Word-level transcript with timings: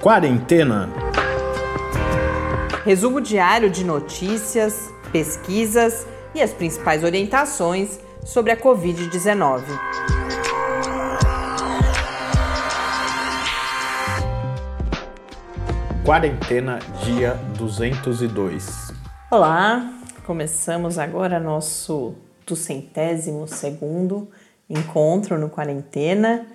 Quarentena. 0.00 0.88
Resumo 2.86 3.20
diário 3.20 3.68
de 3.68 3.84
notícias, 3.84 4.90
pesquisas 5.12 6.06
e 6.34 6.40
as 6.40 6.54
principais 6.54 7.04
orientações 7.04 8.00
sobre 8.24 8.50
a 8.50 8.56
Covid-19. 8.56 9.62
Quarentena, 16.02 16.78
dia 17.04 17.34
202. 17.58 18.94
Olá, 19.30 20.00
começamos 20.24 20.98
agora 20.98 21.38
nosso 21.38 22.14
duzentésimo 22.46 23.46
segundo 23.46 24.30
encontro 24.66 25.38
no 25.38 25.50
Quarentena, 25.50 26.46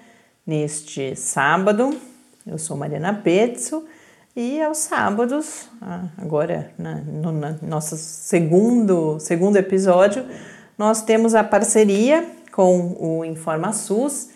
neste 0.47 1.15
sábado. 1.15 1.95
Eu 2.47 2.59
sou 2.59 2.77
Mariana 2.77 3.11
Pezzo 3.11 3.85
e 4.35 4.61
aos 4.61 4.77
sábados, 4.77 5.67
ah, 5.81 6.09
agora 6.15 6.71
na, 6.77 6.97
no 6.97 7.31
na 7.31 7.57
nosso 7.63 7.97
segundo, 7.97 9.19
segundo 9.19 9.57
episódio, 9.57 10.23
nós 10.77 11.01
temos 11.01 11.33
a 11.33 11.43
parceria 11.43 12.23
com 12.51 12.95
o 12.99 13.25
InformaSUS, 13.25 14.29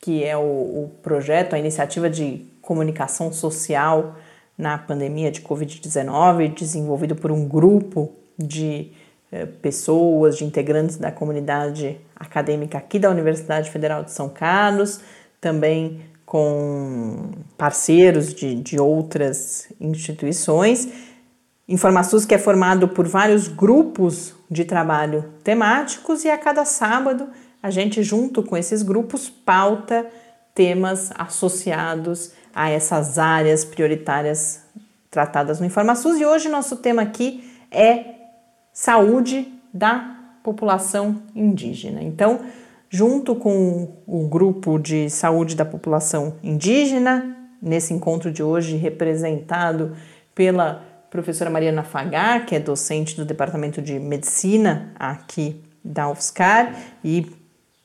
que 0.00 0.24
é 0.24 0.34
o, 0.38 0.40
o 0.40 0.90
projeto, 1.02 1.52
a 1.52 1.58
iniciativa 1.58 2.08
de 2.08 2.46
comunicação 2.62 3.30
social 3.30 4.16
na 4.56 4.78
pandemia 4.78 5.30
de 5.30 5.42
Covid-19, 5.42 6.54
desenvolvido 6.54 7.14
por 7.14 7.30
um 7.30 7.46
grupo 7.46 8.10
de 8.38 8.90
eh, 9.30 9.44
pessoas, 9.44 10.38
de 10.38 10.46
integrantes 10.46 10.96
da 10.96 11.12
comunidade 11.12 12.00
acadêmica 12.16 12.78
aqui 12.78 12.98
da 12.98 13.10
Universidade 13.10 13.70
Federal 13.70 14.02
de 14.02 14.12
São 14.12 14.30
Carlos, 14.30 15.00
também 15.38 16.09
com 16.30 17.32
parceiros 17.58 18.32
de, 18.32 18.54
de 18.54 18.78
outras 18.78 19.66
instituições. 19.80 20.88
InformaSUS 21.68 22.24
que 22.24 22.32
é 22.32 22.38
formado 22.38 22.86
por 22.86 23.08
vários 23.08 23.48
grupos 23.48 24.32
de 24.48 24.64
trabalho 24.64 25.24
temáticos 25.42 26.24
e 26.24 26.30
a 26.30 26.38
cada 26.38 26.64
sábado 26.64 27.26
a 27.60 27.68
gente, 27.68 28.00
junto 28.04 28.44
com 28.44 28.56
esses 28.56 28.80
grupos, 28.80 29.28
pauta 29.28 30.06
temas 30.54 31.10
associados 31.18 32.30
a 32.54 32.70
essas 32.70 33.18
áreas 33.18 33.64
prioritárias 33.64 34.62
tratadas 35.10 35.58
no 35.58 35.66
InformaSUS. 35.66 36.20
E 36.20 36.24
hoje 36.24 36.48
nosso 36.48 36.76
tema 36.76 37.02
aqui 37.02 37.42
é 37.72 38.04
saúde 38.72 39.52
da 39.74 40.16
população 40.44 41.22
indígena. 41.34 42.00
Então, 42.00 42.38
junto 42.90 43.36
com 43.36 44.02
o 44.04 44.26
grupo 44.26 44.76
de 44.76 45.08
saúde 45.08 45.54
da 45.54 45.64
população 45.64 46.34
indígena, 46.42 47.36
nesse 47.62 47.94
encontro 47.94 48.32
de 48.32 48.42
hoje 48.42 48.76
representado 48.76 49.96
pela 50.34 50.82
professora 51.08 51.48
Mariana 51.48 51.84
Fagar, 51.84 52.44
que 52.46 52.56
é 52.56 52.58
docente 52.58 53.16
do 53.16 53.24
Departamento 53.24 53.80
de 53.80 53.98
Medicina 53.98 54.92
aqui 54.98 55.62
da 55.84 56.10
UFSCar, 56.10 56.74
e 57.04 57.30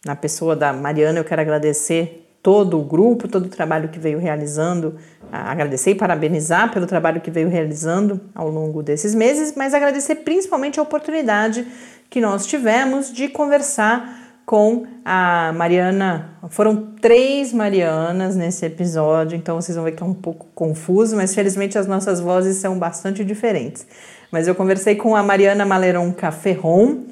na 0.03 0.15
pessoa 0.15 0.55
da 0.55 0.73
Mariana 0.73 1.19
eu 1.19 1.23
quero 1.23 1.41
agradecer 1.41 2.23
todo 2.41 2.79
o 2.79 2.83
grupo, 2.83 3.27
todo 3.27 3.45
o 3.45 3.49
trabalho 3.49 3.89
que 3.89 3.99
veio 3.99 4.19
realizando, 4.19 4.95
agradecer 5.31 5.91
e 5.91 5.95
parabenizar 5.95 6.71
pelo 6.71 6.85
trabalho 6.87 7.21
que 7.21 7.31
veio 7.31 7.49
realizando 7.49 8.21
ao 8.33 8.49
longo 8.49 8.81
desses 8.81 9.13
meses, 9.13 9.53
mas 9.55 9.73
agradecer 9.73 10.15
principalmente 10.17 10.79
a 10.79 10.83
oportunidade 10.83 11.65
que 12.09 12.21
nós 12.21 12.45
tivemos 12.45 13.11
de 13.11 13.27
conversar 13.27 14.24
com 14.45 14.85
a 15.03 15.51
Mariana. 15.53 16.37
Foram 16.49 16.93
três 17.01 17.51
Marianas 17.51 18.35
nesse 18.35 18.65
episódio, 18.65 19.35
então 19.35 19.59
vocês 19.59 19.75
vão 19.75 19.85
ver 19.85 19.93
que 19.93 20.03
é 20.03 20.05
um 20.05 20.13
pouco 20.13 20.47
confuso, 20.53 21.15
mas 21.15 21.33
felizmente 21.33 21.77
as 21.77 21.87
nossas 21.87 22.19
vozes 22.19 22.57
são 22.57 22.77
bastante 22.77 23.25
diferentes. 23.25 23.85
Mas 24.31 24.47
eu 24.47 24.53
conversei 24.53 24.95
com 24.95 25.15
a 25.15 25.23
Mariana 25.23 25.65
Maleronca 25.65 26.31
Ferron, 26.31 27.03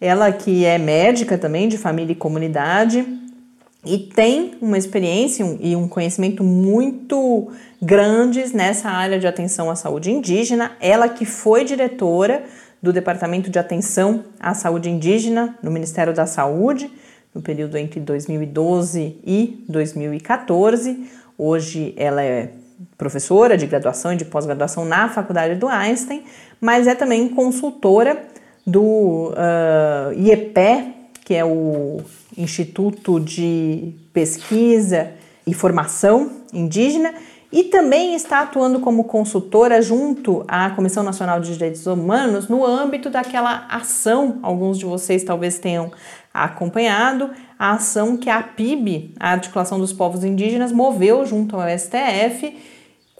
ela 0.00 0.32
que 0.32 0.64
é 0.64 0.78
médica 0.78 1.38
também 1.38 1.68
de 1.68 1.78
família 1.78 2.12
e 2.12 2.16
comunidade, 2.16 3.06
e 3.84 3.96
tem 3.96 4.56
uma 4.60 4.76
experiência 4.76 5.56
e 5.58 5.74
um 5.74 5.88
conhecimento 5.88 6.44
muito 6.44 7.50
grandes 7.80 8.52
nessa 8.52 8.90
área 8.90 9.18
de 9.18 9.26
atenção 9.26 9.70
à 9.70 9.76
saúde 9.76 10.10
indígena. 10.10 10.72
Ela 10.80 11.08
que 11.08 11.24
foi 11.24 11.64
diretora 11.64 12.44
do 12.82 12.92
Departamento 12.92 13.50
de 13.50 13.58
Atenção 13.58 14.24
à 14.38 14.54
Saúde 14.54 14.88
Indígena 14.88 15.58
no 15.62 15.70
Ministério 15.70 16.14
da 16.14 16.26
Saúde 16.26 16.90
no 17.34 17.40
período 17.40 17.76
entre 17.76 18.00
2012 18.00 19.18
e 19.24 19.64
2014. 19.68 21.08
Hoje 21.38 21.94
ela 21.96 22.22
é 22.22 22.50
professora 22.96 23.56
de 23.56 23.66
graduação 23.66 24.12
e 24.12 24.16
de 24.16 24.24
pós-graduação 24.24 24.84
na 24.84 25.08
Faculdade 25.08 25.54
do 25.54 25.68
Einstein, 25.68 26.24
mas 26.60 26.86
é 26.86 26.94
também 26.94 27.28
consultora 27.28 28.24
do 28.66 29.32
uh, 29.32 30.12
IEPE, 30.14 30.94
que 31.24 31.34
é 31.34 31.44
o 31.44 32.00
Instituto 32.36 33.20
de 33.20 33.94
Pesquisa 34.12 35.12
e 35.46 35.54
Formação 35.54 36.30
Indígena, 36.52 37.14
e 37.52 37.64
também 37.64 38.14
está 38.14 38.40
atuando 38.40 38.78
como 38.78 39.04
consultora 39.04 39.82
junto 39.82 40.44
à 40.46 40.70
Comissão 40.70 41.02
Nacional 41.02 41.40
de 41.40 41.52
Direitos 41.52 41.84
Humanos 41.86 42.48
no 42.48 42.64
âmbito 42.64 43.10
daquela 43.10 43.66
ação, 43.68 44.38
alguns 44.42 44.78
de 44.78 44.84
vocês 44.84 45.24
talvez 45.24 45.58
tenham 45.58 45.90
acompanhado, 46.32 47.30
a 47.58 47.72
ação 47.72 48.16
que 48.16 48.30
a 48.30 48.40
PIB, 48.40 49.14
a 49.18 49.32
Articulação 49.32 49.80
dos 49.80 49.92
Povos 49.92 50.22
Indígenas, 50.22 50.70
moveu 50.70 51.26
junto 51.26 51.56
ao 51.56 51.68
STF, 51.68 52.56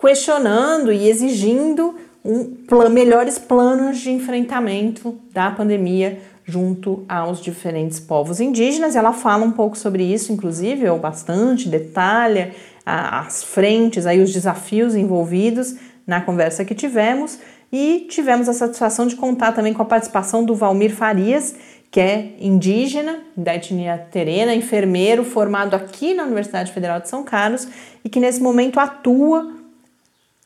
questionando 0.00 0.92
e 0.92 1.08
exigindo 1.08 1.96
um, 2.24 2.56
melhores 2.90 3.36
planos 3.36 3.98
de 3.98 4.12
enfrentamento 4.12 5.18
da 5.32 5.50
pandemia 5.50 6.20
junto 6.44 7.04
aos 7.08 7.40
diferentes 7.40 8.00
povos 8.00 8.40
indígenas. 8.40 8.96
Ela 8.96 9.12
fala 9.12 9.44
um 9.44 9.52
pouco 9.52 9.76
sobre 9.76 10.02
isso, 10.02 10.32
inclusive, 10.32 10.88
ou 10.88 10.98
bastante, 10.98 11.68
detalha 11.68 12.52
as 12.90 13.42
frentes, 13.42 14.06
aí 14.06 14.20
os 14.20 14.32
desafios 14.32 14.94
envolvidos 14.94 15.76
na 16.06 16.20
conversa 16.20 16.64
que 16.64 16.74
tivemos. 16.74 17.38
E 17.72 18.06
tivemos 18.10 18.48
a 18.48 18.52
satisfação 18.52 19.06
de 19.06 19.14
contar 19.14 19.52
também 19.52 19.72
com 19.72 19.82
a 19.82 19.84
participação 19.84 20.44
do 20.44 20.56
Valmir 20.56 20.92
Farias, 20.92 21.54
que 21.90 22.00
é 22.00 22.34
indígena 22.40 23.20
da 23.36 23.54
etnia 23.54 23.96
terena, 24.10 24.54
enfermeiro 24.54 25.24
formado 25.24 25.74
aqui 25.74 26.14
na 26.14 26.24
Universidade 26.24 26.72
Federal 26.72 27.00
de 27.00 27.08
São 27.08 27.22
Carlos 27.22 27.68
e 28.04 28.08
que 28.08 28.20
nesse 28.20 28.42
momento 28.42 28.80
atua 28.80 29.52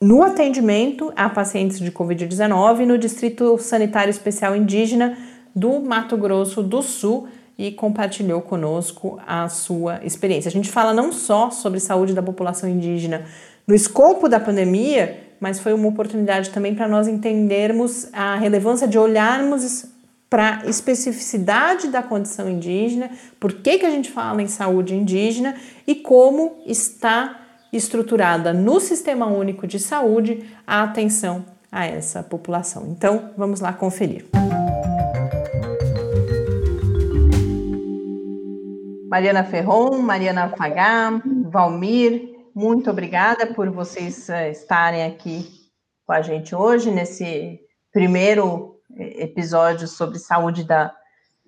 no 0.00 0.22
atendimento 0.22 1.12
a 1.16 1.30
pacientes 1.30 1.78
de 1.78 1.90
Covid-19 1.90 2.84
no 2.84 2.98
Distrito 2.98 3.56
Sanitário 3.58 4.10
Especial 4.10 4.54
Indígena 4.54 5.16
do 5.54 5.80
Mato 5.80 6.16
Grosso 6.16 6.62
do 6.62 6.82
Sul 6.82 7.28
e 7.58 7.70
compartilhou 7.72 8.40
conosco 8.42 9.20
a 9.26 9.48
sua 9.48 10.00
experiência. 10.04 10.48
A 10.48 10.52
gente 10.52 10.70
fala 10.70 10.92
não 10.92 11.12
só 11.12 11.50
sobre 11.50 11.78
saúde 11.80 12.12
da 12.12 12.22
população 12.22 12.68
indígena 12.68 13.24
no 13.66 13.74
escopo 13.74 14.28
da 14.28 14.40
pandemia, 14.40 15.18
mas 15.40 15.60
foi 15.60 15.72
uma 15.72 15.88
oportunidade 15.88 16.50
também 16.50 16.74
para 16.74 16.88
nós 16.88 17.06
entendermos 17.06 18.08
a 18.12 18.34
relevância 18.36 18.88
de 18.88 18.98
olharmos 18.98 19.86
para 20.28 20.62
a 20.62 20.66
especificidade 20.66 21.88
da 21.88 22.02
condição 22.02 22.50
indígena, 22.50 23.10
por 23.38 23.52
que, 23.52 23.78
que 23.78 23.86
a 23.86 23.90
gente 23.90 24.10
fala 24.10 24.42
em 24.42 24.48
saúde 24.48 24.94
indígena 24.94 25.54
e 25.86 25.94
como 25.94 26.56
está 26.66 27.40
estruturada 27.72 28.52
no 28.52 28.80
Sistema 28.80 29.26
Único 29.26 29.66
de 29.66 29.78
Saúde 29.78 30.44
a 30.66 30.82
atenção 30.82 31.44
a 31.70 31.86
essa 31.86 32.22
população. 32.22 32.86
Então, 32.88 33.30
vamos 33.36 33.60
lá 33.60 33.72
conferir. 33.72 34.26
Mariana 39.14 39.44
Ferron, 39.44 40.02
Mariana 40.02 40.48
Fagá, 40.58 41.22
Valmir, 41.48 42.34
muito 42.52 42.90
obrigada 42.90 43.46
por 43.46 43.70
vocês 43.70 44.28
eh, 44.28 44.50
estarem 44.50 45.04
aqui 45.04 45.48
com 46.04 46.12
a 46.12 46.20
gente 46.20 46.52
hoje 46.52 46.90
nesse 46.90 47.60
primeiro 47.92 48.74
eh, 48.98 49.22
episódio 49.22 49.86
sobre 49.86 50.18
saúde 50.18 50.64
da 50.64 50.92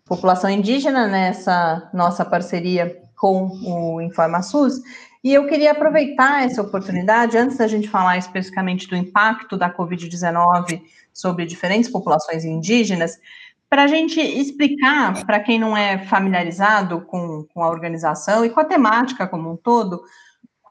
população 0.05 0.49
indígena, 0.49 1.09
nessa 1.09 1.91
nossa 1.93 2.25
parceria 2.25 3.03
com 3.17 3.49
o 3.49 4.01
InformaSUS. 4.01 4.81
E 5.25 5.35
eu 5.35 5.49
queria 5.49 5.73
aproveitar 5.73 6.45
essa 6.45 6.63
oportunidade, 6.63 7.37
antes 7.37 7.57
da 7.57 7.67
gente 7.67 7.89
falar 7.89 8.17
especificamente 8.17 8.87
do 8.87 8.95
impacto 8.95 9.57
da 9.57 9.69
Covid-19 9.69 10.83
sobre 11.13 11.45
diferentes 11.45 11.91
populações 11.91 12.45
indígenas, 12.45 13.19
para 13.69 13.85
a 13.85 13.87
gente 13.87 14.21
explicar, 14.21 15.25
para 15.27 15.41
quem 15.41 15.59
não 15.59 15.77
é 15.77 15.99
familiarizado 15.99 17.03
com, 17.03 17.45
com 17.53 17.63
a 17.63 17.69
organização 17.69 18.45
e 18.45 18.51
com 18.51 18.61
a 18.61 18.65
temática 18.65 19.27
como 19.27 19.53
um 19.53 19.57
todo, 19.57 20.03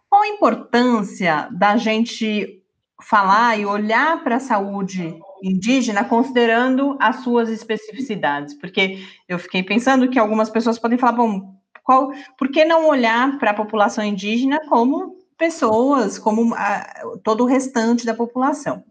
qual 0.09 0.21
a 0.21 0.27
importância 0.27 1.49
da 1.51 1.75
gente 1.75 2.61
falar 3.01 3.59
e 3.59 3.65
olhar 3.65 4.23
para 4.23 4.37
a 4.37 4.39
saúde 4.39 5.19
indígena 5.43 6.05
considerando 6.05 6.95
as 6.99 7.17
suas 7.17 7.49
especificidades? 7.49 8.53
Porque 8.53 9.03
eu 9.27 9.37
fiquei 9.37 9.61
pensando 9.61 10.09
que 10.09 10.17
algumas 10.17 10.49
pessoas 10.49 10.79
podem 10.79 10.97
falar, 10.97 11.13
bom, 11.13 11.53
qual, 11.83 12.11
por 12.37 12.49
que 12.49 12.63
não 12.63 12.87
olhar 12.87 13.37
para 13.37 13.51
a 13.51 13.55
população 13.55 14.03
indígena 14.03 14.59
como 14.69 15.17
pessoas, 15.37 16.17
como 16.17 16.55
a, 16.55 17.19
todo 17.23 17.43
o 17.43 17.47
restante 17.47 18.05
da 18.05 18.13
população. 18.13 18.83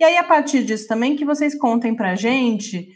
E 0.00 0.04
aí, 0.04 0.16
a 0.16 0.24
partir 0.24 0.64
disso 0.64 0.88
também, 0.88 1.16
que 1.16 1.24
vocês 1.24 1.56
contem 1.56 1.94
para 1.94 2.10
a 2.10 2.16
gente 2.16 2.88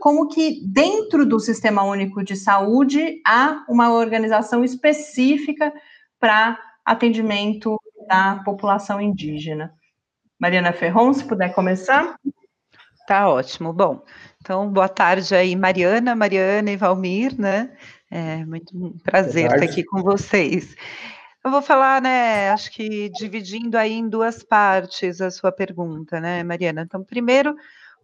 como 0.00 0.28
que 0.28 0.62
dentro 0.66 1.24
do 1.26 1.38
Sistema 1.38 1.82
Único 1.82 2.22
de 2.22 2.36
Saúde 2.36 3.20
há 3.26 3.64
uma 3.68 3.92
organização 3.92 4.64
específica 4.64 5.72
para 6.18 6.58
atendimento 6.84 7.80
da 8.08 8.42
população 8.44 9.00
indígena. 9.00 9.72
Mariana 10.38 10.72
Ferron, 10.72 11.12
se 11.12 11.24
puder 11.24 11.54
começar. 11.54 12.16
Tá 13.06 13.28
ótimo. 13.28 13.72
Bom, 13.72 14.02
então 14.40 14.70
boa 14.70 14.88
tarde 14.88 15.34
aí, 15.34 15.54
Mariana, 15.54 16.14
Mariana 16.14 16.70
e 16.70 16.76
Valmir, 16.76 17.38
né? 17.38 17.70
É 18.10 18.44
muito 18.44 18.76
um 18.76 18.98
prazer 18.98 19.46
estar 19.46 19.64
aqui 19.64 19.84
com 19.84 20.02
vocês. 20.02 20.74
Eu 21.44 21.50
vou 21.50 21.62
falar, 21.62 22.02
né, 22.02 22.50
acho 22.50 22.70
que 22.70 23.08
dividindo 23.10 23.78
aí 23.78 23.92
em 23.92 24.08
duas 24.08 24.42
partes 24.42 25.20
a 25.20 25.30
sua 25.30 25.50
pergunta, 25.50 26.20
né, 26.20 26.42
Mariana? 26.42 26.82
Então, 26.82 27.02
primeiro, 27.02 27.56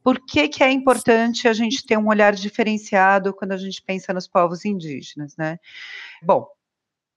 por 0.06 0.20
que, 0.24 0.46
que 0.46 0.62
é 0.62 0.70
importante 0.70 1.48
a 1.48 1.52
gente 1.52 1.84
ter 1.84 1.98
um 1.98 2.06
olhar 2.06 2.32
diferenciado 2.32 3.34
quando 3.34 3.50
a 3.50 3.56
gente 3.56 3.82
pensa 3.82 4.14
nos 4.14 4.28
povos 4.28 4.64
indígenas, 4.64 5.36
né? 5.36 5.58
Bom, 6.22 6.46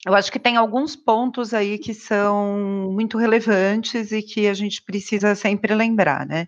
eu 0.08 0.16
acho 0.16 0.32
que 0.32 0.40
tem 0.40 0.58
alguns 0.58 0.96
pontos 0.96 1.54
aí 1.54 1.78
que 1.78 1.94
são 1.94 2.90
muito 2.92 3.16
relevantes 3.20 4.12
e 4.12 4.24
que 4.24 4.48
a 4.48 4.56
gente 4.56 4.82
precisa 4.82 5.36
sempre 5.36 5.76
lembrar, 5.76 6.26
né? 6.26 6.48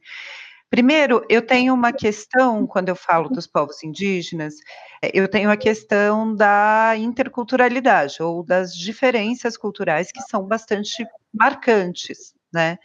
Primeiro, 0.67 1.23
eu 1.29 1.45
tenho 1.45 1.75
uma 1.75 1.93
questão, 1.93 2.65
quando 2.65 2.89
eu 2.89 2.95
falo 2.95 3.29
dos 3.29 3.45
povos 3.45 3.83
indígenas, 3.83 4.55
é, 4.99 5.11
eu 5.13 5.27
tenho 5.27 5.51
a 5.51 5.55
questão 5.55 6.35
da 6.35 6.95
interculturalidade, 6.97 8.23
ou 8.23 8.43
das 8.43 8.75
diferenças 8.75 9.55
culturais 9.55 10.11
que 10.11 10.23
são 10.23 10.47
bastante 10.47 11.05
marcantes, 11.31 12.33
né? 12.53 12.77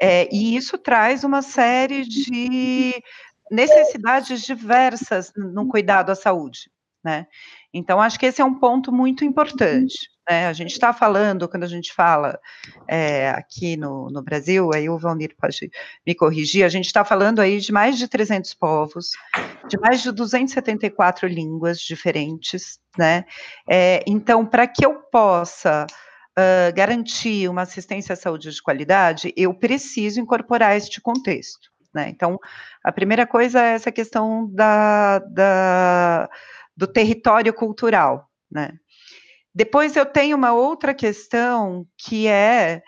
É, 0.00 0.28
e 0.34 0.56
isso 0.56 0.78
traz 0.78 1.24
uma 1.24 1.42
série 1.42 2.04
de 2.04 3.02
necessidades 3.50 4.42
diversas 4.42 5.32
no 5.36 5.66
cuidado 5.68 6.10
à 6.10 6.14
saúde, 6.14 6.70
né? 7.02 7.26
Então, 7.72 8.00
acho 8.00 8.18
que 8.18 8.26
esse 8.26 8.40
é 8.40 8.44
um 8.44 8.58
ponto 8.58 8.90
muito 8.90 9.24
importante. 9.24 10.08
Né? 10.28 10.46
A 10.46 10.52
gente 10.52 10.72
está 10.72 10.92
falando, 10.92 11.48
quando 11.48 11.64
a 11.64 11.68
gente 11.68 11.92
fala 11.92 12.38
é, 12.86 13.30
aqui 13.30 13.76
no, 13.76 14.08
no 14.10 14.22
Brasil, 14.22 14.70
aí 14.74 14.88
o 14.88 14.98
Valmir 14.98 15.34
pode 15.38 15.70
me 16.06 16.14
corrigir, 16.14 16.64
a 16.64 16.68
gente 16.68 16.86
está 16.86 17.04
falando 17.04 17.40
aí 17.40 17.60
de 17.60 17.72
mais 17.72 17.98
de 17.98 18.08
300 18.08 18.52
povos, 18.54 19.10
de 19.68 19.78
mais 19.78 20.02
de 20.02 20.12
274 20.12 21.26
línguas 21.26 21.78
diferentes, 21.78 22.78
né? 22.96 23.24
É, 23.68 24.02
então, 24.06 24.44
para 24.44 24.66
que 24.66 24.84
eu 24.84 24.94
possa 25.10 25.86
garantir 26.74 27.48
uma 27.48 27.62
assistência 27.62 28.12
à 28.12 28.16
saúde 28.16 28.50
de 28.50 28.62
qualidade, 28.62 29.32
eu 29.36 29.52
preciso 29.54 30.20
incorporar 30.20 30.76
este 30.76 31.00
contexto. 31.00 31.70
Né? 31.92 32.08
Então, 32.08 32.38
a 32.84 32.92
primeira 32.92 33.26
coisa 33.26 33.62
é 33.62 33.74
essa 33.74 33.90
questão 33.90 34.48
da, 34.52 35.18
da 35.20 36.28
do 36.76 36.86
território 36.86 37.52
cultural, 37.52 38.30
né? 38.50 38.70
Depois 39.52 39.96
eu 39.96 40.06
tenho 40.06 40.36
uma 40.36 40.52
outra 40.52 40.94
questão 40.94 41.84
que 41.96 42.28
é 42.28 42.82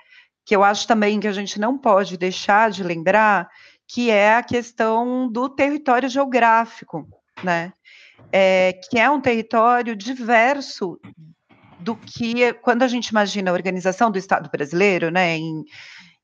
que 0.45 0.55
eu 0.55 0.63
acho 0.63 0.87
também 0.87 1.19
que 1.19 1.29
a 1.29 1.33
gente 1.33 1.59
não 1.59 1.77
pode 1.79 2.17
deixar 2.17 2.71
de 2.71 2.83
lembrar, 2.83 3.49
que 3.87 4.11
é 4.11 4.35
a 4.37 4.43
questão 4.43 5.31
do 5.31 5.49
território 5.49 6.09
geográfico, 6.09 7.09
né? 7.43 7.73
É, 8.33 8.73
que 8.73 8.99
é 8.99 9.11
um 9.11 9.21
território 9.21 9.97
diverso 9.97 11.01
do 11.83 11.97
que 11.97 12.53
quando 12.55 12.83
a 12.83 12.89
gente 12.89 13.09
imagina 13.09 13.51
a 13.51 13.55
organização 13.55 14.11
do 14.11 14.19
Estado 14.19 14.51
brasileiro, 14.51 15.11
né, 15.11 15.37
em 15.37 15.65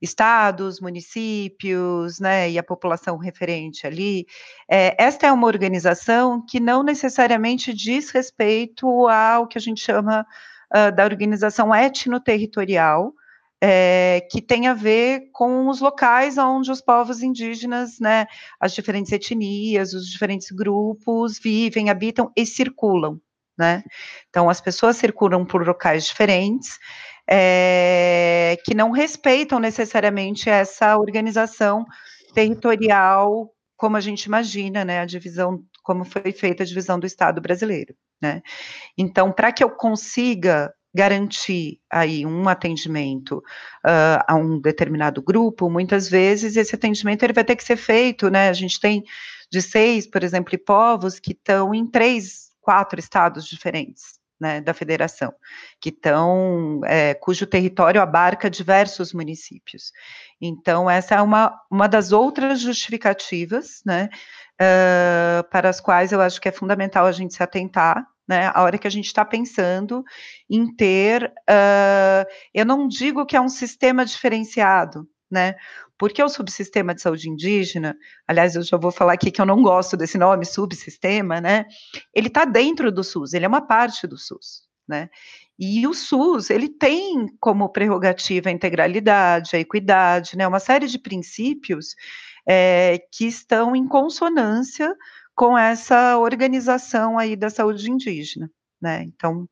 estados, 0.01 0.81
municípios, 0.81 2.21
né, 2.21 2.51
e 2.51 2.59
a 2.59 2.63
população 2.63 3.17
referente 3.17 3.87
ali. 3.87 4.27
É, 4.71 4.95
esta 5.03 5.27
é 5.27 5.33
uma 5.33 5.47
organização 5.47 6.45
que 6.45 6.61
não 6.61 6.83
necessariamente 6.83 7.73
diz 7.73 8.11
respeito 8.11 9.09
ao 9.09 9.47
que 9.47 9.59
a 9.59 9.61
gente 9.61 9.81
chama 9.81 10.27
uh, 10.75 10.95
da 10.95 11.05
organização 11.05 11.75
etnoterritorial, 11.75 13.15
é, 13.59 14.27
que 14.31 14.43
tem 14.43 14.67
a 14.67 14.75
ver 14.75 15.31
com 15.33 15.69
os 15.69 15.81
locais 15.81 16.37
onde 16.37 16.71
os 16.71 16.83
povos 16.83 17.23
indígenas, 17.23 17.99
né, 17.99 18.27
as 18.61 18.75
diferentes 18.75 19.11
etnias, 19.13 19.95
os 19.95 20.07
diferentes 20.11 20.51
grupos 20.51 21.39
vivem, 21.39 21.89
habitam 21.89 22.31
e 22.37 22.45
circulam, 22.45 23.19
né? 23.59 23.83
Então, 24.29 24.49
as 24.51 24.61
pessoas 24.61 24.97
circulam 24.97 25.45
por 25.45 25.67
locais 25.67 26.05
diferentes, 26.05 26.79
é, 27.29 28.57
que 28.65 28.75
não 28.75 28.91
respeitam 28.91 29.59
necessariamente 29.59 30.49
essa 30.49 30.97
organização 30.97 31.85
territorial, 32.35 33.51
como 33.77 33.97
a 33.97 34.01
gente 34.01 34.25
imagina, 34.25 34.85
né, 34.85 35.01
a 35.01 35.07
divisão, 35.07 35.63
como 35.83 36.05
foi 36.05 36.33
feita 36.33 36.63
a 36.63 36.67
divisão 36.67 36.99
do 36.99 37.07
Estado 37.07 37.41
brasileiro, 37.41 37.95
né. 38.21 38.43
Então, 38.97 39.33
para 39.33 39.53
que 39.53 39.65
eu 39.65 39.71
consiga 39.71 40.73
garantir 40.95 41.79
aí 41.93 42.25
um 42.25 42.49
atendimento 42.49 43.39
uh, 43.85 44.25
a 44.27 44.35
um 44.35 44.59
determinado 44.59 45.21
grupo, 45.21 45.69
muitas 45.69 46.09
vezes 46.09 46.57
esse 46.57 46.75
atendimento 46.75 47.23
ele 47.23 47.35
vai 47.35 47.45
ter 47.45 47.55
que 47.55 47.65
ser 47.65 47.77
feito, 47.77 48.31
né, 48.31 48.49
a 48.49 48.53
gente 48.53 48.81
tem 48.81 49.03
de 49.51 49.61
seis, 49.61 50.07
por 50.07 50.25
exemplo, 50.25 50.59
povos 50.59 51.19
que 51.19 51.33
estão 51.33 51.75
em 51.75 51.87
três, 51.87 52.46
quatro 52.67 52.99
estados 52.99 53.47
diferentes, 53.47 54.19
né, 54.41 54.61
da 54.61 54.75
federação, 54.75 55.33
que 55.81 55.91
estão, 55.91 56.81
é, 56.85 57.15
cujo 57.15 57.47
território 57.47 58.03
abarca 58.03 58.51
diversos 58.51 59.13
municípios. 59.13 59.93
Então, 60.41 60.91
essa 60.91 61.15
é 61.15 61.23
uma, 61.23 61.57
uma 61.71 61.87
das 61.87 62.11
outras 62.11 62.59
justificativas, 62.61 63.83
né, 63.87 64.11
uh, 64.61 65.49
para 65.49 65.69
as 65.69 65.81
quais 65.81 66.11
eu 66.11 66.21
acho 66.21 66.41
que 66.41 66.49
é 66.49 66.53
fundamental 66.53 67.07
a 67.07 67.13
gente 67.13 67.35
se 67.35 67.43
atentar, 67.43 68.05
né, 68.29 68.51
a 68.53 68.65
hora 68.65 68.79
que 68.79 68.89
a 68.89 68.91
gente 68.91 69.07
está 69.07 69.25
pensando 69.25 70.05
em 70.51 70.75
ter, 70.75 71.33
uh, 71.49 72.27
eu 72.53 72.67
não 72.67 72.89
digo 72.89 73.25
que 73.25 73.37
é 73.37 73.41
um 73.41 73.49
sistema 73.49 74.05
diferenciado, 74.05 75.09
né, 75.31 75.55
porque 75.99 76.23
o 76.23 76.29
subsistema 76.29 76.95
de 76.95 77.01
saúde 77.01 77.29
indígena, 77.29 77.97
aliás, 78.27 78.55
eu 78.55 78.63
já 78.63 78.77
vou 78.77 78.91
falar 78.91 79.15
aqui 79.15 79.31
que 79.31 79.41
eu 79.41 79.47
não 79.47 79.63
gosto 79.63 79.97
desse 79.97 80.19
nome, 80.19 80.45
subsistema, 80.45 81.41
né? 81.41 81.65
Ele 82.15 82.29
está 82.29 82.45
dentro 82.45 82.93
do 82.93 83.03
SUS, 83.03 83.33
ele 83.33 83.45
é 83.45 83.49
uma 83.49 83.67
parte 83.67 84.07
do 84.07 84.19
SUS, 84.19 84.63
né? 84.87 85.09
E 85.59 85.87
o 85.87 85.95
SUS, 85.95 86.51
ele 86.51 86.69
tem 86.69 87.27
como 87.41 87.69
prerrogativa 87.71 88.51
a 88.51 88.53
integralidade, 88.53 89.57
a 89.57 89.59
equidade, 89.59 90.37
né? 90.37 90.47
Uma 90.47 90.61
série 90.61 90.87
de 90.87 90.99
princípios 90.99 91.95
é, 92.47 92.99
que 93.11 93.27
estão 93.27 93.75
em 93.75 93.89
consonância 93.89 94.95
com 95.35 95.57
essa 95.57 96.19
organização 96.19 97.19
aí 97.19 97.37
da 97.37 97.51
saúde 97.51 97.91
indígena, 97.91 98.51
né? 98.81 99.03
Então, 99.03 99.49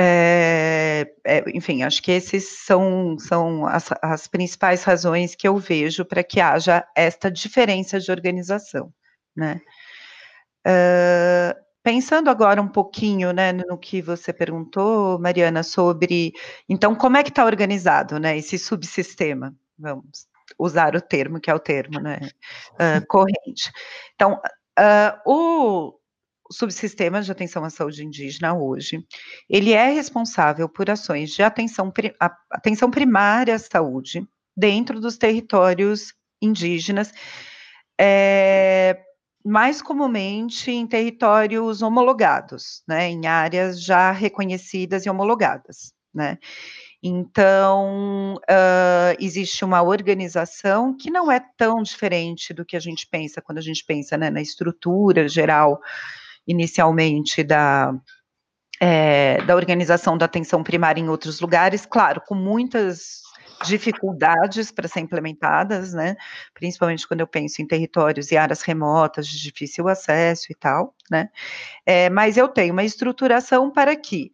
é, 0.00 1.12
é, 1.26 1.44
enfim, 1.52 1.82
acho 1.82 2.00
que 2.00 2.12
esses 2.12 2.44
são, 2.64 3.18
são 3.18 3.66
as, 3.66 3.90
as 4.00 4.28
principais 4.28 4.84
razões 4.84 5.34
que 5.34 5.48
eu 5.48 5.56
vejo 5.56 6.04
para 6.04 6.22
que 6.22 6.40
haja 6.40 6.86
esta 6.94 7.28
diferença 7.28 7.98
de 7.98 8.10
organização, 8.12 8.92
né? 9.34 9.60
Uh, 10.64 11.68
pensando 11.82 12.30
agora 12.30 12.62
um 12.62 12.68
pouquinho, 12.68 13.32
né, 13.32 13.52
no 13.52 13.76
que 13.76 14.00
você 14.00 14.32
perguntou, 14.32 15.18
Mariana, 15.18 15.62
sobre, 15.62 16.32
então, 16.68 16.94
como 16.94 17.16
é 17.16 17.24
que 17.24 17.30
está 17.30 17.44
organizado, 17.44 18.20
né, 18.20 18.36
esse 18.36 18.58
subsistema, 18.58 19.54
vamos 19.78 20.28
usar 20.58 20.94
o 20.94 21.00
termo, 21.00 21.40
que 21.40 21.50
é 21.50 21.54
o 21.54 21.58
termo, 21.58 21.98
né, 21.98 22.20
uh, 22.74 23.04
corrente. 23.08 23.72
Então, 24.14 24.40
uh, 24.78 25.20
o, 25.24 25.97
o 26.50 26.54
subsistema 26.54 27.20
de 27.20 27.30
atenção 27.30 27.64
à 27.64 27.70
saúde 27.70 28.04
indígena 28.04 28.54
hoje, 28.54 29.04
ele 29.48 29.72
é 29.72 29.90
responsável 29.90 30.68
por 30.68 30.88
ações 30.88 31.30
de 31.30 31.42
atenção, 31.42 31.92
atenção 32.50 32.90
primária 32.90 33.54
à 33.54 33.58
saúde 33.58 34.26
dentro 34.56 35.00
dos 35.00 35.18
territórios 35.18 36.14
indígenas, 36.40 37.12
é, 38.00 38.98
mais 39.44 39.82
comumente 39.82 40.70
em 40.70 40.86
territórios 40.86 41.82
homologados, 41.82 42.82
né, 42.88 43.08
em 43.08 43.26
áreas 43.26 43.82
já 43.82 44.10
reconhecidas 44.10 45.04
e 45.04 45.10
homologadas, 45.10 45.92
né. 46.14 46.38
Então, 47.00 48.34
uh, 48.34 49.16
existe 49.20 49.64
uma 49.64 49.82
organização 49.82 50.96
que 50.96 51.12
não 51.12 51.30
é 51.30 51.40
tão 51.56 51.80
diferente 51.80 52.52
do 52.52 52.64
que 52.64 52.76
a 52.76 52.80
gente 52.80 53.06
pensa 53.06 53.40
quando 53.40 53.58
a 53.58 53.62
gente 53.62 53.84
pensa 53.84 54.16
né, 54.18 54.30
na 54.30 54.42
estrutura 54.42 55.28
geral 55.28 55.80
inicialmente 56.48 57.44
da, 57.44 57.94
é, 58.80 59.40
da 59.44 59.54
organização 59.54 60.16
da 60.16 60.24
atenção 60.24 60.62
primária 60.62 61.00
em 61.00 61.08
outros 61.08 61.40
lugares, 61.40 61.84
claro, 61.84 62.22
com 62.26 62.34
muitas 62.34 63.22
dificuldades 63.64 64.70
para 64.70 64.88
ser 64.88 65.00
implementadas, 65.00 65.92
né, 65.92 66.16
principalmente 66.54 67.06
quando 67.06 67.20
eu 67.20 67.26
penso 67.26 67.60
em 67.60 67.66
territórios 67.66 68.30
e 68.30 68.36
áreas 68.36 68.62
remotas 68.62 69.26
de 69.26 69.40
difícil 69.42 69.88
acesso 69.88 70.46
e 70.50 70.54
tal, 70.54 70.94
né, 71.10 71.28
é, 71.84 72.08
mas 72.08 72.36
eu 72.36 72.48
tenho 72.48 72.72
uma 72.72 72.84
estruturação 72.84 73.70
para 73.70 73.94
que 73.96 74.30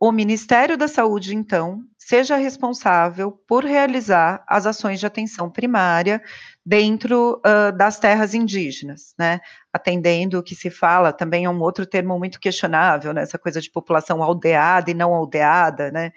o 0.00 0.10
Ministério 0.10 0.76
da 0.76 0.88
Saúde, 0.88 1.34
então, 1.36 1.84
seja 2.10 2.34
responsável 2.34 3.30
por 3.46 3.64
realizar 3.64 4.42
as 4.48 4.66
ações 4.66 4.98
de 4.98 5.06
atenção 5.06 5.48
primária 5.48 6.20
dentro 6.66 7.40
uh, 7.46 7.70
das 7.70 8.00
terras 8.00 8.34
indígenas, 8.34 9.14
né? 9.16 9.38
Atendendo 9.72 10.36
o 10.36 10.42
que 10.42 10.56
se 10.56 10.70
fala, 10.70 11.12
também 11.12 11.44
é 11.44 11.48
um 11.48 11.60
outro 11.60 11.86
termo 11.86 12.18
muito 12.18 12.40
questionável, 12.40 13.12
né? 13.12 13.22
Essa 13.22 13.38
coisa 13.38 13.60
de 13.60 13.70
população 13.70 14.24
aldeada 14.24 14.90
e 14.90 14.94
não 14.94 15.14
aldeada, 15.14 15.92
né? 15.92 16.10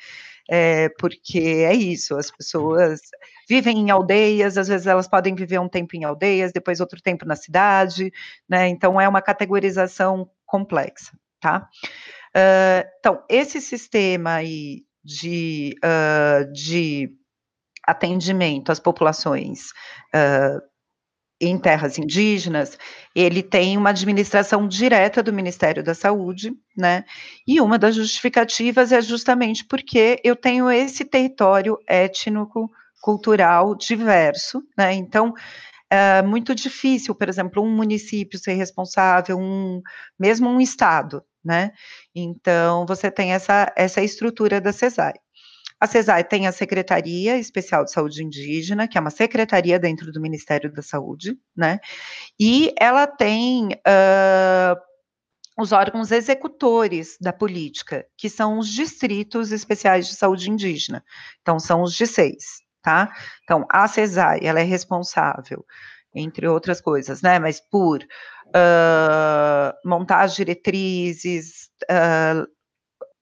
É, 0.49 0.89
porque 0.97 1.37
é 1.39 1.75
isso, 1.75 2.17
as 2.17 2.31
pessoas 2.31 2.99
vivem 3.47 3.77
em 3.77 3.91
aldeias, 3.91 4.57
às 4.57 4.67
vezes 4.67 4.87
elas 4.87 5.07
podem 5.07 5.35
viver 5.35 5.59
um 5.59 5.69
tempo 5.69 5.95
em 5.95 6.05
aldeias, 6.05 6.51
depois 6.51 6.79
outro 6.79 6.99
tempo 7.03 7.23
na 7.23 7.35
cidade, 7.35 8.11
né? 8.49 8.67
Então 8.67 8.99
é 8.99 9.07
uma 9.07 9.21
categorização 9.21 10.27
complexa, 10.43 11.11
tá? 11.39 11.69
Uh, 12.35 12.89
então, 12.97 13.23
esse 13.29 13.61
sistema 13.61 14.33
aí 14.33 14.83
de, 15.03 15.75
uh, 15.83 16.51
de 16.51 17.09
atendimento 17.85 18.71
às 18.71 18.79
populações 18.79 19.71
uh, 20.15 20.61
em 21.41 21.57
terras 21.57 21.97
indígenas, 21.97 22.77
ele 23.13 23.43
tem 23.43 23.77
uma 23.77 23.89
administração 23.89 24.67
direta 24.67 25.21
do 25.21 25.33
Ministério 25.33 25.83
da 25.83 25.93
Saúde, 25.93 26.53
né? 26.77 27.03
E 27.45 27.59
uma 27.59 27.77
das 27.77 27.95
justificativas 27.95 28.91
é 28.91 29.01
justamente 29.01 29.65
porque 29.65 30.19
eu 30.23 30.35
tenho 30.35 30.71
esse 30.71 31.03
território 31.03 31.77
étnico 31.87 32.71
cultural 33.01 33.75
diverso, 33.75 34.63
né? 34.77 34.93
Então, 34.93 35.33
é 35.89 36.21
muito 36.21 36.55
difícil, 36.55 37.13
por 37.13 37.27
exemplo, 37.27 37.61
um 37.61 37.69
município 37.69 38.39
ser 38.39 38.53
responsável, 38.53 39.37
um, 39.37 39.81
mesmo 40.17 40.49
um 40.49 40.61
estado, 40.61 41.23
né? 41.43 41.71
Então, 42.15 42.85
você 42.85 43.11
tem 43.11 43.33
essa, 43.33 43.71
essa 43.75 44.01
estrutura 44.01 44.61
da 44.61 44.71
CESAI. 44.71 45.13
A 45.79 45.87
CESAI 45.87 46.23
tem 46.23 46.47
a 46.47 46.51
Secretaria 46.53 47.37
Especial 47.37 47.83
de 47.83 47.91
Saúde 47.91 48.23
Indígena, 48.23 48.87
que 48.87 48.97
é 48.97 49.01
uma 49.01 49.09
secretaria 49.09 49.77
dentro 49.77 50.13
do 50.13 50.21
Ministério 50.21 50.71
da 50.71 50.81
Saúde, 50.81 51.37
né? 51.55 51.79
E 52.39 52.73
ela 52.79 53.05
tem 53.05 53.73
uh, 53.73 54.79
os 55.57 55.73
órgãos 55.73 56.11
executores 56.11 57.17
da 57.19 57.33
política, 57.33 58.05
que 58.17 58.29
são 58.29 58.59
os 58.59 58.69
distritos 58.69 59.51
especiais 59.51 60.07
de 60.07 60.15
saúde 60.15 60.49
indígena. 60.49 61.03
Então, 61.41 61.59
são 61.59 61.81
os 61.81 61.93
de 61.93 62.07
seis, 62.07 62.61
tá? 62.81 63.11
Então, 63.43 63.65
a 63.69 63.85
CESAI, 63.87 64.39
ela 64.41 64.61
é 64.61 64.63
responsável, 64.63 65.65
entre 66.15 66.47
outras 66.47 66.79
coisas, 66.79 67.21
né? 67.21 67.39
Mas 67.39 67.59
por 67.59 67.99
uh, 68.55 69.73
montar 69.87 70.21
as 70.21 70.35
diretrizes, 70.35 71.69
uh, 71.83 72.47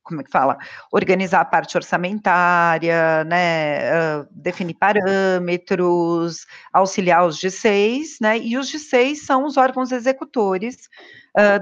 como 0.03 0.21
é 0.21 0.23
que 0.23 0.31
fala? 0.31 0.57
Organizar 0.91 1.41
a 1.41 1.45
parte 1.45 1.77
orçamentária, 1.77 3.23
né, 3.23 3.91
uh, 3.93 4.27
definir 4.31 4.73
parâmetros, 4.73 6.45
auxiliar 6.73 7.25
os 7.25 7.39
G6, 7.39 8.17
né, 8.19 8.37
e 8.37 8.57
os 8.57 8.71
G6 8.71 9.15
são 9.15 9.45
os 9.45 9.57
órgãos 9.57 9.91
executores 9.91 10.89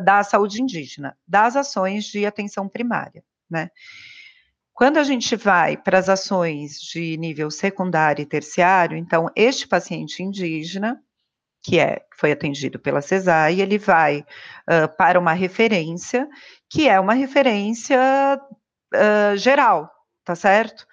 da 0.04 0.24
saúde 0.24 0.64
indígena, 0.64 1.16
das 1.28 1.56
ações 1.56 2.06
de 2.06 2.26
atenção 2.26 2.68
primária, 2.68 3.24
né. 3.48 3.70
Quando 4.80 4.96
a 4.96 5.04
gente 5.04 5.36
vai 5.36 5.76
para 5.76 6.00
as 6.00 6.08
ações 6.08 6.80
de 6.80 7.18
nível 7.18 7.52
secundário 7.52 8.24
e 8.24 8.26
terciário, 8.26 8.98
então, 8.98 9.30
este 9.36 9.68
paciente 9.68 10.24
indígena, 10.24 11.04
que 11.62 11.80
é 11.80 12.02
foi 12.18 12.32
atendido 12.32 12.80
pela 12.80 13.02
CESAI, 13.02 13.62
ele 13.62 13.78
vai 13.78 14.20
uh, 14.20 14.96
para 14.98 15.20
uma 15.20 15.34
referência, 15.34 16.28
que 16.70 16.88
é 16.88 17.00
uma 17.00 17.14
referência 17.14 17.98
uh, 18.94 19.38
geral, 19.38 19.90
tá 20.24 20.36
certo? 20.36 20.86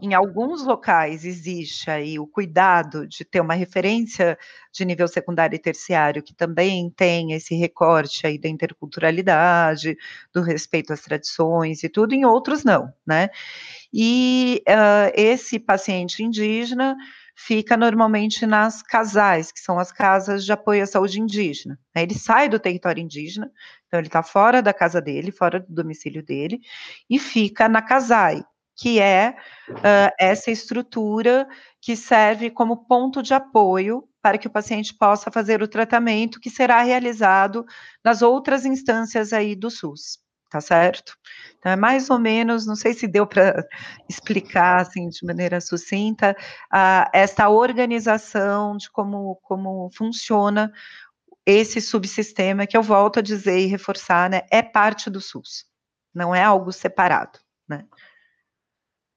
Em 0.00 0.14
alguns 0.14 0.64
locais 0.64 1.24
existe 1.24 1.90
aí 1.90 2.18
o 2.18 2.26
cuidado 2.26 3.06
de 3.06 3.24
ter 3.24 3.40
uma 3.40 3.54
referência 3.54 4.38
de 4.72 4.84
nível 4.84 5.06
secundário 5.06 5.56
e 5.56 5.58
terciário 5.58 6.22
que 6.22 6.34
também 6.34 6.90
tem 6.90 7.32
esse 7.32 7.54
recorte 7.54 8.26
aí 8.26 8.38
da 8.38 8.48
interculturalidade, 8.48 9.96
do 10.32 10.42
respeito 10.42 10.92
às 10.92 11.00
tradições 11.00 11.82
e 11.82 11.88
tudo, 11.88 12.14
em 12.14 12.24
outros 12.24 12.64
não, 12.64 12.92
né? 13.06 13.28
E 13.92 14.62
uh, 14.68 15.12
esse 15.14 15.58
paciente 15.58 16.22
indígena 16.22 16.96
fica 17.34 17.76
normalmente 17.76 18.46
nas 18.46 18.82
casais, 18.82 19.50
que 19.50 19.60
são 19.60 19.78
as 19.78 19.90
casas 19.90 20.44
de 20.44 20.52
apoio 20.52 20.82
à 20.82 20.86
saúde 20.86 21.20
indígena. 21.20 21.78
Né? 21.94 22.02
Ele 22.02 22.14
sai 22.14 22.48
do 22.48 22.58
território 22.58 23.02
indígena, 23.02 23.50
então 23.86 23.98
ele 23.98 24.06
está 24.06 24.22
fora 24.22 24.62
da 24.62 24.72
casa 24.72 25.00
dele, 25.00 25.32
fora 25.32 25.60
do 25.60 25.74
domicílio 25.74 26.22
dele, 26.22 26.60
e 27.10 27.18
fica 27.18 27.68
na 27.68 27.82
casai, 27.82 28.44
que 28.76 29.00
é 29.00 29.36
uh, 29.68 30.14
essa 30.18 30.50
estrutura 30.50 31.48
que 31.80 31.96
serve 31.96 32.50
como 32.50 32.86
ponto 32.86 33.22
de 33.22 33.34
apoio 33.34 34.08
para 34.22 34.38
que 34.38 34.46
o 34.46 34.50
paciente 34.50 34.94
possa 34.94 35.30
fazer 35.30 35.62
o 35.62 35.68
tratamento 35.68 36.40
que 36.40 36.48
será 36.48 36.82
realizado 36.82 37.66
nas 38.02 38.22
outras 38.22 38.64
instâncias 38.64 39.32
aí 39.32 39.54
do 39.54 39.70
SUS 39.70 40.23
tá 40.54 40.60
certo? 40.60 41.16
Então, 41.58 41.72
é 41.72 41.76
mais 41.76 42.08
ou 42.10 42.18
menos, 42.18 42.64
não 42.64 42.76
sei 42.76 42.94
se 42.94 43.08
deu 43.08 43.26
para 43.26 43.66
explicar, 44.08 44.82
assim, 44.82 45.08
de 45.08 45.26
maneira 45.26 45.60
sucinta, 45.60 46.36
uh, 46.72 47.10
esta 47.12 47.48
organização 47.48 48.76
de 48.76 48.88
como, 48.88 49.34
como 49.42 49.90
funciona 49.92 50.72
esse 51.44 51.80
subsistema, 51.80 52.68
que 52.68 52.76
eu 52.76 52.84
volto 52.84 53.18
a 53.18 53.22
dizer 53.22 53.58
e 53.58 53.66
reforçar, 53.66 54.30
né, 54.30 54.42
é 54.48 54.62
parte 54.62 55.10
do 55.10 55.20
SUS, 55.20 55.64
não 56.14 56.32
é 56.32 56.44
algo 56.44 56.70
separado, 56.70 57.40
né? 57.68 57.84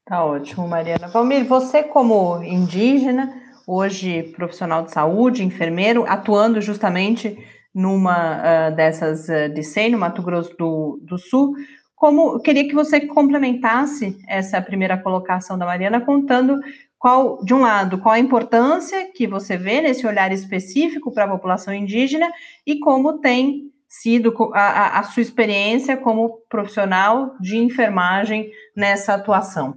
Tá 0.05 0.25
ótimo, 0.25 0.67
Mariana. 0.67 1.07
Valmir, 1.07 1.45
você 1.45 1.83
como 1.83 2.41
indígena, 2.41 3.31
hoje 3.67 4.23
profissional 4.35 4.81
de 4.81 4.91
saúde, 4.91 5.43
enfermeiro, 5.43 6.03
atuando 6.07 6.61
justamente 6.61 7.37
numa 7.77 8.39
uh, 8.39 8.75
dessas 8.75 9.29
uh, 9.29 9.53
de 9.53 9.61
SEI, 9.61 9.91
no 9.91 9.99
Mato 9.99 10.23
Grosso 10.23 10.57
do, 10.57 10.99
do 11.03 11.19
Sul. 11.19 11.53
Como 11.95 12.39
queria 12.39 12.67
que 12.67 12.73
você 12.73 13.01
complementasse 13.01 14.17
essa 14.27 14.59
primeira 14.59 14.97
colocação 14.97 15.59
da 15.59 15.65
Mariana, 15.65 16.01
contando 16.01 16.59
qual, 16.97 17.43
de 17.43 17.53
um 17.53 17.61
lado, 17.61 17.99
qual 17.99 18.15
a 18.15 18.19
importância 18.19 19.11
que 19.13 19.27
você 19.27 19.55
vê 19.55 19.79
nesse 19.79 20.07
olhar 20.07 20.31
específico 20.31 21.11
para 21.11 21.25
a 21.25 21.29
população 21.29 21.71
indígena 21.71 22.27
e 22.65 22.79
como 22.79 23.19
tem 23.19 23.71
sido 23.87 24.33
a, 24.53 24.99
a, 24.99 25.03
sua 25.03 25.21
experiência 25.21 25.95
como 25.95 26.41
profissional 26.49 27.35
de 27.39 27.57
enfermagem 27.57 28.51
nessa 28.75 29.13
atuação. 29.13 29.75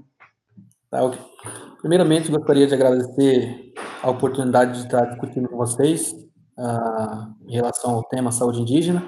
Tá. 0.91 1.01
Primeiramente, 1.81 2.31
gostaria 2.31 2.67
de 2.67 2.75
agradecer 2.75 3.75
a 4.03 4.09
oportunidade 4.09 4.73
de 4.79 4.87
estar 4.87 5.05
discutindo 5.05 5.49
com 5.51 5.59
vocês 5.59 6.30
em 7.47 7.53
relação 7.53 7.95
ao 7.95 8.05
tema 8.05 8.33
saúde 8.33 8.61
indígena. 8.61 9.03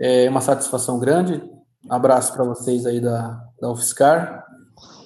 É 0.00 0.28
uma 0.28 0.40
satisfação 0.40 0.98
grande. 0.98 1.42
Abraço 1.88 2.32
para 2.32 2.44
vocês 2.44 2.86
aí 2.86 3.00
da, 3.00 3.44
da 3.60 3.70
UFSCar, 3.70 4.44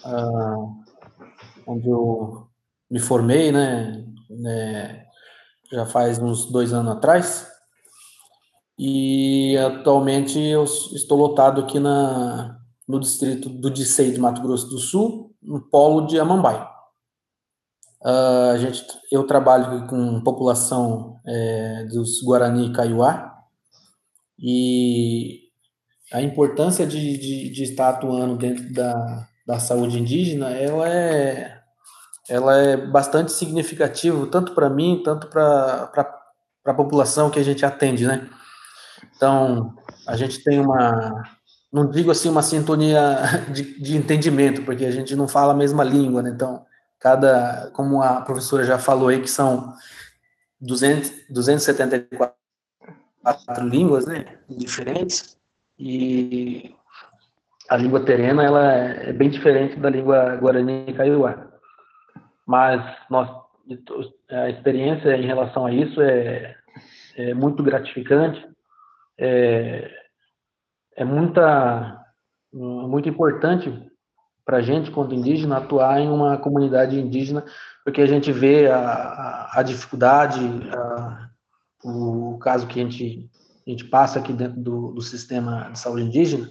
uh, 0.04 0.82
onde 1.66 1.88
eu 1.88 2.46
me 2.90 2.98
formei, 2.98 3.52
né, 3.52 4.04
né, 4.28 5.04
já 5.70 5.86
faz 5.86 6.18
uns 6.18 6.46
dois 6.46 6.72
anos 6.72 6.92
atrás. 6.92 7.48
E 8.78 9.56
atualmente 9.58 10.38
eu 10.38 10.64
estou 10.64 11.16
lotado 11.16 11.60
aqui 11.60 11.78
na, 11.78 12.58
no 12.86 12.98
distrito 12.98 13.48
do 13.48 13.70
Dicei 13.70 14.12
de 14.12 14.20
Mato 14.20 14.42
Grosso 14.42 14.68
do 14.68 14.78
Sul, 14.78 15.34
no 15.42 15.60
polo 15.60 16.06
de 16.06 16.18
Amambai. 16.18 16.68
Uh, 18.02 18.50
a 18.52 18.58
gente, 18.58 18.84
eu 19.10 19.24
trabalho 19.24 19.86
com 19.86 20.22
população 20.22 21.11
é, 21.26 21.84
dos 21.84 22.22
Guarani 22.22 22.72
Kaiowá 22.72 23.32
e 24.38 25.42
a 26.12 26.20
importância 26.20 26.86
de, 26.86 27.16
de, 27.16 27.50
de, 27.50 27.62
estar 27.62 27.88
atuando 27.88 28.36
dentro 28.36 28.72
da, 28.72 29.26
da 29.46 29.58
saúde 29.58 29.98
indígena, 29.98 30.50
ela 30.50 30.88
é, 30.88 31.58
ela 32.28 32.56
é 32.56 32.76
bastante 32.76 33.32
significativa, 33.32 34.26
tanto 34.26 34.52
para 34.52 34.68
mim, 34.68 35.00
tanto 35.04 35.28
para 35.28 35.90
a 36.64 36.74
população 36.74 37.30
que 37.30 37.38
a 37.38 37.42
gente 37.42 37.64
atende, 37.64 38.06
né? 38.06 38.28
Então, 39.16 39.74
a 40.06 40.16
gente 40.16 40.42
tem 40.42 40.60
uma, 40.60 41.22
não 41.72 41.88
digo 41.88 42.10
assim 42.10 42.28
uma 42.28 42.42
sintonia 42.42 43.44
de, 43.50 43.80
de 43.80 43.96
entendimento, 43.96 44.62
porque 44.62 44.84
a 44.84 44.90
gente 44.90 45.16
não 45.16 45.26
fala 45.26 45.52
a 45.52 45.56
mesma 45.56 45.82
língua, 45.82 46.22
né? 46.22 46.30
Então, 46.30 46.64
cada, 46.98 47.70
como 47.72 48.02
a 48.02 48.20
professora 48.20 48.64
já 48.64 48.78
falou 48.78 49.08
aí, 49.08 49.20
que 49.20 49.30
são 49.30 49.72
200, 50.62 51.28
274 51.28 52.34
línguas, 53.68 54.06
né, 54.06 54.38
diferentes, 54.48 55.36
e 55.78 56.74
a 57.68 57.76
língua 57.76 58.04
terena, 58.04 58.44
ela 58.44 58.72
é 58.72 59.12
bem 59.12 59.28
diferente 59.28 59.76
da 59.76 59.90
língua 59.90 60.36
guarani 60.36 60.84
e 60.86 60.94
kaiowá. 60.94 61.48
Mas 62.46 62.80
nós, 63.10 63.28
a 64.30 64.48
experiência 64.50 65.16
em 65.16 65.26
relação 65.26 65.66
a 65.66 65.72
isso 65.72 66.00
é, 66.00 66.54
é 67.16 67.34
muito 67.34 67.62
gratificante, 67.62 68.46
é, 69.18 69.90
é 70.96 71.04
muita, 71.04 72.04
muito 72.52 73.08
importante 73.08 73.90
para 74.44 74.58
a 74.58 74.62
gente, 74.62 74.90
quanto 74.90 75.14
indígena, 75.14 75.58
atuar 75.58 76.00
em 76.00 76.08
uma 76.08 76.36
comunidade 76.36 76.98
indígena, 76.98 77.44
porque 77.84 78.00
a 78.00 78.06
gente 78.06 78.30
vê 78.32 78.68
a, 78.68 78.78
a, 78.78 79.60
a 79.60 79.62
dificuldade, 79.62 80.40
a, 80.72 81.28
o 81.84 82.38
caso 82.38 82.66
que 82.66 82.80
a 82.80 82.82
gente, 82.82 83.28
a 83.66 83.70
gente 83.70 83.84
passa 83.84 84.18
aqui 84.18 84.32
dentro 84.32 84.60
do, 84.60 84.92
do 84.92 85.02
sistema 85.02 85.70
de 85.72 85.78
saúde 85.78 86.04
indígena, 86.04 86.48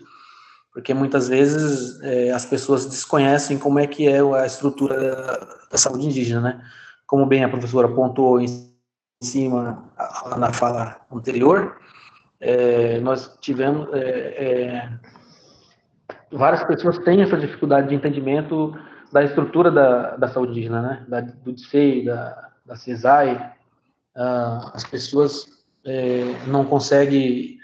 porque 0.73 0.93
muitas 0.93 1.27
vezes 1.27 2.01
é, 2.01 2.31
as 2.31 2.45
pessoas 2.45 2.85
desconhecem 2.85 3.57
como 3.57 3.79
é 3.79 3.87
que 3.87 4.07
é 4.07 4.19
a 4.21 4.45
estrutura 4.45 5.57
da, 5.69 5.77
saúde 5.77 6.05
indígena, 6.05 6.41
né? 6.41 6.65
Como 7.05 7.25
bem 7.25 7.43
a 7.43 7.49
professora 7.49 7.89
pontuou 7.89 8.39
em 8.39 8.71
cima 9.21 9.83
na 10.37 10.53
fala 10.53 11.01
anterior, 11.11 11.77
é, 12.39 12.99
nós 13.01 13.37
tivemos 13.41 13.87
é, 13.93 13.99
é, 13.99 14.89
várias 16.31 16.63
pessoas 16.63 16.97
têm 16.99 17.21
essa 17.21 17.37
dificuldade 17.37 17.89
de 17.89 17.95
entendimento 17.95 18.73
da 19.11 19.23
estrutura 19.23 19.69
da, 19.69 20.15
da 20.15 20.27
saúde 20.27 20.51
indígena, 20.51 20.81
né? 20.81 21.05
Da, 21.07 21.21
do 21.21 21.51
DSEI, 21.51 22.05
da, 22.05 22.49
da 22.65 22.75
CESAI. 22.75 23.53
Ah, 24.15 24.71
as 24.73 24.83
pessoas 24.83 25.47
é, 25.85 26.23
não 26.47 26.65
conseguem 26.65 27.57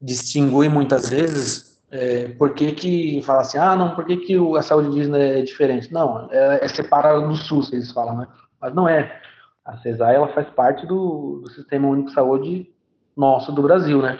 distinguir 0.00 0.70
muitas 0.70 1.08
vezes 1.08 1.74
é, 1.90 2.28
por 2.28 2.54
que 2.54 2.72
que 2.72 3.22
fala 3.22 3.42
assim, 3.42 3.56
ah, 3.56 3.76
não, 3.76 3.94
por 3.94 4.04
que 4.04 4.16
que 4.16 4.34
a 4.56 4.62
saúde 4.62 4.88
indígena 4.88 5.18
é 5.18 5.42
diferente? 5.42 5.92
Não, 5.92 6.28
é, 6.30 6.64
é 6.64 6.68
separada 6.68 7.20
do 7.20 7.36
SUS, 7.36 7.72
eles 7.72 7.92
falam, 7.92 8.16
né? 8.16 8.26
Mas 8.60 8.74
não 8.74 8.88
é. 8.88 9.20
A 9.64 9.78
CESAI, 9.78 10.16
ela 10.16 10.28
faz 10.28 10.48
parte 10.50 10.86
do, 10.86 11.40
do 11.42 11.50
Sistema 11.50 11.88
Único 11.88 12.08
de 12.08 12.14
Saúde 12.14 12.70
nosso 13.16 13.52
do 13.52 13.62
Brasil, 13.62 14.02
né? 14.02 14.18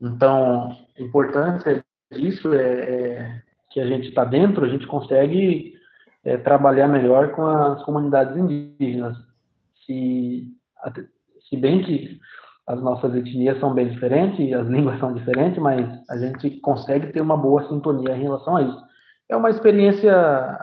Então, 0.00 0.76
a 0.96 1.02
importância 1.02 1.84
disso 2.10 2.54
é, 2.54 2.62
é 2.62 3.42
que 3.70 3.80
a 3.80 3.86
gente 3.86 4.08
está 4.08 4.24
dentro, 4.24 4.64
a 4.64 4.68
gente 4.68 4.86
consegue 4.86 5.74
é, 6.24 6.36
trabalhar 6.36 6.88
melhor 6.88 7.32
com 7.32 7.44
as 7.46 7.82
comunidades 7.84 8.36
indígenas. 8.36 9.16
Se, 9.86 10.48
se 11.48 11.56
bem 11.56 11.82
que 11.82 12.18
as 12.66 12.80
nossas 12.80 13.14
etnias 13.14 13.58
são 13.58 13.74
bem 13.74 13.88
diferentes, 13.88 14.52
as 14.52 14.66
línguas 14.68 14.98
são 14.98 15.12
diferentes, 15.12 15.58
mas 15.58 15.88
a 16.08 16.16
gente 16.16 16.50
consegue 16.60 17.12
ter 17.12 17.20
uma 17.20 17.36
boa 17.36 17.68
sintonia 17.68 18.16
em 18.16 18.22
relação 18.22 18.56
a 18.56 18.62
isso. 18.62 18.82
É 19.28 19.36
uma 19.36 19.50
experiência, 19.50 20.12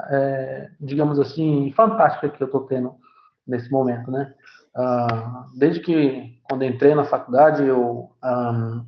é, 0.10 0.70
digamos 0.80 1.20
assim, 1.20 1.74
fantástica 1.76 2.30
que 2.30 2.42
eu 2.42 2.46
estou 2.46 2.62
tendo 2.62 2.94
nesse 3.48 3.72
momento, 3.72 4.12
né? 4.12 4.34
Ah, 4.76 5.46
desde 5.58 5.80
que, 5.82 6.40
quando 6.44 6.64
entrei 6.64 6.94
na 6.94 7.04
faculdade, 7.04 7.66
eu, 7.66 8.12
ah, 8.22 8.84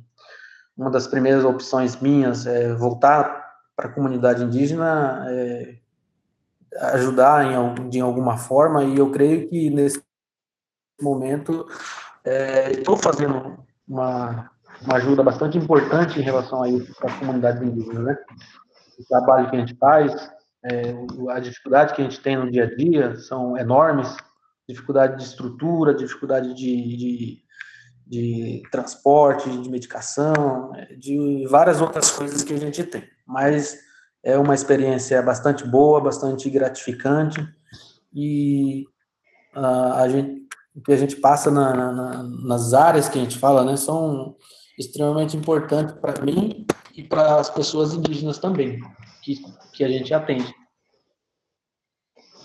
uma 0.76 0.90
das 0.90 1.06
primeiras 1.08 1.44
opções 1.44 2.00
minhas 2.00 2.46
é 2.46 2.72
voltar 2.74 3.42
para 3.76 3.88
a 3.88 3.92
comunidade 3.92 4.44
indígena, 4.44 5.26
é, 5.28 5.74
ajudar 6.80 7.44
em, 7.44 7.88
de 7.88 8.00
alguma 8.00 8.36
forma, 8.36 8.84
e 8.84 8.98
eu 8.98 9.10
creio 9.10 9.48
que 9.48 9.70
nesse 9.70 10.02
momento 11.00 11.66
é, 12.24 12.72
estou 12.72 12.96
fazendo 12.96 13.58
uma, 13.86 14.50
uma 14.82 14.96
ajuda 14.96 15.22
bastante 15.22 15.58
importante 15.58 16.18
em 16.18 16.22
relação 16.22 16.62
a 16.62 16.68
isso 16.68 16.94
para 16.94 17.12
a 17.12 17.18
comunidade 17.18 17.64
indígena, 17.64 18.00
né? 18.00 18.18
O 18.98 19.04
trabalho 19.04 19.50
que 19.50 19.56
a 19.56 19.60
gente 19.60 19.74
faz, 19.76 20.30
é, 20.64 20.94
a 21.30 21.40
dificuldade 21.40 21.94
que 21.94 22.00
a 22.00 22.04
gente 22.04 22.20
tem 22.20 22.36
no 22.36 22.50
dia 22.50 22.64
a 22.64 22.74
dia 22.74 23.16
são 23.16 23.56
enormes, 23.56 24.14
dificuldade 24.68 25.18
de 25.18 25.24
estrutura, 25.24 25.94
dificuldade 25.94 26.54
de, 26.54 26.96
de, 26.96 27.42
de 28.06 28.62
transporte, 28.70 29.50
de 29.50 29.68
medicação, 29.68 30.72
de 30.98 31.46
várias 31.48 31.80
outras 31.80 32.10
coisas 32.10 32.42
que 32.44 32.54
a 32.54 32.58
gente 32.58 32.84
tem. 32.84 33.04
Mas 33.26 33.78
é 34.22 34.38
uma 34.38 34.54
experiência 34.54 35.20
bastante 35.22 35.66
boa, 35.66 36.00
bastante 36.00 36.48
gratificante 36.48 37.40
e 38.14 38.84
uh, 39.56 39.94
a 39.94 40.08
gente, 40.08 40.46
o 40.74 40.80
que 40.80 40.92
a 40.92 40.96
gente 40.96 41.16
passa 41.16 41.50
na, 41.50 41.74
na, 41.74 42.22
nas 42.22 42.72
áreas 42.72 43.08
que 43.08 43.18
a 43.18 43.22
gente 43.22 43.38
fala, 43.38 43.64
né, 43.64 43.76
são 43.76 44.36
extremamente 44.78 45.36
importantes 45.36 45.94
para 45.94 46.22
mim 46.22 46.66
e 46.94 47.02
para 47.02 47.36
as 47.36 47.50
pessoas 47.50 47.94
indígenas 47.94 48.38
também, 48.38 48.80
que, 49.22 49.42
que 49.72 49.84
a 49.84 49.88
gente 49.88 50.12
atende. 50.14 50.54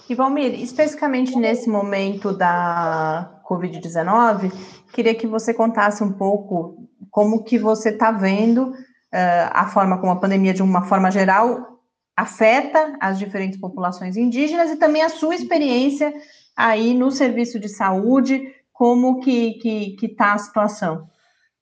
E 0.09 0.15
Valmir, 0.15 0.53
especificamente 0.61 1.35
nesse 1.35 1.69
momento 1.69 2.31
da 2.31 3.41
Covid-19, 3.47 4.51
queria 4.93 5.13
que 5.13 5.27
você 5.27 5.53
contasse 5.53 6.01
um 6.01 6.13
pouco 6.13 6.87
como 7.11 7.43
que 7.43 7.59
você 7.59 7.89
está 7.89 8.11
vendo 8.11 8.73
a 9.11 9.67
forma 9.67 9.99
como 9.99 10.11
a 10.11 10.19
pandemia, 10.19 10.53
de 10.53 10.61
uma 10.61 10.83
forma 10.83 11.09
geral, 11.09 11.79
afeta 12.15 12.97
as 12.99 13.19
diferentes 13.19 13.59
populações 13.59 14.17
indígenas 14.17 14.71
e 14.71 14.77
também 14.77 15.03
a 15.03 15.09
sua 15.09 15.35
experiência 15.35 16.13
aí 16.55 16.93
no 16.93 17.11
serviço 17.11 17.59
de 17.59 17.69
saúde, 17.69 18.53
como 18.73 19.19
que 19.19 19.53
que 19.53 20.05
está 20.05 20.33
a 20.33 20.37
situação? 20.37 21.07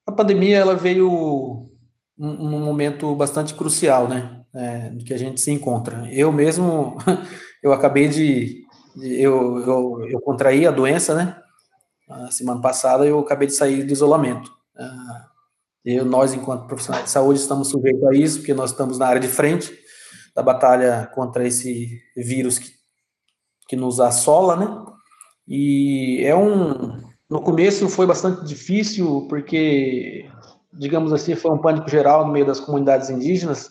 A 0.07 0.11
pandemia 0.11 0.57
ela 0.57 0.75
veio 0.75 1.69
num 2.17 2.63
momento 2.63 3.13
bastante 3.15 3.53
crucial, 3.53 4.07
né, 4.07 4.41
é, 4.53 4.91
que 5.05 5.13
a 5.13 5.17
gente 5.17 5.41
se 5.41 5.51
encontra. 5.51 6.07
Eu 6.11 6.31
mesmo 6.31 6.97
eu 7.61 7.73
acabei 7.73 8.07
de. 8.07 8.63
Eu, 9.01 9.59
eu, 9.59 10.07
eu 10.09 10.21
contraí 10.21 10.65
a 10.65 10.71
doença, 10.71 11.13
né? 11.13 11.35
A 12.09 12.31
semana 12.31 12.61
passada 12.61 13.05
eu 13.05 13.19
acabei 13.19 13.47
de 13.47 13.53
sair 13.53 13.83
do 13.83 13.91
isolamento. 13.91 14.49
Ah, 14.77 15.25
eu, 15.85 16.03
nós, 16.03 16.33
enquanto 16.33 16.65
profissionais 16.65 17.05
de 17.05 17.11
saúde, 17.11 17.39
estamos 17.39 17.69
sujeitos 17.69 18.03
a 18.05 18.13
isso, 18.13 18.39
porque 18.39 18.53
nós 18.53 18.71
estamos 18.71 18.97
na 18.97 19.05
área 19.05 19.21
de 19.21 19.27
frente 19.27 19.71
da 20.35 20.41
batalha 20.41 21.09
contra 21.13 21.47
esse 21.47 22.01
vírus 22.17 22.57
que, 22.57 22.71
que 23.69 23.75
nos 23.75 23.99
assola, 23.99 24.55
né? 24.55 24.85
E 25.47 26.23
é 26.23 26.35
um. 26.35 27.03
No 27.29 27.41
começo 27.41 27.87
foi 27.87 28.07
bastante 28.07 28.43
difícil, 28.45 29.27
porque, 29.29 30.29
digamos 30.73 31.13
assim, 31.13 31.35
foi 31.35 31.51
um 31.51 31.61
pânico 31.61 31.89
geral 31.89 32.25
no 32.25 32.33
meio 32.33 32.45
das 32.45 32.59
comunidades 32.59 33.09
indígenas. 33.09 33.69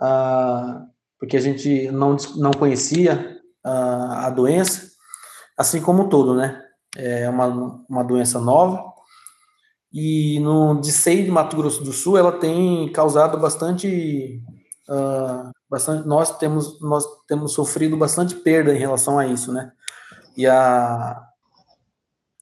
Ah, 0.00 0.82
porque 1.18 1.36
a 1.36 1.40
gente 1.40 1.90
não, 1.90 2.16
não 2.36 2.52
conhecia 2.52 3.38
a, 3.62 4.26
a 4.26 4.30
doença, 4.30 4.90
assim 5.56 5.80
como 5.80 6.08
todo, 6.08 6.34
né? 6.34 6.62
É 6.96 7.28
uma, 7.28 7.84
uma 7.88 8.02
doença 8.02 8.40
nova. 8.40 8.82
E 9.92 10.38
no 10.40 10.80
DICEI 10.80 11.24
de 11.24 11.30
Mato 11.30 11.56
Grosso 11.56 11.82
do 11.82 11.92
Sul, 11.92 12.18
ela 12.18 12.32
tem 12.32 12.90
causado 12.92 13.38
bastante, 13.38 14.42
uh, 14.88 15.50
bastante 15.68 16.06
nós 16.06 16.36
temos 16.38 16.80
nós 16.80 17.04
temos 17.26 17.52
sofrido 17.52 17.96
bastante 17.96 18.34
perda 18.34 18.74
em 18.74 18.78
relação 18.78 19.18
a 19.18 19.26
isso, 19.26 19.52
né? 19.52 19.72
E 20.36 20.46
a 20.46 21.24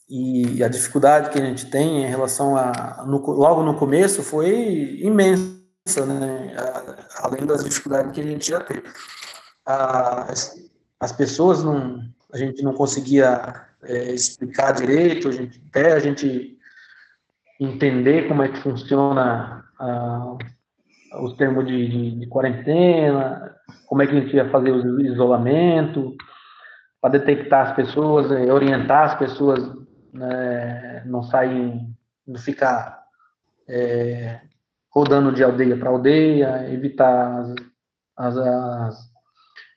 e 0.08 0.62
a 0.62 0.68
dificuldade 0.68 1.30
que 1.30 1.38
a 1.38 1.44
gente 1.44 1.66
tem 1.66 2.04
em 2.04 2.06
relação 2.06 2.56
a 2.56 3.04
no, 3.06 3.18
logo 3.30 3.62
no 3.62 3.74
começo 3.74 4.22
foi 4.22 5.00
imensa 5.00 5.56
né? 6.06 6.54
além 7.16 7.46
das 7.46 7.64
dificuldades 7.64 8.12
que 8.12 8.20
a 8.20 8.24
gente 8.24 8.50
já 8.50 8.60
teve. 8.60 8.84
As, 9.64 10.56
as 10.98 11.12
pessoas 11.12 11.62
não, 11.62 12.00
a 12.32 12.38
gente 12.38 12.62
não 12.62 12.74
conseguia 12.74 13.66
é, 13.82 14.12
explicar 14.12 14.72
direito, 14.72 15.28
a 15.28 15.32
gente, 15.32 15.62
até 15.68 15.92
a 15.92 15.98
gente 15.98 16.55
entender 17.60 18.28
como 18.28 18.42
é 18.42 18.48
que 18.48 18.58
funciona 18.58 19.64
a, 19.78 20.36
os 21.20 21.34
termos 21.34 21.66
de, 21.66 21.88
de, 21.88 22.20
de, 22.20 22.26
quarentena, 22.26 23.54
como 23.86 24.02
é 24.02 24.06
que 24.06 24.16
a 24.16 24.20
gente 24.20 24.36
ia 24.36 24.50
fazer 24.50 24.70
o 24.70 25.00
isolamento, 25.00 26.14
para 27.00 27.18
detectar 27.18 27.68
as 27.68 27.76
pessoas, 27.76 28.30
é, 28.30 28.52
orientar 28.52 29.04
as 29.04 29.14
pessoas, 29.18 29.60
né, 30.12 31.02
não 31.06 31.22
sair, 31.22 31.80
não 32.26 32.38
ficar 32.38 33.04
é, 33.68 34.40
rodando 34.90 35.32
de 35.32 35.44
aldeia 35.44 35.76
para 35.76 35.90
aldeia, 35.90 36.68
evitar 36.72 37.40
as, 37.40 37.54
as, 38.16 38.36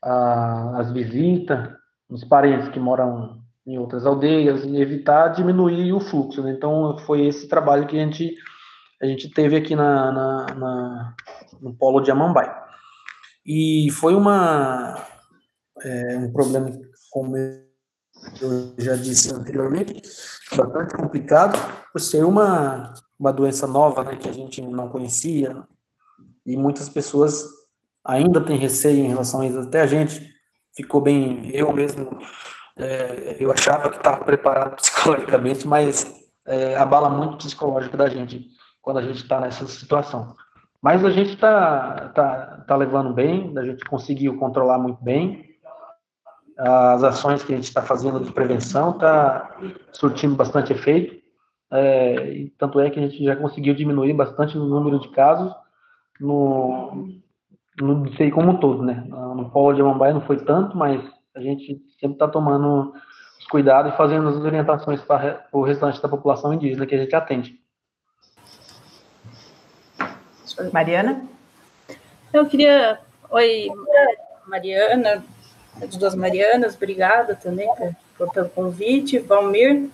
as, 0.01 0.79
as 0.79 0.91
visitas 0.91 1.69
dos 2.09 2.23
parentes 2.23 2.69
que 2.69 2.79
moram 2.79 3.38
em 3.69 3.77
outras 3.77 4.05
aldeias 4.05 4.63
e 4.63 4.81
evitar 4.81 5.27
diminuir 5.29 5.93
o 5.93 5.99
fluxo. 5.99 6.41
Né? 6.41 6.51
Então, 6.51 6.97
foi 6.99 7.27
esse 7.27 7.47
trabalho 7.47 7.85
que 7.85 7.95
a 7.95 8.03
gente, 8.03 8.35
a 9.01 9.05
gente 9.05 9.29
teve 9.29 9.55
aqui 9.55 9.75
na, 9.75 10.11
na, 10.11 10.45
na 10.55 11.15
no 11.61 11.73
polo 11.75 12.01
de 12.01 12.09
Amambai. 12.09 12.51
E 13.45 13.89
foi 13.91 14.15
uma, 14.15 14.95
é, 15.83 16.17
um 16.17 16.31
problema, 16.31 16.71
como 17.11 17.37
eu 17.37 18.73
já 18.77 18.95
disse 18.95 19.33
anteriormente, 19.33 20.01
bastante 20.55 20.95
complicado, 20.95 21.57
por 21.91 22.01
ser 22.01 22.25
uma, 22.25 22.93
uma 23.19 23.31
doença 23.31 23.67
nova, 23.67 24.03
né, 24.03 24.15
que 24.15 24.27
a 24.27 24.33
gente 24.33 24.61
não 24.61 24.89
conhecia, 24.89 25.63
e 26.45 26.57
muitas 26.57 26.89
pessoas 26.89 27.45
ainda 28.03 28.41
têm 28.41 28.57
receio 28.57 29.05
em 29.05 29.09
relação 29.09 29.41
a 29.41 29.47
isso. 29.47 29.59
Até 29.59 29.81
a 29.81 29.87
gente 29.87 30.27
ficou 30.75 31.01
bem, 31.01 31.51
eu 31.53 31.71
mesmo, 31.71 32.19
é, 32.79 33.37
eu 33.39 33.51
achava 33.51 33.89
que 33.89 33.97
estava 33.97 34.23
preparado 34.23 34.75
psicologicamente, 34.81 35.67
mas 35.67 36.11
é, 36.47 36.75
abala 36.77 37.09
muito 37.09 37.33
o 37.33 37.37
psicológico 37.37 37.97
da 37.97 38.07
gente 38.09 38.47
quando 38.81 38.97
a 38.97 39.01
gente 39.01 39.17
está 39.17 39.39
nessa 39.39 39.67
situação. 39.67 40.33
Mas 40.81 41.03
a 41.03 41.11
gente 41.11 41.33
está 41.33 42.09
tá, 42.15 42.63
tá 42.65 42.75
levando 42.75 43.13
bem, 43.13 43.53
a 43.57 43.63
gente 43.63 43.83
conseguiu 43.83 44.37
controlar 44.37 44.77
muito 44.77 45.03
bem. 45.03 45.45
As 46.57 47.03
ações 47.03 47.43
que 47.43 47.53
a 47.53 47.55
gente 47.55 47.67
está 47.67 47.81
fazendo 47.81 48.19
de 48.21 48.31
prevenção 48.31 48.91
está 48.91 49.57
surtindo 49.91 50.35
bastante 50.35 50.71
efeito. 50.71 51.19
É, 51.71 52.47
tanto 52.57 52.79
é 52.79 52.89
que 52.89 52.99
a 52.99 53.01
gente 53.03 53.23
já 53.23 53.35
conseguiu 53.35 53.75
diminuir 53.75 54.13
bastante 54.13 54.57
o 54.57 54.65
número 54.65 54.99
de 54.99 55.09
casos 55.09 55.53
no, 56.19 57.09
no 57.79 58.13
sei 58.15 58.31
como 58.31 58.51
um 58.51 58.57
todo, 58.57 58.81
né? 58.81 59.05
No 59.07 59.49
polo 59.51 59.73
de 59.73 59.81
Amambaia 59.81 60.13
não 60.13 60.21
foi 60.21 60.37
tanto, 60.37 60.75
mas 60.77 61.01
a 61.39 61.41
gente 61.41 61.81
sempre 61.99 62.15
está 62.15 62.27
tomando 62.27 62.93
os 63.39 63.45
cuidados 63.47 63.93
e 63.93 63.97
fazendo 63.97 64.27
as 64.27 64.35
orientações 64.35 65.01
para 65.01 65.47
o 65.51 65.63
restante 65.63 66.01
da 66.01 66.09
população 66.09 66.53
indígena 66.53 66.85
que 66.85 66.95
a 66.95 66.97
gente 66.97 67.15
atende. 67.15 67.59
Mariana? 70.73 71.25
Eu 72.33 72.45
queria. 72.45 72.99
Oi, 73.31 73.69
Mariana, 74.45 75.23
as 75.81 75.95
duas 75.95 76.15
Marianas, 76.15 76.75
obrigada 76.75 77.35
também 77.35 77.69
por, 78.17 78.31
pelo 78.33 78.49
convite. 78.49 79.19
Valmir, 79.19 79.89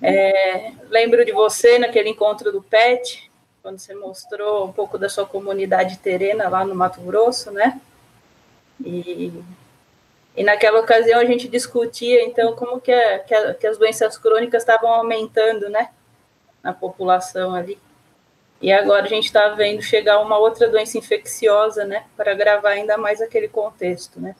é, 0.00 0.72
lembro 0.88 1.24
de 1.24 1.32
você 1.32 1.78
naquele 1.78 2.10
encontro 2.10 2.52
do 2.52 2.62
PET, 2.62 3.30
quando 3.60 3.78
você 3.78 3.94
mostrou 3.94 4.66
um 4.66 4.72
pouco 4.72 4.96
da 4.96 5.08
sua 5.08 5.26
comunidade 5.26 5.98
terena 5.98 6.48
lá 6.48 6.64
no 6.64 6.74
Mato 6.74 7.00
Grosso, 7.00 7.50
né? 7.50 7.80
E, 8.84 9.32
e 10.36 10.42
naquela 10.42 10.80
ocasião 10.80 11.20
a 11.20 11.24
gente 11.24 11.46
discutia, 11.46 12.24
então, 12.24 12.54
como 12.56 12.80
que, 12.80 12.90
é, 12.90 13.18
que, 13.18 13.34
a, 13.34 13.54
que 13.54 13.66
as 13.66 13.76
doenças 13.76 14.16
crônicas 14.16 14.62
estavam 14.62 14.90
aumentando, 14.90 15.68
né? 15.68 15.90
Na 16.62 16.72
população 16.72 17.54
ali. 17.54 17.78
E 18.60 18.72
agora 18.72 19.04
a 19.04 19.08
gente 19.08 19.26
está 19.26 19.48
vendo 19.48 19.82
chegar 19.82 20.20
uma 20.20 20.38
outra 20.38 20.68
doença 20.68 20.96
infecciosa, 20.96 21.84
né? 21.84 22.04
Para 22.16 22.32
agravar 22.32 22.72
ainda 22.72 22.96
mais 22.96 23.20
aquele 23.20 23.48
contexto, 23.48 24.20
né? 24.20 24.34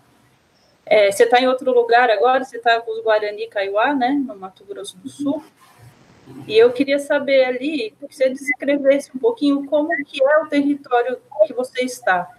É, 0.87 1.11
você 1.11 1.24
está 1.24 1.40
em 1.40 1.48
outro 1.48 1.72
lugar 1.72 2.09
agora, 2.11 2.44
você 2.44 2.57
está 2.57 2.81
com 2.81 2.92
os 2.92 3.02
Guarani 3.02 3.46
Kaiowá, 3.48 3.94
né? 3.94 4.11
No 4.11 4.35
Mato 4.37 4.64
Grosso 4.64 4.96
do 4.98 5.09
Sul. 5.09 5.42
E 6.46 6.57
eu 6.57 6.72
queria 6.72 6.98
saber 6.98 7.44
ali, 7.44 7.94
que 8.09 8.14
você 8.14 8.31
descrevesse 8.31 9.11
um 9.14 9.18
pouquinho 9.18 9.66
como 9.66 9.88
que 10.05 10.22
é 10.22 10.38
o 10.38 10.46
território 10.46 11.18
que 11.46 11.52
você 11.52 11.85
está. 11.85 12.31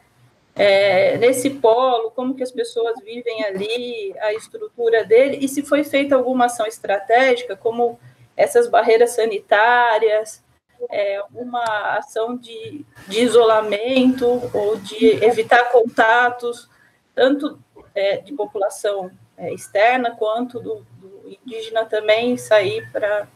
É, 0.56 1.18
nesse 1.18 1.50
polo, 1.50 2.12
como 2.12 2.36
que 2.36 2.44
as 2.44 2.52
pessoas 2.52 2.96
vivem 3.04 3.44
ali, 3.44 4.16
a 4.20 4.34
estrutura 4.34 5.04
dele, 5.04 5.40
e 5.42 5.48
se 5.48 5.64
foi 5.64 5.84
feita 5.84 6.16
alguma 6.16 6.46
ação 6.46 6.68
estratégica, 6.68 7.56
como 7.56 8.00
essas 8.38 8.68
barreiras 8.68 9.12
sanitárias, 9.12 10.44
é, 10.92 11.24
uma 11.34 11.98
ação 11.98 12.36
de, 12.38 12.86
de, 13.08 13.22
isolamento 13.22 14.28
ou 14.54 14.78
de 14.78 15.24
evitar 15.24 15.72
contatos, 15.72 16.70
tanto 17.16 17.60
é, 17.96 18.18
de 18.18 18.34
população 18.34 19.12
é, 19.38 19.54
externa 19.54 20.12
quanto 20.12 20.60
do, 20.60 20.86
do, 21.00 21.38
indígena 21.46 21.86
também 21.86 22.38
sair 22.38 22.90
para 22.92 23.28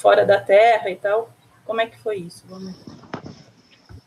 fora 0.00 0.24
da 0.24 0.40
terra 0.40 0.90
e 0.90 0.96
tal. 0.96 1.30
Como 1.64 1.80
é 1.80 1.86
que 1.86 1.98
foi 1.98 2.16
isso? 2.16 2.44
Vamos... 2.48 2.74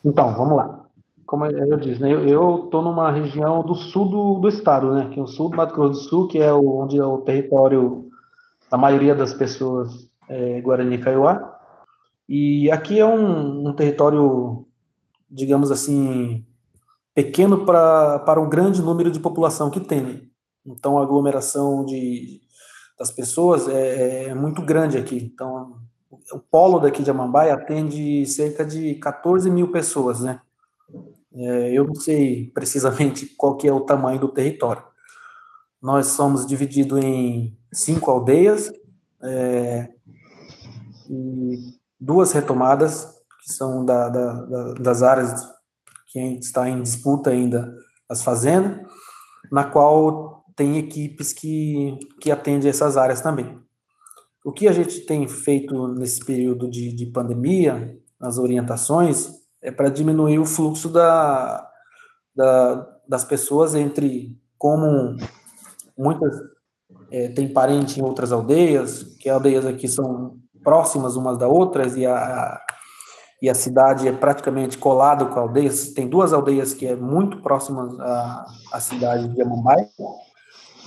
Então, 0.03 0.33
vamos 0.33 0.57
lá. 0.57 0.85
Como 1.25 1.45
eu 1.45 1.77
disse, 1.77 2.01
né, 2.01 2.11
eu 2.11 2.65
estou 2.65 2.81
numa 2.83 3.11
região 3.11 3.63
do 3.63 3.73
sul 3.73 4.07
do, 4.07 4.39
do, 4.39 4.47
estado, 4.47 4.93
né, 4.93 5.09
que 5.11 5.19
é 5.19 5.23
o 5.23 5.27
sul 5.27 5.49
do 5.49 5.57
Mato 5.57 5.73
Grosso 5.73 6.03
do 6.03 6.09
Sul, 6.09 6.27
que 6.27 6.37
é 6.37 6.53
o, 6.53 6.77
onde 6.77 6.99
é 6.99 7.03
o 7.03 7.19
território 7.19 8.09
da 8.69 8.77
maioria 8.77 9.15
das 9.15 9.33
pessoas 9.33 10.07
é, 10.29 10.61
Guarani 10.61 10.99
Kaiowá, 10.99 11.55
e 12.29 12.69
aqui 12.71 12.99
é 12.99 13.05
um, 13.05 13.69
um 13.69 13.73
território, 13.73 14.65
digamos 15.29 15.71
assim, 15.71 16.45
pequeno 17.13 17.65
para 17.65 18.39
um 18.39 18.49
grande 18.49 18.81
número 18.81 19.09
de 19.09 19.19
população 19.19 19.69
que 19.69 19.79
tem. 19.79 20.29
Então, 20.65 20.97
a 20.97 21.03
aglomeração 21.03 21.85
de, 21.85 22.41
das 22.97 23.11
pessoas 23.11 23.67
é, 23.67 24.25
é 24.25 24.33
muito 24.33 24.61
grande 24.61 24.97
aqui. 24.97 25.17
Então, 25.17 25.77
o 26.31 26.39
polo 26.39 26.79
daqui 26.79 27.03
de 27.03 27.11
Amambai 27.11 27.51
atende 27.51 28.25
cerca 28.25 28.65
de 28.65 28.95
14 28.95 29.49
mil 29.49 29.71
pessoas, 29.71 30.21
né? 30.21 30.41
É, 31.35 31.71
eu 31.71 31.83
não 31.83 31.95
sei 31.95 32.49
precisamente 32.53 33.25
qual 33.37 33.57
que 33.57 33.67
é 33.67 33.73
o 33.73 33.81
tamanho 33.81 34.19
do 34.19 34.29
território. 34.29 34.83
Nós 35.81 36.07
somos 36.07 36.47
divididos 36.47 37.03
em 37.03 37.57
cinco 37.71 38.09
aldeias, 38.09 38.71
é, 39.21 39.89
e 41.09 41.75
duas 41.99 42.31
retomadas, 42.31 43.05
que 43.43 43.53
são 43.53 43.85
da, 43.85 44.09
da, 44.09 44.33
da, 44.33 44.73
das 44.73 45.03
áreas 45.03 45.47
que 46.07 46.19
está 46.19 46.69
em 46.69 46.81
disputa 46.81 47.29
ainda, 47.29 47.75
as 48.09 48.23
fazendas, 48.23 48.79
na 49.51 49.63
qual 49.63 50.45
tem 50.55 50.77
equipes 50.77 51.33
que, 51.33 51.99
que 52.19 52.31
atendem 52.31 52.69
essas 52.69 52.97
áreas 52.97 53.21
também. 53.21 53.59
O 54.43 54.51
que 54.51 54.67
a 54.67 54.71
gente 54.71 55.01
tem 55.01 55.27
feito 55.27 55.87
nesse 55.89 56.23
período 56.23 56.69
de, 56.69 56.93
de 56.93 57.05
pandemia, 57.07 57.97
nas 58.19 58.37
orientações, 58.37 59.29
é 59.65 59.71
para 59.71 59.89
diminuir 59.89 60.37
o 60.37 60.45
fluxo 60.45 60.89
da, 60.89 61.67
da, 62.35 62.87
das 63.07 63.25
pessoas 63.25 63.73
entre 63.73 64.37
como 64.57 65.17
muitas 65.97 66.39
é, 67.11 67.29
têm 67.29 67.51
parente 67.51 67.99
em 67.99 68.03
outras 68.03 68.31
aldeias, 68.31 69.03
que 69.19 69.27
aldeias 69.27 69.65
aqui 69.65 69.87
são 69.87 70.37
próximas 70.63 71.15
umas 71.15 71.37
da 71.37 71.47
outras 71.47 71.95
e 71.95 72.05
a, 72.05 72.61
e 73.41 73.49
a 73.49 73.55
cidade 73.55 74.07
é 74.07 74.11
praticamente 74.11 74.77
colada 74.77 75.25
com 75.25 75.39
a 75.39 75.41
aldeia. 75.41 75.71
Tem 75.95 76.07
duas 76.07 76.31
aldeias 76.31 76.73
que 76.73 76.85
é 76.85 76.95
muito 76.95 77.41
próximas 77.41 77.99
à, 77.99 78.45
à 78.71 78.79
cidade 78.79 79.27
de 79.29 79.41
Amambai 79.41 79.87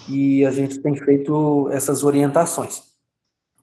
e 0.09 0.47
a 0.47 0.53
gente 0.53 0.79
tem 0.81 0.95
feito 0.95 1.69
essas 1.73 2.05
orientações 2.05 2.83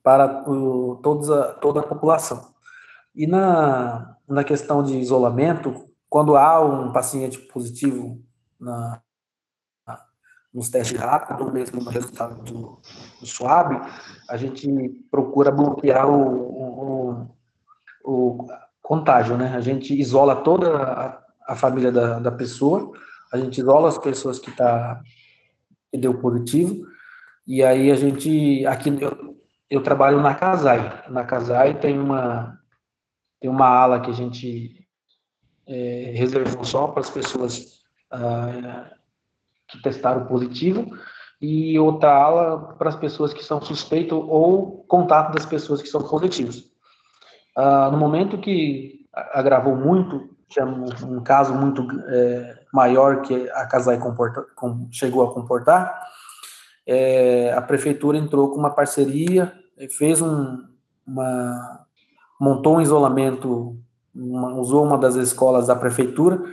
para 0.04 0.44
o, 0.50 0.98
todos 1.02 1.32
a, 1.32 1.54
toda 1.54 1.80
a 1.80 1.84
população. 1.84 2.55
E 3.16 3.26
na, 3.26 4.18
na 4.28 4.44
questão 4.44 4.84
de 4.84 4.98
isolamento, 4.98 5.90
quando 6.10 6.36
há 6.36 6.60
um 6.62 6.92
paciente 6.92 7.38
positivo 7.40 8.22
na, 8.60 9.02
nos 10.56 10.70
testes 10.70 10.98
rápidos, 10.98 11.52
mesmo 11.52 11.82
no 11.82 11.90
resultado 11.90 12.42
do, 12.44 12.80
do 13.20 13.26
SWAB, 13.26 13.82
a 14.30 14.38
gente 14.38 14.68
procura 15.12 15.52
bloquear 15.52 16.10
o, 16.10 17.28
o, 17.28 17.28
o, 18.04 18.48
contágio, 18.82 19.36
né? 19.36 19.54
A 19.56 19.60
gente 19.60 20.00
isola 20.00 20.36
toda 20.38 20.78
a, 20.78 21.24
a 21.50 21.56
família 21.56 21.92
da, 21.92 22.20
da, 22.20 22.32
pessoa, 22.32 22.92
a 23.34 23.38
gente 23.38 23.60
isola 23.60 23.90
as 23.90 23.98
pessoas 23.98 24.40
que, 24.40 24.52
tá, 24.52 25.02
que 25.92 25.98
deu 25.98 26.14
positivo, 26.20 26.86
e 27.46 27.62
aí 27.62 27.92
a 27.92 27.96
gente, 27.96 28.66
aqui 28.66 28.96
eu, 29.02 29.36
eu 29.70 29.84
trabalho 29.84 30.22
na 30.22 30.34
Casai, 30.34 31.04
na 31.10 31.26
Casai 31.26 31.80
tem 31.80 32.00
uma, 32.00 32.58
tem 33.46 33.50
uma 33.50 33.68
ala 33.68 34.00
que 34.00 34.10
a 34.10 34.14
gente 34.14 34.76
é, 35.68 36.14
reservou 36.16 36.64
só 36.64 36.88
para 36.88 37.02
as 37.02 37.12
pessoas 37.12 37.80
ah, 38.10 38.90
que 39.68 39.80
testaram 39.84 40.26
positivo 40.26 40.90
e 41.40 41.78
outra 41.78 42.12
ala 42.12 42.74
para 42.74 42.90
as 42.90 42.96
pessoas 42.96 43.36
que 43.36 43.44
são 43.44 43.62
suspeitas 43.62 44.18
ou 44.18 44.84
contato 44.88 45.36
das 45.36 45.46
pessoas 45.46 45.80
que 45.80 45.88
são 45.88 46.02
positivas. 46.02 46.64
Ah, 47.56 47.92
no 47.92 48.00
momento 48.00 48.40
que 48.40 49.06
agravou 49.14 49.76
muito, 49.76 50.28
tinha 50.50 50.66
um, 50.66 50.86
um 51.04 51.22
caso 51.22 51.54
muito 51.54 51.86
é, 52.10 52.64
maior 52.74 53.22
que 53.22 53.48
a 53.52 53.68
Casai 53.68 54.00
chegou 54.90 55.24
a 55.24 55.32
comportar, 55.32 55.96
é, 56.88 57.54
a 57.54 57.62
prefeitura 57.62 58.18
entrou 58.18 58.50
com 58.50 58.58
uma 58.58 58.74
parceria, 58.74 59.54
fez 59.92 60.20
um, 60.20 60.64
uma, 61.06 61.85
montou 62.46 62.76
um 62.76 62.82
isolamento, 62.82 63.76
uma, 64.14 64.54
usou 64.60 64.86
uma 64.86 65.00
das 65.00 65.16
escolas 65.16 65.66
da 65.66 65.76
prefeitura 65.76 66.44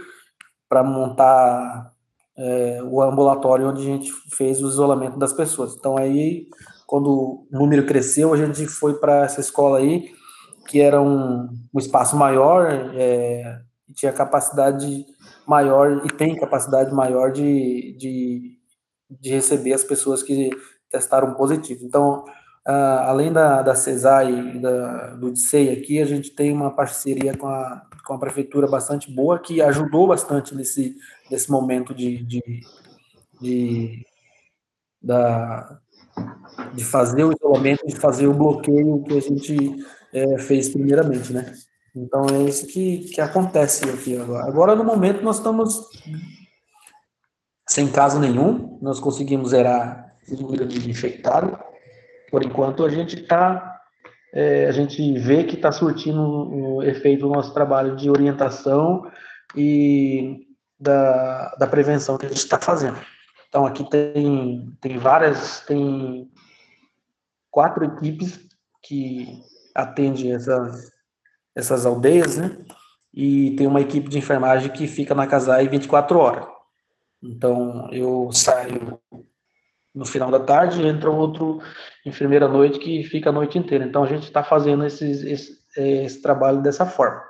para 0.66 0.82
montar 0.82 1.92
é, 2.34 2.82
o 2.82 3.02
ambulatório 3.02 3.68
onde 3.68 3.82
a 3.82 3.84
gente 3.84 4.10
fez 4.34 4.62
o 4.62 4.68
isolamento 4.68 5.18
das 5.18 5.34
pessoas. 5.34 5.76
Então 5.76 5.98
aí, 5.98 6.48
quando 6.86 7.10
o 7.10 7.46
número 7.50 7.84
cresceu, 7.84 8.32
a 8.32 8.38
gente 8.38 8.66
foi 8.66 8.94
para 8.94 9.24
essa 9.24 9.42
escola 9.42 9.78
aí, 9.78 10.10
que 10.66 10.80
era 10.80 10.98
um, 10.98 11.50
um 11.74 11.78
espaço 11.78 12.16
maior, 12.16 12.70
é, 12.94 13.60
tinha 13.94 14.12
capacidade 14.14 15.04
maior 15.46 16.06
e 16.06 16.08
tem 16.08 16.34
capacidade 16.36 16.90
maior 16.94 17.30
de, 17.32 17.94
de, 17.98 18.58
de 19.10 19.30
receber 19.30 19.74
as 19.74 19.84
pessoas 19.84 20.22
que 20.22 20.48
testaram 20.90 21.34
positivo. 21.34 21.84
Então, 21.84 22.24
Uh, 22.66 23.02
além 23.06 23.32
da, 23.32 23.60
da 23.60 23.74
CESAI 23.74 24.56
e 24.56 24.58
da, 24.60 25.14
do 25.14 25.32
DICEI 25.32 25.70
aqui, 25.70 26.00
a 26.00 26.04
gente 26.04 26.30
tem 26.30 26.52
uma 26.52 26.70
parceria 26.70 27.36
com 27.36 27.48
a, 27.48 27.82
com 28.06 28.14
a 28.14 28.18
prefeitura 28.18 28.68
bastante 28.68 29.10
boa, 29.10 29.38
que 29.38 29.60
ajudou 29.60 30.06
bastante 30.06 30.54
nesse, 30.54 30.96
nesse 31.28 31.50
momento 31.50 31.92
de, 31.92 32.22
de, 32.22 32.60
de, 33.40 34.06
da, 35.02 35.80
de 36.72 36.84
fazer 36.84 37.24
o 37.24 37.32
isolamento, 37.32 37.84
de 37.86 37.96
fazer 37.96 38.28
o 38.28 38.34
bloqueio 38.34 39.02
que 39.02 39.18
a 39.18 39.20
gente 39.20 39.84
é, 40.12 40.38
fez 40.38 40.68
primeiramente, 40.68 41.32
né? 41.32 41.52
Então 41.94 42.26
é 42.26 42.44
isso 42.44 42.66
que, 42.68 43.10
que 43.10 43.20
acontece 43.20 43.84
aqui 43.90 44.16
agora. 44.16 44.46
Agora, 44.46 44.76
no 44.76 44.84
momento, 44.84 45.22
nós 45.22 45.38
estamos 45.38 45.88
sem 47.68 47.90
caso 47.90 48.18
nenhum, 48.18 48.78
nós 48.80 49.00
conseguimos 49.00 49.50
zerar 49.50 50.14
o 50.28 50.36
número 50.36 50.66
de 50.66 50.90
infectados. 50.90 51.58
Por 52.32 52.42
enquanto, 52.42 52.82
a 52.82 52.88
gente 52.88 53.20
está, 53.20 53.78
é, 54.32 54.64
a 54.64 54.72
gente 54.72 55.18
vê 55.18 55.44
que 55.44 55.54
está 55.54 55.70
surtindo 55.70 56.18
um 56.18 56.82
efeito 56.82 57.26
no 57.26 57.34
nosso 57.34 57.52
trabalho 57.52 57.94
de 57.94 58.08
orientação 58.08 59.06
e 59.54 60.46
da, 60.80 61.54
da 61.56 61.66
prevenção 61.66 62.16
que 62.16 62.24
a 62.24 62.30
gente 62.30 62.38
está 62.38 62.58
fazendo. 62.58 62.96
Então, 63.46 63.66
aqui 63.66 63.84
tem, 63.90 64.74
tem 64.80 64.96
várias, 64.96 65.60
tem 65.66 66.32
quatro 67.50 67.84
equipes 67.84 68.40
que 68.82 69.42
atendem 69.74 70.32
essas, 70.32 70.90
essas 71.54 71.84
aldeias, 71.84 72.38
né? 72.38 72.56
E 73.12 73.54
tem 73.56 73.66
uma 73.66 73.82
equipe 73.82 74.08
de 74.08 74.16
enfermagem 74.16 74.72
que 74.72 74.86
fica 74.86 75.14
na 75.14 75.26
Casai 75.26 75.68
24 75.68 76.18
horas. 76.18 76.46
Então, 77.22 77.90
eu 77.92 78.30
saio 78.32 78.98
no 79.94 80.06
final 80.06 80.30
da 80.30 80.40
tarde, 80.40 80.86
entra 80.86 81.10
outro 81.10 81.60
enfermeiro 82.04 82.46
à 82.46 82.48
noite 82.48 82.78
que 82.78 83.04
fica 83.04 83.30
a 83.30 83.32
noite 83.32 83.58
inteira. 83.58 83.84
Então, 83.84 84.02
a 84.02 84.06
gente 84.06 84.24
está 84.24 84.42
fazendo 84.42 84.86
esse, 84.86 85.60
esse 85.76 86.22
trabalho 86.22 86.62
dessa 86.62 86.86
forma. 86.86 87.22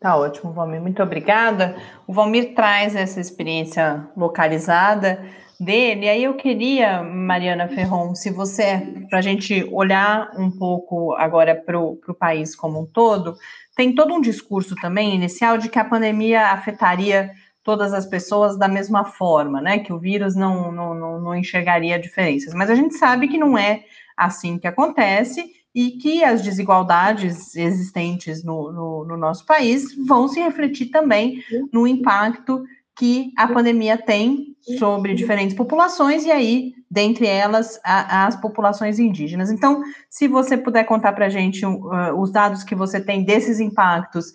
Tá 0.00 0.16
ótimo, 0.16 0.52
Valmir. 0.52 0.80
Muito 0.80 1.02
obrigada. 1.02 1.76
O 2.06 2.12
Valmir 2.12 2.54
traz 2.54 2.94
essa 2.94 3.20
experiência 3.20 4.08
localizada 4.16 5.24
dele. 5.58 6.08
Aí 6.08 6.22
eu 6.22 6.34
queria, 6.34 7.02
Mariana 7.02 7.66
Ferron, 7.66 8.14
se 8.14 8.30
você, 8.30 8.80
para 9.10 9.18
a 9.18 9.22
gente 9.22 9.68
olhar 9.72 10.30
um 10.38 10.50
pouco 10.50 11.14
agora 11.14 11.54
para 11.54 11.78
o 11.80 12.14
país 12.16 12.54
como 12.54 12.80
um 12.80 12.86
todo, 12.86 13.34
tem 13.76 13.92
todo 13.92 14.14
um 14.14 14.20
discurso 14.20 14.76
também 14.76 15.14
inicial 15.14 15.58
de 15.58 15.68
que 15.68 15.78
a 15.78 15.84
pandemia 15.84 16.46
afetaria 16.46 17.32
todas 17.68 17.92
as 17.92 18.06
pessoas 18.06 18.56
da 18.56 18.66
mesma 18.66 19.04
forma, 19.04 19.60
né? 19.60 19.78
Que 19.80 19.92
o 19.92 19.98
vírus 19.98 20.34
não, 20.34 20.72
não, 20.72 20.94
não, 20.94 21.20
não 21.20 21.36
enxergaria 21.36 21.98
diferenças. 21.98 22.54
Mas 22.54 22.70
a 22.70 22.74
gente 22.74 22.94
sabe 22.94 23.28
que 23.28 23.36
não 23.36 23.58
é 23.58 23.84
assim 24.16 24.58
que 24.58 24.66
acontece 24.66 25.44
e 25.74 25.90
que 25.90 26.24
as 26.24 26.40
desigualdades 26.40 27.54
existentes 27.54 28.42
no, 28.42 28.72
no, 28.72 29.04
no, 29.04 29.18
nosso 29.18 29.44
país 29.44 29.94
vão 30.06 30.28
se 30.28 30.40
refletir 30.40 30.86
também 30.86 31.44
no 31.70 31.86
impacto 31.86 32.64
que 32.96 33.32
a 33.36 33.46
pandemia 33.46 33.98
tem 33.98 34.56
sobre 34.78 35.12
diferentes 35.12 35.54
populações 35.54 36.24
e 36.24 36.30
aí, 36.30 36.72
dentre 36.90 37.26
elas, 37.26 37.78
a, 37.84 38.26
as 38.28 38.34
populações 38.34 38.98
indígenas. 38.98 39.50
Então, 39.50 39.82
se 40.08 40.26
você 40.26 40.56
puder 40.56 40.84
contar 40.84 41.12
para 41.12 41.26
a 41.26 41.28
gente 41.28 41.66
uh, 41.66 42.18
os 42.18 42.32
dados 42.32 42.64
que 42.64 42.74
você 42.74 42.98
tem 42.98 43.24
desses 43.24 43.60
impactos 43.60 44.32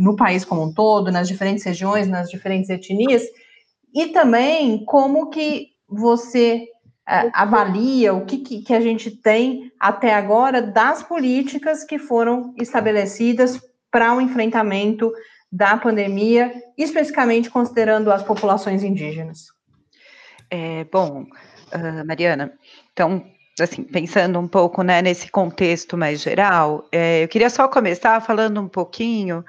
no 0.00 0.16
país 0.16 0.44
como 0.44 0.62
um 0.62 0.72
todo, 0.72 1.10
nas 1.10 1.28
diferentes 1.28 1.64
regiões, 1.64 2.06
nas 2.06 2.30
diferentes 2.30 2.70
etnias, 2.70 3.22
e 3.94 4.08
também 4.08 4.84
como 4.84 5.30
que 5.30 5.68
você 5.88 6.68
uh, 7.08 7.30
avalia 7.32 8.12
o 8.12 8.24
que, 8.24 8.38
que, 8.38 8.74
a 8.74 8.80
gente 8.80 9.10
tem 9.10 9.70
até 9.78 10.14
agora 10.14 10.60
das 10.60 11.02
políticas 11.02 11.84
que 11.84 11.98
foram 11.98 12.54
estabelecidas 12.58 13.60
para 13.90 14.14
o 14.14 14.20
enfrentamento 14.20 15.12
da 15.50 15.76
pandemia, 15.76 16.52
especificamente 16.76 17.48
considerando 17.48 18.10
as 18.10 18.24
populações 18.24 18.82
indígenas? 18.82 19.46
É, 20.50 20.84
bom, 20.84 21.22
uh, 21.22 22.04
Mariana, 22.04 22.52
então, 22.92 23.24
assim, 23.60 23.84
pensando 23.84 24.38
um 24.38 24.48
pouco 24.48 24.82
né, 24.82 25.00
nesse 25.00 25.30
contexto 25.30 25.96
mais 25.96 26.20
geral, 26.20 26.88
é, 26.90 27.22
eu 27.22 27.28
queria 27.28 27.50
só 27.50 27.68
começar 27.68 28.20
falando 28.20 28.60
um 28.60 28.68
pouquinho 28.68 29.44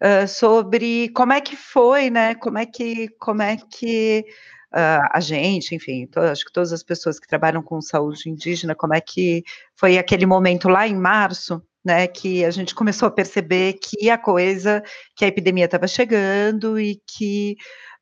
uh, 0.00 0.26
sobre 0.26 1.10
como 1.10 1.32
é 1.32 1.40
que 1.40 1.56
foi, 1.56 2.10
né? 2.10 2.34
Como 2.34 2.58
é 2.58 2.64
que, 2.66 3.08
como 3.18 3.42
é 3.42 3.56
que 3.56 4.24
uh, 4.72 5.08
a 5.12 5.20
gente, 5.20 5.74
enfim, 5.74 6.06
to, 6.06 6.20
acho 6.20 6.44
que 6.44 6.52
todas 6.52 6.72
as 6.72 6.82
pessoas 6.82 7.20
que 7.20 7.28
trabalham 7.28 7.62
com 7.62 7.80
saúde 7.80 8.30
indígena, 8.30 8.74
como 8.74 8.94
é 8.94 9.00
que 9.00 9.44
foi 9.76 9.98
aquele 9.98 10.26
momento 10.26 10.68
lá 10.68 10.88
em 10.88 10.96
março, 10.96 11.62
né, 11.84 12.06
que 12.06 12.44
a 12.44 12.50
gente 12.50 12.74
começou 12.74 13.08
a 13.08 13.10
perceber 13.10 13.74
que 13.74 14.10
a 14.10 14.18
coisa, 14.18 14.82
que 15.16 15.24
a 15.24 15.28
epidemia 15.28 15.64
estava 15.64 15.86
chegando 15.86 16.78
e 16.78 17.00
que 17.06 17.56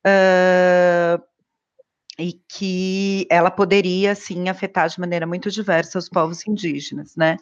uh, 0.04 1.22
e 2.18 2.32
que 2.48 3.26
ela 3.30 3.50
poderia, 3.50 4.14
sim, 4.14 4.48
afetar 4.48 4.88
de 4.88 4.98
maneira 5.00 5.26
muito 5.26 5.50
diversa 5.50 5.98
os 5.98 6.08
povos 6.08 6.46
indígenas, 6.46 7.14
né? 7.16 7.36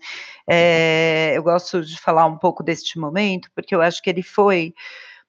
É, 0.48 1.32
eu 1.36 1.42
gosto 1.42 1.82
de 1.84 1.98
falar 2.00 2.26
um 2.26 2.38
pouco 2.38 2.62
deste 2.62 2.98
momento, 2.98 3.50
porque 3.54 3.74
eu 3.74 3.82
acho 3.82 4.02
que 4.02 4.10
ele 4.10 4.22
foi 4.22 4.74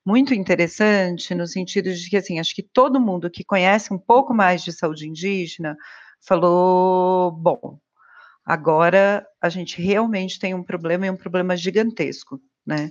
muito 0.06 0.34
interessante 0.34 1.36
no 1.36 1.48
sentido 1.48 1.94
de 1.94 2.10
que, 2.10 2.18
assim, 2.18 2.40
acho 2.40 2.56
que 2.56 2.64
todo 2.64 3.00
mundo 3.02 3.30
que 3.30 3.44
conhece 3.44 3.94
um 3.94 4.00
pouco 4.00 4.34
mais 4.34 4.64
de 4.64 4.72
saúde 4.74 5.08
indígena 5.08 5.78
falou, 6.22 7.32
bom, 7.32 7.80
Agora 8.46 9.26
a 9.42 9.50
gente 9.50 9.82
realmente 9.82 10.40
tem 10.40 10.54
um 10.54 10.64
problema 10.64 11.06
e 11.06 11.10
um 11.10 11.18
problema 11.18 11.58
gigantesco, 11.58 12.40
né? 12.66 12.90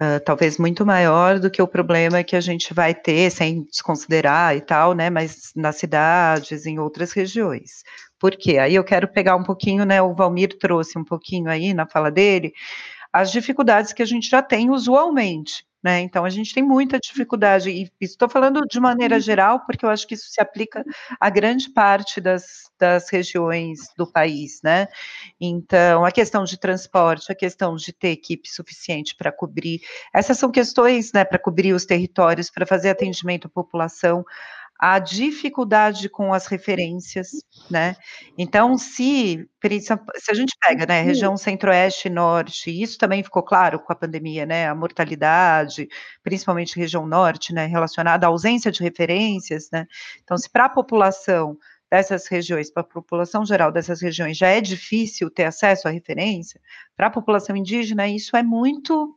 Uh, 0.00 0.20
talvez 0.24 0.58
muito 0.58 0.84
maior 0.84 1.38
do 1.38 1.50
que 1.50 1.62
o 1.62 1.66
problema 1.66 2.22
que 2.22 2.36
a 2.36 2.40
gente 2.40 2.74
vai 2.74 2.94
ter, 2.94 3.30
sem 3.30 3.62
desconsiderar 3.64 4.54
e 4.54 4.60
tal, 4.60 4.92
né? 4.92 5.08
Mas 5.08 5.52
nas 5.56 5.76
cidades, 5.76 6.66
em 6.66 6.78
outras 6.78 7.12
regiões. 7.12 7.82
Por 8.18 8.32
quê? 8.32 8.58
Aí 8.58 8.74
eu 8.74 8.84
quero 8.84 9.08
pegar 9.08 9.36
um 9.36 9.42
pouquinho, 9.42 9.84
né? 9.86 10.02
O 10.02 10.14
Valmir 10.14 10.58
trouxe 10.58 10.98
um 10.98 11.04
pouquinho 11.04 11.48
aí 11.48 11.72
na 11.72 11.86
fala 11.86 12.10
dele, 12.10 12.52
as 13.12 13.32
dificuldades 13.32 13.94
que 13.94 14.02
a 14.02 14.06
gente 14.06 14.28
já 14.28 14.42
tem 14.42 14.70
usualmente, 14.70 15.64
né? 15.86 16.00
Então, 16.00 16.24
a 16.24 16.28
gente 16.28 16.52
tem 16.52 16.64
muita 16.64 16.98
dificuldade, 16.98 17.70
e 17.70 17.88
estou 18.00 18.28
falando 18.28 18.62
de 18.68 18.80
maneira 18.80 19.20
geral, 19.20 19.60
porque 19.64 19.86
eu 19.86 19.88
acho 19.88 20.04
que 20.04 20.14
isso 20.14 20.28
se 20.28 20.40
aplica 20.40 20.84
a 21.20 21.30
grande 21.30 21.70
parte 21.70 22.20
das, 22.20 22.64
das 22.76 23.08
regiões 23.08 23.78
do 23.96 24.04
país, 24.04 24.60
né? 24.64 24.88
Então, 25.40 26.04
a 26.04 26.10
questão 26.10 26.42
de 26.42 26.58
transporte, 26.58 27.30
a 27.30 27.36
questão 27.36 27.76
de 27.76 27.92
ter 27.92 28.08
equipe 28.08 28.48
suficiente 28.48 29.14
para 29.14 29.30
cobrir, 29.30 29.80
essas 30.12 30.36
são 30.36 30.50
questões, 30.50 31.12
né, 31.12 31.24
para 31.24 31.38
cobrir 31.38 31.72
os 31.72 31.84
territórios, 31.84 32.50
para 32.50 32.66
fazer 32.66 32.90
atendimento 32.90 33.46
à 33.46 33.48
população, 33.48 34.24
a 34.78 34.98
dificuldade 34.98 36.08
com 36.08 36.32
as 36.34 36.46
referências, 36.46 37.30
né? 37.70 37.96
Então, 38.36 38.76
se, 38.76 39.48
se 39.64 40.30
a 40.30 40.34
gente 40.34 40.54
pega, 40.60 40.86
né, 40.86 41.00
região 41.02 41.36
centro-oeste 41.36 42.08
e 42.08 42.10
norte, 42.10 42.70
isso 42.82 42.98
também 42.98 43.22
ficou 43.22 43.42
claro 43.42 43.80
com 43.80 43.92
a 43.92 43.96
pandemia, 43.96 44.44
né, 44.44 44.68
a 44.68 44.74
mortalidade, 44.74 45.88
principalmente 46.22 46.76
região 46.78 47.06
norte, 47.06 47.54
né, 47.54 47.66
relacionada 47.66 48.26
à 48.26 48.28
ausência 48.28 48.70
de 48.70 48.82
referências, 48.82 49.68
né? 49.72 49.86
Então, 50.22 50.36
se 50.36 50.50
para 50.50 50.66
a 50.66 50.68
população 50.68 51.56
dessas 51.90 52.26
regiões, 52.26 52.70
para 52.70 52.82
a 52.82 52.86
população 52.86 53.44
geral 53.46 53.70
dessas 53.72 54.02
regiões, 54.02 54.36
já 54.36 54.48
é 54.48 54.60
difícil 54.60 55.30
ter 55.30 55.44
acesso 55.44 55.88
à 55.88 55.90
referência, 55.90 56.60
para 56.96 57.06
a 57.06 57.10
população 57.10 57.56
indígena, 57.56 58.08
isso 58.08 58.36
é 58.36 58.42
muito 58.42 59.16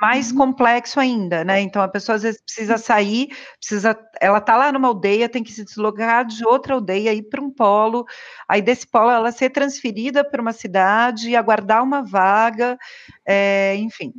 mais 0.00 0.30
uhum. 0.30 0.38
complexo 0.38 1.00
ainda, 1.00 1.44
né? 1.44 1.60
Então 1.60 1.82
a 1.82 1.88
pessoa 1.88 2.16
às 2.16 2.22
vezes 2.22 2.40
precisa 2.40 2.78
sair, 2.78 3.28
precisa, 3.58 3.98
ela 4.20 4.40
tá 4.40 4.56
lá 4.56 4.70
numa 4.70 4.88
aldeia, 4.88 5.28
tem 5.28 5.42
que 5.42 5.52
se 5.52 5.64
deslocar 5.64 6.24
de 6.24 6.44
outra 6.46 6.74
aldeia 6.74 7.14
ir 7.14 7.22
para 7.22 7.40
um 7.40 7.50
polo, 7.50 8.04
aí 8.48 8.60
desse 8.60 8.86
polo 8.86 9.10
ela 9.10 9.32
ser 9.32 9.50
transferida 9.50 10.24
para 10.24 10.42
uma 10.42 10.52
cidade, 10.52 11.34
aguardar 11.34 11.82
uma 11.82 12.02
vaga, 12.02 12.78
é, 13.26 13.74
enfim. 13.76 14.12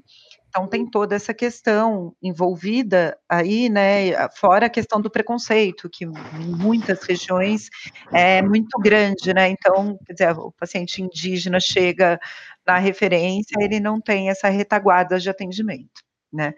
Então 0.49 0.67
tem 0.67 0.89
toda 0.89 1.15
essa 1.15 1.33
questão 1.33 2.15
envolvida 2.21 3.17
aí, 3.29 3.69
né? 3.69 4.27
Fora 4.35 4.67
a 4.67 4.69
questão 4.69 4.99
do 5.01 5.09
preconceito, 5.09 5.89
que 5.89 6.05
em 6.05 6.11
muitas 6.55 7.03
regiões 7.03 7.69
é 8.11 8.41
muito 8.41 8.79
grande, 8.79 9.33
né? 9.33 9.49
Então, 9.49 9.97
quer 10.05 10.13
dizer, 10.13 10.31
o 10.37 10.51
paciente 10.51 11.01
indígena 11.01 11.59
chega 11.59 12.19
na 12.65 12.77
referência, 12.77 13.55
ele 13.59 13.79
não 13.79 14.01
tem 14.01 14.29
essa 14.29 14.49
retaguarda 14.49 15.19
de 15.19 15.29
atendimento, 15.29 16.01
né? 16.31 16.53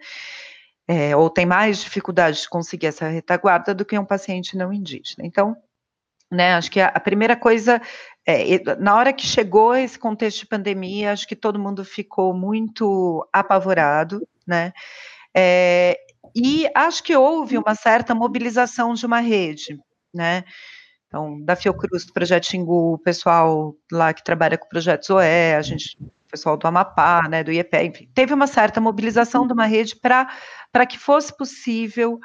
É, 0.88 1.14
ou 1.14 1.30
tem 1.30 1.46
mais 1.46 1.78
dificuldade 1.80 2.40
de 2.42 2.48
conseguir 2.48 2.86
essa 2.88 3.08
retaguarda 3.08 3.74
do 3.74 3.84
que 3.84 3.98
um 3.98 4.04
paciente 4.04 4.56
não 4.56 4.72
indígena. 4.72 5.24
Então, 5.24 5.56
né, 6.30 6.54
acho 6.54 6.70
que 6.70 6.80
a, 6.80 7.00
primeira 7.00 7.36
coisa, 7.36 7.82
é, 8.26 8.76
na 8.76 8.94
hora 8.96 9.12
que 9.12 9.26
chegou 9.26 9.74
esse 9.74 9.98
contexto 9.98 10.40
de 10.40 10.46
pandemia, 10.46 11.12
acho 11.12 11.26
que 11.26 11.34
todo 11.34 11.58
mundo 11.58 11.84
ficou 11.84 12.32
muito 12.32 13.26
apavorado, 13.32 14.26
né? 14.46 14.72
É, 15.34 15.98
e 16.34 16.68
acho 16.74 17.02
que 17.02 17.16
houve 17.16 17.58
uma 17.58 17.74
certa 17.74 18.14
mobilização 18.14 18.94
de 18.94 19.04
uma 19.04 19.20
rede, 19.20 19.78
né? 20.14 20.44
Então, 21.06 21.40
da 21.42 21.56
Fiocruz, 21.56 22.06
do 22.06 22.12
Projeto 22.12 22.46
Xingu, 22.46 22.94
o 22.94 22.98
pessoal 22.98 23.74
lá 23.90 24.14
que 24.14 24.22
trabalha 24.22 24.56
com 24.56 24.68
projetos 24.68 25.10
OE, 25.10 25.54
a 25.56 25.62
gente, 25.62 25.96
o 26.00 26.30
pessoal 26.30 26.56
do 26.56 26.68
Amapá, 26.68 27.28
né, 27.28 27.42
do 27.42 27.50
IEPE, 27.50 27.82
enfim, 27.82 28.08
teve 28.14 28.32
uma 28.32 28.46
certa 28.46 28.80
mobilização 28.80 29.44
de 29.44 29.52
uma 29.52 29.66
rede 29.66 29.96
para 29.96 30.86
que 30.88 30.96
fosse 30.96 31.36
possível 31.36 32.20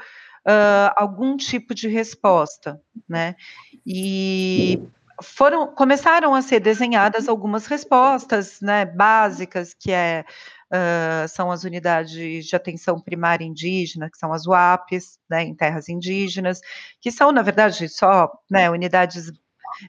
uh, 0.48 0.94
algum 0.96 1.36
tipo 1.38 1.74
de 1.74 1.88
resposta, 1.88 2.82
né, 3.08 3.36
e 3.86 4.82
foram 5.22 5.74
começaram 5.74 6.36
a 6.36 6.42
ser 6.42 6.60
desenhadas 6.60 7.30
algumas 7.30 7.68
respostas, 7.68 8.60
né, 8.62 8.86
básicas, 8.86 9.74
que 9.74 9.92
é 9.92 10.26
uh, 10.72 11.28
são 11.28 11.52
as 11.52 11.64
unidades 11.64 12.46
de 12.46 12.56
atenção 12.56 13.00
primária 13.00 13.46
indígena, 13.46 14.10
que 14.10 14.18
são 14.18 14.34
as 14.34 14.46
UAPs, 14.46 15.18
né, 15.30 15.44
em 15.44 15.56
terras 15.56 15.90
indígenas, 15.90 16.60
que 17.02 17.12
são 17.12 17.32
na 17.32 17.42
verdade 17.42 17.88
só, 17.90 18.32
né, 18.50 18.70
unidades 18.70 19.32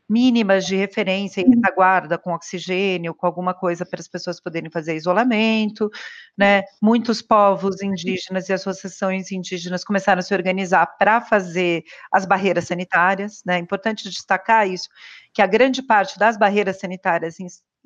mínimas 0.09 0.67
de 0.67 0.77
referência 0.77 1.41
e 1.41 1.45
retaguarda 1.45 2.19
com 2.19 2.33
oxigênio, 2.33 3.15
com 3.15 3.27
alguma 3.27 3.55
coisa 3.55 3.85
para 3.85 4.01
as 4.01 4.09
pessoas 4.09 4.41
poderem 4.41 4.71
fazer 4.71 4.95
isolamento, 4.97 5.91
né? 6.37 6.63
Muitos 6.83 7.23
povos 7.23 7.83
indígenas 7.83 8.49
e 8.49 8.53
associações 8.53 9.31
indígenas 9.33 9.85
começaram 9.85 10.21
a 10.21 10.23
se 10.23 10.35
organizar 10.35 10.87
para 10.99 11.21
fazer 11.21 11.85
as 12.13 12.25
barreiras 12.27 12.67
sanitárias, 12.67 13.43
né? 13.45 13.57
É 13.57 13.59
importante 13.59 14.09
destacar 14.09 14.69
isso, 14.69 14.89
que 15.33 15.43
a 15.43 15.47
grande 15.47 15.83
parte 15.83 16.19
das 16.19 16.37
barreiras 16.37 16.79
sanitárias 16.79 17.37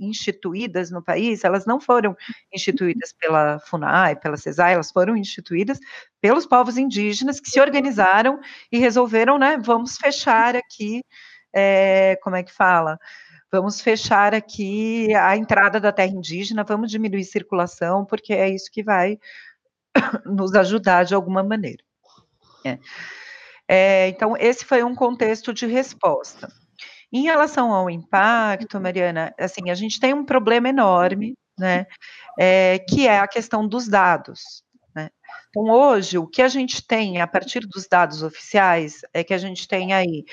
instituídas 0.01 0.91
no 0.91 1.03
país, 1.03 1.45
elas 1.45 1.67
não 1.67 1.79
foram 1.79 2.17
instituídas 2.53 3.13
pela 3.13 3.59
FUNAI, 3.61 4.17
pela 4.17 4.37
CESAI, 4.37 4.75
elas 4.75 4.91
foram 4.91 5.17
instituídas 5.17 5.79
pelos 6.21 6.47
povos 6.47 6.79
indígenas 6.79 7.39
que 7.39 7.51
se 7.51 7.61
organizaram 7.61 8.41
e 8.73 8.79
resolveram, 8.79 9.39
né, 9.39 9.59
vamos 9.59 9.97
fechar 9.97 10.57
aqui 10.57 11.03
é, 11.53 12.17
como 12.23 12.37
é 12.37 12.43
que 12.43 12.53
fala? 12.53 12.99
Vamos 13.53 13.81
fechar 13.81 14.35
aqui 14.35 15.13
a 15.15 15.37
entrada 15.37 15.81
da 15.81 15.91
terra 15.91 16.13
indígena, 16.13 16.63
vamos 16.63 16.91
diminuir 16.91 17.25
circulação, 17.25 18.05
porque 18.05 18.33
é 18.33 18.49
isso 18.49 18.71
que 18.71 18.83
vai 18.83 19.19
nos 20.25 20.55
ajudar 20.55 21.05
de 21.05 21.15
alguma 21.15 21.43
maneira. 21.43 21.83
É. 22.65 22.79
É, 23.69 24.09
então, 24.09 24.37
esse 24.37 24.65
foi 24.65 24.83
um 24.83 24.95
contexto 24.95 25.53
de 25.53 25.67
resposta. 25.67 26.49
Em 27.13 27.23
relação 27.23 27.73
ao 27.73 27.91
impacto, 27.91 28.81
Mariana, 28.81 29.35
assim, 29.39 29.71
a 29.71 29.75
gente 29.75 29.99
tem 29.99 30.15
um 30.15 30.25
problema 30.25 30.69
enorme, 30.69 31.35
né, 31.59 31.87
é, 32.39 32.79
que 32.79 33.07
é 33.07 33.19
a 33.19 33.29
questão 33.29 33.67
dos 33.67 33.89
dados. 33.89 34.63
Então, 35.51 35.65
hoje, 35.65 36.17
o 36.17 36.27
que 36.27 36.43
a 36.43 36.49
gente 36.49 36.87
tem 36.87 37.21
a 37.21 37.27
partir 37.27 37.61
dos 37.67 37.89
dados 37.89 38.23
oficiais 38.23 39.01
é 39.13 39.25
que 39.25 39.35
a 39.35 39.39
gente 39.39 39.67
tem 39.67 39.93
aí 39.93 40.25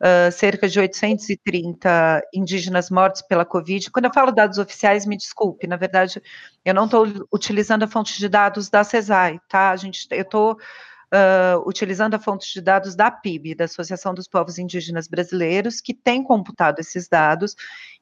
uh, 0.00 0.30
cerca 0.30 0.68
de 0.68 0.78
830 0.78 2.22
indígenas 2.34 2.90
mortos 2.90 3.22
pela 3.22 3.44
Covid. 3.44 3.90
Quando 3.90 4.04
eu 4.04 4.12
falo 4.12 4.30
dados 4.30 4.58
oficiais, 4.58 5.06
me 5.06 5.16
desculpe, 5.16 5.66
na 5.66 5.76
verdade, 5.76 6.22
eu 6.64 6.74
não 6.74 6.84
estou 6.84 7.06
utilizando 7.32 7.84
a 7.84 7.88
fonte 7.88 8.18
de 8.18 8.28
dados 8.28 8.68
da 8.68 8.84
CESAI, 8.84 9.40
tá? 9.48 9.70
A 9.70 9.76
gente, 9.76 10.06
eu 10.10 10.22
estou 10.22 10.52
uh, 10.52 11.66
utilizando 11.66 12.14
a 12.14 12.18
fonte 12.18 12.52
de 12.52 12.60
dados 12.60 12.94
da 12.94 13.10
PIB, 13.10 13.54
da 13.54 13.64
Associação 13.64 14.14
dos 14.14 14.28
Povos 14.28 14.58
Indígenas 14.58 15.08
Brasileiros, 15.08 15.80
que 15.80 15.94
tem 15.94 16.22
computado 16.22 16.78
esses 16.78 17.08
dados, 17.08 17.54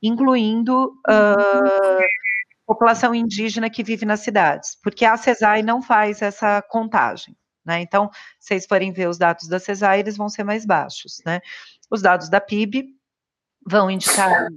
incluindo 0.03 0.95
uh, 1.09 2.05
população 2.67 3.15
indígena 3.15 3.71
que 3.71 3.85
vive 3.85 4.05
nas 4.05 4.21
cidades, 4.21 4.77
porque 4.83 5.05
a 5.05 5.17
CESAI 5.17 5.63
não 5.63 5.81
faz 5.81 6.21
essa 6.21 6.61
contagem. 6.63 7.37
Né? 7.65 7.81
Então, 7.81 8.11
se 8.39 8.49
vocês 8.49 8.67
forem 8.67 8.93
ver 8.93 9.09
os 9.09 9.19
dados 9.19 9.49
da 9.49 9.59
CESAI, 9.59 10.01
eles 10.01 10.17
vão 10.17 10.29
ser 10.29 10.45
mais 10.45 10.67
baixos. 10.67 11.23
Né? 11.25 11.41
Os 11.91 12.03
dados 12.03 12.29
da 12.29 12.41
PIB 12.41 12.95
vão 13.67 13.91
indicar 13.91 14.49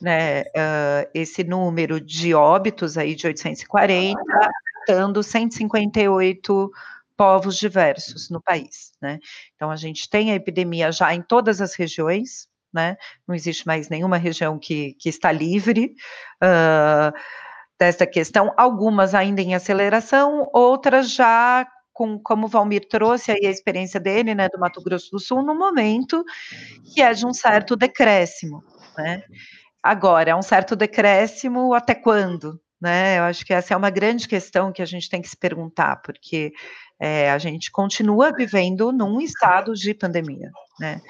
né, 0.00 0.42
uh, 0.42 1.10
esse 1.12 1.42
número 1.42 2.00
de 2.00 2.34
óbitos 2.34 2.96
aí 2.96 3.14
de 3.14 3.26
840, 3.26 4.20
dando 4.86 5.22
158 5.22 6.70
povos 7.16 7.56
diversos 7.56 8.28
no 8.28 8.40
país, 8.40 8.92
né? 9.00 9.18
Então 9.54 9.70
a 9.70 9.76
gente 9.76 10.10
tem 10.10 10.32
a 10.32 10.34
epidemia 10.34 10.90
já 10.90 11.14
em 11.14 11.22
todas 11.22 11.60
as 11.60 11.74
regiões, 11.74 12.48
né? 12.72 12.96
Não 13.26 13.34
existe 13.34 13.66
mais 13.66 13.88
nenhuma 13.88 14.16
região 14.16 14.58
que, 14.58 14.94
que 14.94 15.08
está 15.08 15.30
livre 15.30 15.94
uh, 16.42 17.16
dessa 17.78 18.06
questão. 18.06 18.52
Algumas 18.56 19.14
ainda 19.14 19.40
em 19.40 19.54
aceleração, 19.54 20.48
outras 20.52 21.10
já 21.10 21.66
com, 21.92 22.18
como 22.18 22.46
o 22.46 22.48
Valmir 22.48 22.88
trouxe 22.88 23.30
aí 23.30 23.46
a 23.46 23.50
experiência 23.50 24.00
dele, 24.00 24.34
né, 24.34 24.48
do 24.48 24.58
Mato 24.58 24.82
Grosso 24.82 25.10
do 25.12 25.20
Sul, 25.20 25.42
no 25.42 25.54
momento 25.54 26.24
que 26.92 27.00
é 27.00 27.12
de 27.14 27.24
um 27.24 27.32
certo 27.32 27.76
decréscimo, 27.76 28.62
né? 28.98 29.22
Agora, 29.82 30.30
é 30.30 30.34
um 30.34 30.42
certo 30.42 30.74
decréscimo 30.74 31.72
até 31.72 31.94
quando? 31.94 32.60
Né? 32.80 33.18
Eu 33.18 33.24
acho 33.24 33.44
que 33.44 33.52
essa 33.52 33.74
é 33.74 33.76
uma 33.76 33.90
grande 33.90 34.26
questão 34.26 34.72
que 34.72 34.82
a 34.82 34.86
gente 34.86 35.08
tem 35.08 35.22
que 35.22 35.28
se 35.28 35.36
perguntar, 35.36 35.96
porque 36.02 36.52
é, 36.98 37.30
a 37.30 37.38
gente 37.38 37.70
continua 37.70 38.32
vivendo 38.32 38.90
num 38.92 39.20
estado 39.20 39.74
de 39.74 39.94
pandemia, 39.94 40.50
né? 40.80 41.00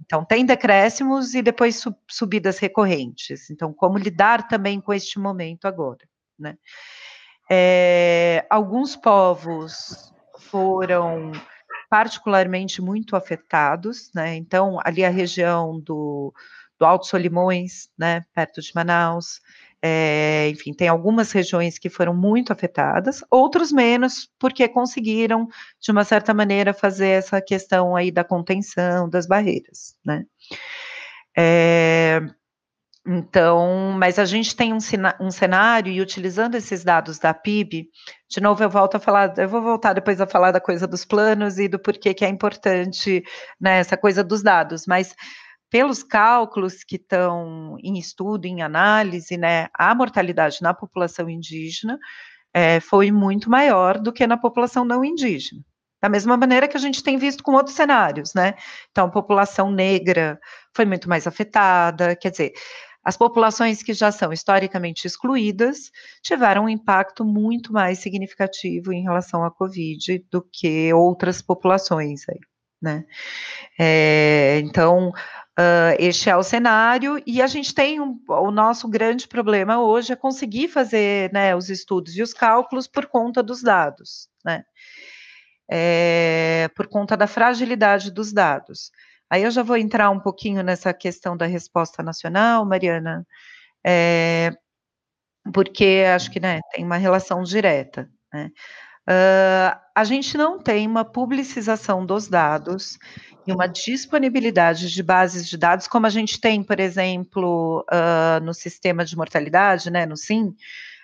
Então, 0.00 0.24
tem 0.24 0.46
decréscimos 0.46 1.34
e 1.34 1.42
depois 1.42 1.84
subidas 2.08 2.58
recorrentes. 2.58 3.50
Então, 3.50 3.72
como 3.72 3.98
lidar 3.98 4.48
também 4.48 4.80
com 4.80 4.92
este 4.92 5.18
momento 5.18 5.66
agora, 5.66 5.98
né? 6.40 6.56
É, 7.50 8.46
alguns 8.48 8.96
povos 8.96 10.12
foram 10.38 11.32
particularmente 11.90 12.80
muito 12.80 13.16
afetados, 13.16 14.10
né? 14.14 14.36
Então, 14.36 14.78
ali 14.84 15.04
a 15.04 15.10
região 15.10 15.80
do, 15.80 16.32
do 16.78 16.86
Alto 16.86 17.06
Solimões, 17.06 17.88
né, 17.98 18.24
perto 18.32 18.60
de 18.60 18.70
Manaus, 18.74 19.40
é, 19.82 20.48
enfim, 20.50 20.72
tem 20.72 20.88
algumas 20.88 21.32
regiões 21.32 21.78
que 21.78 21.88
foram 21.88 22.14
muito 22.14 22.52
afetadas, 22.52 23.24
outros 23.30 23.72
menos, 23.72 24.30
porque 24.38 24.68
conseguiram, 24.68 25.48
de 25.80 25.90
uma 25.90 26.04
certa 26.04 26.32
maneira, 26.34 26.74
fazer 26.74 27.08
essa 27.08 27.40
questão 27.40 27.96
aí 27.96 28.10
da 28.10 28.22
contenção 28.22 29.08
das 29.08 29.26
barreiras, 29.26 29.96
né? 30.04 30.24
É, 31.36 32.20
então, 33.06 33.94
mas 33.98 34.18
a 34.18 34.26
gente 34.26 34.54
tem 34.54 34.74
um, 34.74 34.78
um, 35.20 35.30
cenário, 35.30 35.90
e 35.90 36.00
utilizando 36.00 36.54
esses 36.54 36.84
dados 36.84 37.18
da 37.18 37.32
PIB, 37.32 37.88
de 38.28 38.40
novo 38.40 38.62
eu 38.62 38.68
volto 38.68 38.96
a 38.96 39.00
falar, 39.00 39.32
eu 39.38 39.48
vou 39.48 39.62
voltar 39.62 39.94
depois 39.94 40.20
a 40.20 40.26
falar 40.26 40.52
da 40.52 40.60
coisa 40.60 40.86
dos 40.86 41.04
planos 41.04 41.58
e 41.58 41.66
do 41.66 41.78
porquê 41.78 42.12
que 42.12 42.24
é 42.24 42.28
importante 42.28 43.22
né, 43.58 43.78
essa 43.78 43.96
coisa 43.96 44.22
dos 44.22 44.42
dados, 44.42 44.84
mas 44.86 45.14
pelos 45.70 46.02
cálculos 46.02 46.84
que 46.84 46.96
estão 46.96 47.76
em 47.82 47.98
estudo, 47.98 48.44
em 48.44 48.60
análise, 48.60 49.36
né, 49.36 49.68
a 49.72 49.94
mortalidade 49.94 50.58
na 50.60 50.74
população 50.74 51.30
indígena 51.30 51.98
é, 52.52 52.80
foi 52.80 53.10
muito 53.10 53.48
maior 53.48 53.98
do 53.98 54.12
que 54.12 54.26
na 54.26 54.36
população 54.36 54.84
não 54.84 55.04
indígena. 55.04 55.62
Da 56.02 56.08
mesma 56.08 56.36
maneira 56.36 56.66
que 56.66 56.76
a 56.76 56.80
gente 56.80 57.02
tem 57.02 57.18
visto 57.18 57.42
com 57.42 57.52
outros 57.52 57.76
cenários, 57.76 58.32
né? 58.34 58.54
Então, 58.90 59.06
a 59.06 59.10
população 59.10 59.70
negra 59.70 60.40
foi 60.74 60.86
muito 60.86 61.08
mais 61.08 61.26
afetada, 61.26 62.16
quer 62.16 62.30
dizer, 62.30 62.52
as 63.10 63.16
populações 63.16 63.82
que 63.82 63.92
já 63.92 64.12
são 64.12 64.32
historicamente 64.32 65.04
excluídas 65.04 65.90
tiveram 66.22 66.66
um 66.66 66.68
impacto 66.68 67.24
muito 67.24 67.72
mais 67.72 67.98
significativo 67.98 68.92
em 68.92 69.02
relação 69.02 69.44
à 69.44 69.50
Covid 69.50 70.24
do 70.30 70.40
que 70.40 70.94
outras 70.94 71.42
populações 71.42 72.22
aí, 72.28 72.38
né? 72.80 73.04
É, 73.76 74.60
então, 74.62 75.08
uh, 75.08 75.96
este 75.98 76.30
é 76.30 76.36
o 76.36 76.42
cenário, 76.44 77.20
e 77.26 77.42
a 77.42 77.48
gente 77.48 77.74
tem 77.74 78.00
um, 78.00 78.16
o 78.28 78.52
nosso 78.52 78.86
grande 78.86 79.26
problema 79.26 79.82
hoje 79.82 80.12
é 80.12 80.16
conseguir 80.16 80.68
fazer 80.68 81.32
né, 81.32 81.56
os 81.56 81.68
estudos 81.68 82.16
e 82.16 82.22
os 82.22 82.32
cálculos 82.32 82.86
por 82.86 83.06
conta 83.06 83.42
dos 83.42 83.60
dados, 83.60 84.28
né? 84.44 84.62
É, 85.68 86.70
por 86.76 86.86
conta 86.86 87.16
da 87.16 87.26
fragilidade 87.26 88.08
dos 88.12 88.32
dados. 88.32 88.92
Aí 89.30 89.42
eu 89.44 89.50
já 89.50 89.62
vou 89.62 89.76
entrar 89.76 90.10
um 90.10 90.18
pouquinho 90.18 90.62
nessa 90.62 90.92
questão 90.92 91.36
da 91.36 91.46
resposta 91.46 92.02
nacional, 92.02 92.64
Mariana, 92.66 93.26
é, 93.86 94.50
porque 95.54 96.04
acho 96.14 96.30
que 96.30 96.40
né, 96.40 96.60
tem 96.72 96.84
uma 96.84 96.96
relação 96.96 97.42
direta. 97.42 98.10
Né? 98.32 98.50
Uh, 99.08 99.78
a 99.94 100.04
gente 100.04 100.36
não 100.36 100.58
tem 100.58 100.86
uma 100.86 101.04
publicização 101.04 102.04
dos 102.04 102.28
dados 102.28 102.98
e 103.46 103.52
uma 103.52 103.66
disponibilidade 103.66 104.90
de 104.90 105.02
bases 105.02 105.48
de 105.48 105.56
dados, 105.56 105.88
como 105.88 106.06
a 106.06 106.10
gente 106.10 106.40
tem, 106.40 106.62
por 106.62 106.78
exemplo, 106.78 107.84
uh, 107.90 108.44
no 108.44 108.52
sistema 108.52 109.04
de 109.04 109.16
mortalidade, 109.16 109.90
né, 109.90 110.06
no 110.06 110.16
SIM, 110.16 110.54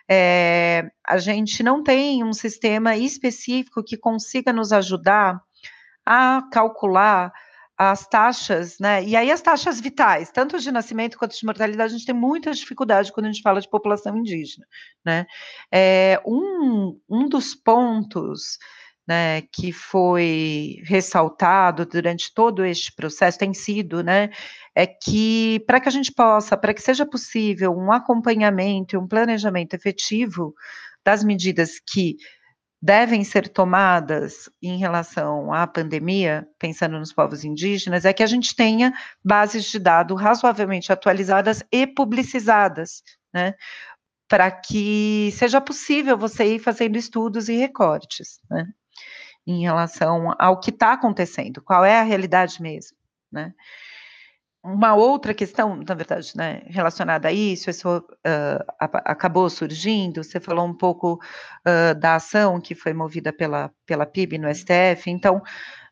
é, 0.09 0.89
a 1.05 1.19
gente 1.19 1.63
não 1.63 1.83
tem 1.83 2.23
um 2.23 2.33
sistema 2.33 2.97
específico 2.97 3.83
que 3.83 3.97
consiga 3.97 4.53
nos 4.53 4.73
ajudar 4.73 5.41
a 6.05 6.43
calcular 6.53 7.33
as 7.79 8.07
taxas, 8.09 8.79
né? 8.81 9.05
E 9.05 9.15
aí 9.15 9.31
as 9.31 9.43
taxas 9.43 9.81
vitais, 9.81 10.31
tanto 10.31 10.59
de 10.59 10.73
nascimento 10.73 11.19
quanto 11.19 11.39
de 11.39 11.45
mortalidade, 11.45 11.95
a 11.95 11.97
gente 11.97 12.07
tem 12.07 12.15
muita 12.15 12.51
dificuldade 12.53 13.13
quando 13.13 13.27
a 13.27 13.33
gente 13.33 13.43
fala 13.43 13.61
de 13.61 13.69
população 13.69 14.17
indígena, 14.17 14.67
né? 15.05 15.27
É, 15.71 16.21
um, 16.25 16.99
um 17.09 17.29
dos 17.29 17.55
pontos 17.55 18.59
né, 19.07 19.43
que 19.53 19.73
foi 19.73 20.81
ressaltado 20.85 21.87
durante 21.87 22.35
todo 22.35 22.65
este 22.65 22.93
processo 22.93 23.39
tem 23.39 23.55
sido, 23.55 24.03
né, 24.03 24.31
é 24.75 24.85
que 24.85 25.63
para 25.65 25.79
que 25.79 25.89
a 25.89 25.93
gente 25.93 26.13
possa, 26.13 26.57
para 26.57 26.75
que 26.75 26.83
seja 26.83 27.07
possível 27.07 27.73
um 27.73 27.93
acompanhamento 27.93 28.97
e 28.97 28.99
um 28.99 29.07
planejamento 29.07 29.75
efetivo 29.75 30.55
das 31.05 31.23
medidas 31.23 31.79
que 31.79 32.17
devem 32.81 33.25
ser 33.25 33.49
tomadas 33.49 34.51
em 34.63 34.79
relação 34.79 35.53
à 35.53 35.67
pandemia, 35.67 36.47
pensando 36.59 36.99
nos 36.99 37.13
povos 37.13 37.45
indígenas, 37.45 38.05
é 38.05 38.13
que 38.13 38.23
a 38.23 38.27
gente 38.27 38.55
tenha 38.55 38.93
bases 39.25 39.65
de 39.65 39.79
dados 39.79 40.21
razoavelmente 40.21 40.93
atualizadas 40.93 41.63
e 41.73 41.87
publicizadas, 41.87 43.03
né? 43.33 43.55
Para 44.29 44.51
que 44.51 45.31
seja 45.33 45.61
possível 45.61 46.19
você 46.19 46.57
ir 46.57 46.59
fazendo 46.59 46.97
estudos 46.97 47.49
e 47.49 47.57
recortes, 47.57 48.41
né? 48.51 48.67
Em 49.47 49.63
relação 49.63 50.35
ao 50.39 50.59
que 50.59 50.71
está 50.71 50.93
acontecendo, 50.93 51.63
qual 51.63 51.85
é 51.85 51.99
a 51.99 52.03
realidade 52.03 52.61
mesmo, 52.61 52.97
né? 53.31 53.55
Uma 54.67 54.95
outra 54.95 55.33
questão, 55.33 55.77
na 55.77 55.95
verdade, 55.95 56.33
né, 56.35 56.63
relacionada 56.67 57.29
a 57.29 57.33
isso, 57.33 57.71
isso 57.71 57.89
uh, 57.99 58.65
acabou 59.05 59.49
surgindo, 59.49 60.25
você 60.25 60.41
falou 60.41 60.67
um 60.67 60.75
pouco 60.75 61.15
uh, 61.15 61.95
da 61.99 62.17
ação 62.17 62.61
que 62.61 62.75
foi 62.75 62.93
movida 62.93 63.33
pela, 63.33 63.71
pela 63.87 64.05
PIB 64.05 64.39
no 64.39 64.53
STF, 64.53 65.09
então, 65.09 65.41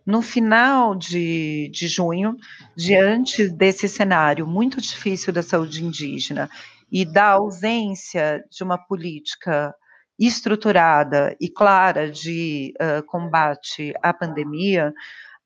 no 0.04 0.20
final 0.20 0.94
de, 0.94 1.70
de 1.72 1.86
junho, 1.86 2.36
diante 2.76 3.48
desse 3.48 3.88
cenário 3.88 4.46
muito 4.46 4.80
difícil 4.80 5.32
da 5.32 5.42
saúde 5.42 5.84
indígena 5.84 6.50
e 6.90 7.04
da 7.04 7.28
ausência 7.28 8.44
de 8.50 8.64
uma 8.64 8.76
política 8.76 9.72
estruturada 10.18 11.36
e 11.40 11.48
clara 11.48 12.10
de 12.10 12.74
uh, 12.80 13.02
combate 13.06 13.94
à 14.02 14.12
pandemia, 14.12 14.92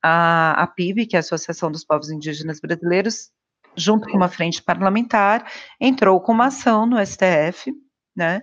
a, 0.03 0.63
a 0.63 0.67
PIB, 0.67 1.07
que 1.07 1.17
é 1.17 1.19
a 1.19 1.21
Associação 1.21 1.71
dos 1.71 1.85
Povos 1.85 2.11
Indígenas 2.11 2.61
Brasileiros, 2.61 3.31
junto 3.77 4.09
com 4.09 4.17
uma 4.17 4.29
frente 4.29 4.63
parlamentar, 4.63 5.51
entrou 5.81 6.21
com 6.21 6.33
uma 6.33 6.47
ação 6.47 6.87
no 6.87 7.05
STF, 7.05 7.73
né, 8.17 8.41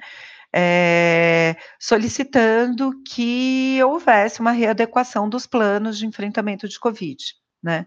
é, 0.53 1.55
solicitando 1.79 2.91
que 3.03 3.77
houvesse 3.83 4.39
uma 4.39 4.51
readequação 4.51 5.27
dos 5.27 5.45
planos 5.45 5.97
de 5.97 6.05
enfrentamento 6.05 6.67
de 6.67 6.79
Covid, 6.79 7.17
né. 7.61 7.85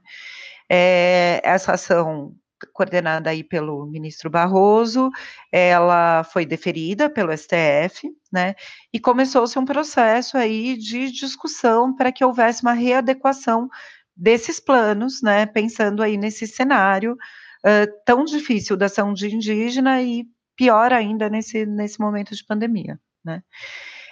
É, 0.70 1.40
essa 1.42 1.72
ação 1.72 2.34
coordenada 2.72 3.30
aí 3.30 3.42
pelo 3.42 3.86
ministro 3.86 4.28
Barroso, 4.30 5.10
ela 5.52 6.24
foi 6.24 6.44
deferida 6.44 7.08
pelo 7.08 7.36
STF, 7.36 8.10
né, 8.32 8.54
e 8.92 8.98
começou-se 9.00 9.58
um 9.58 9.64
processo 9.64 10.36
aí 10.36 10.76
de 10.76 11.10
discussão 11.10 11.94
para 11.94 12.12
que 12.12 12.24
houvesse 12.24 12.62
uma 12.62 12.72
readequação 12.72 13.68
desses 14.16 14.58
planos, 14.60 15.22
né, 15.22 15.46
pensando 15.46 16.02
aí 16.02 16.16
nesse 16.16 16.46
cenário 16.46 17.12
uh, 17.14 18.02
tão 18.04 18.24
difícil 18.24 18.76
da 18.76 18.88
saúde 18.88 19.34
indígena 19.34 20.02
e 20.02 20.26
pior 20.56 20.92
ainda 20.92 21.28
nesse, 21.28 21.64
nesse 21.64 22.00
momento 22.00 22.34
de 22.34 22.44
pandemia, 22.44 22.98
né. 23.24 23.42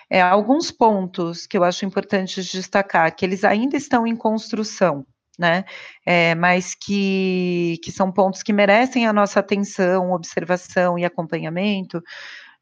É, 0.08 0.20
alguns 0.22 0.70
pontos 0.70 1.48
que 1.48 1.58
eu 1.58 1.64
acho 1.64 1.84
importantes 1.84 2.46
destacar, 2.46 3.14
que 3.14 3.24
eles 3.24 3.42
ainda 3.42 3.76
estão 3.76 4.06
em 4.06 4.14
construção, 4.14 5.04
né? 5.38 5.64
É, 6.04 6.34
mas 6.34 6.74
que, 6.74 7.78
que 7.82 7.92
são 7.92 8.10
pontos 8.10 8.42
que 8.42 8.52
merecem 8.52 9.06
a 9.06 9.12
nossa 9.12 9.40
atenção, 9.40 10.12
observação 10.12 10.98
e 10.98 11.04
acompanhamento. 11.04 12.02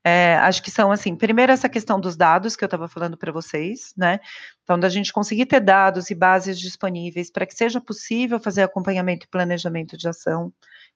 É, 0.07 0.37
acho 0.37 0.62
que 0.62 0.70
são 0.70 0.93
assim, 0.93 1.16
primeiro 1.16 1.51
essa 1.51 1.68
questão 1.68 1.99
dos 1.99 2.14
dados 2.14 2.55
que 2.55 2.62
eu 2.62 2.66
estava 2.66 2.87
falando 2.89 3.16
para 3.16 3.33
vocês, 3.33 3.95
né? 3.97 4.20
Então, 4.62 4.79
da 4.79 4.91
gente 4.91 5.12
conseguir 5.12 5.47
ter 5.47 5.61
dados 5.61 6.11
e 6.11 6.14
bases 6.14 6.61
disponíveis 6.61 7.31
para 7.31 7.47
que 7.47 7.55
seja 7.55 7.81
possível 7.81 8.39
fazer 8.39 8.62
acompanhamento 8.62 9.25
e 9.25 9.29
planejamento 9.31 9.97
de 9.97 10.07
ação. 10.07 10.53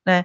Né? 0.06 0.24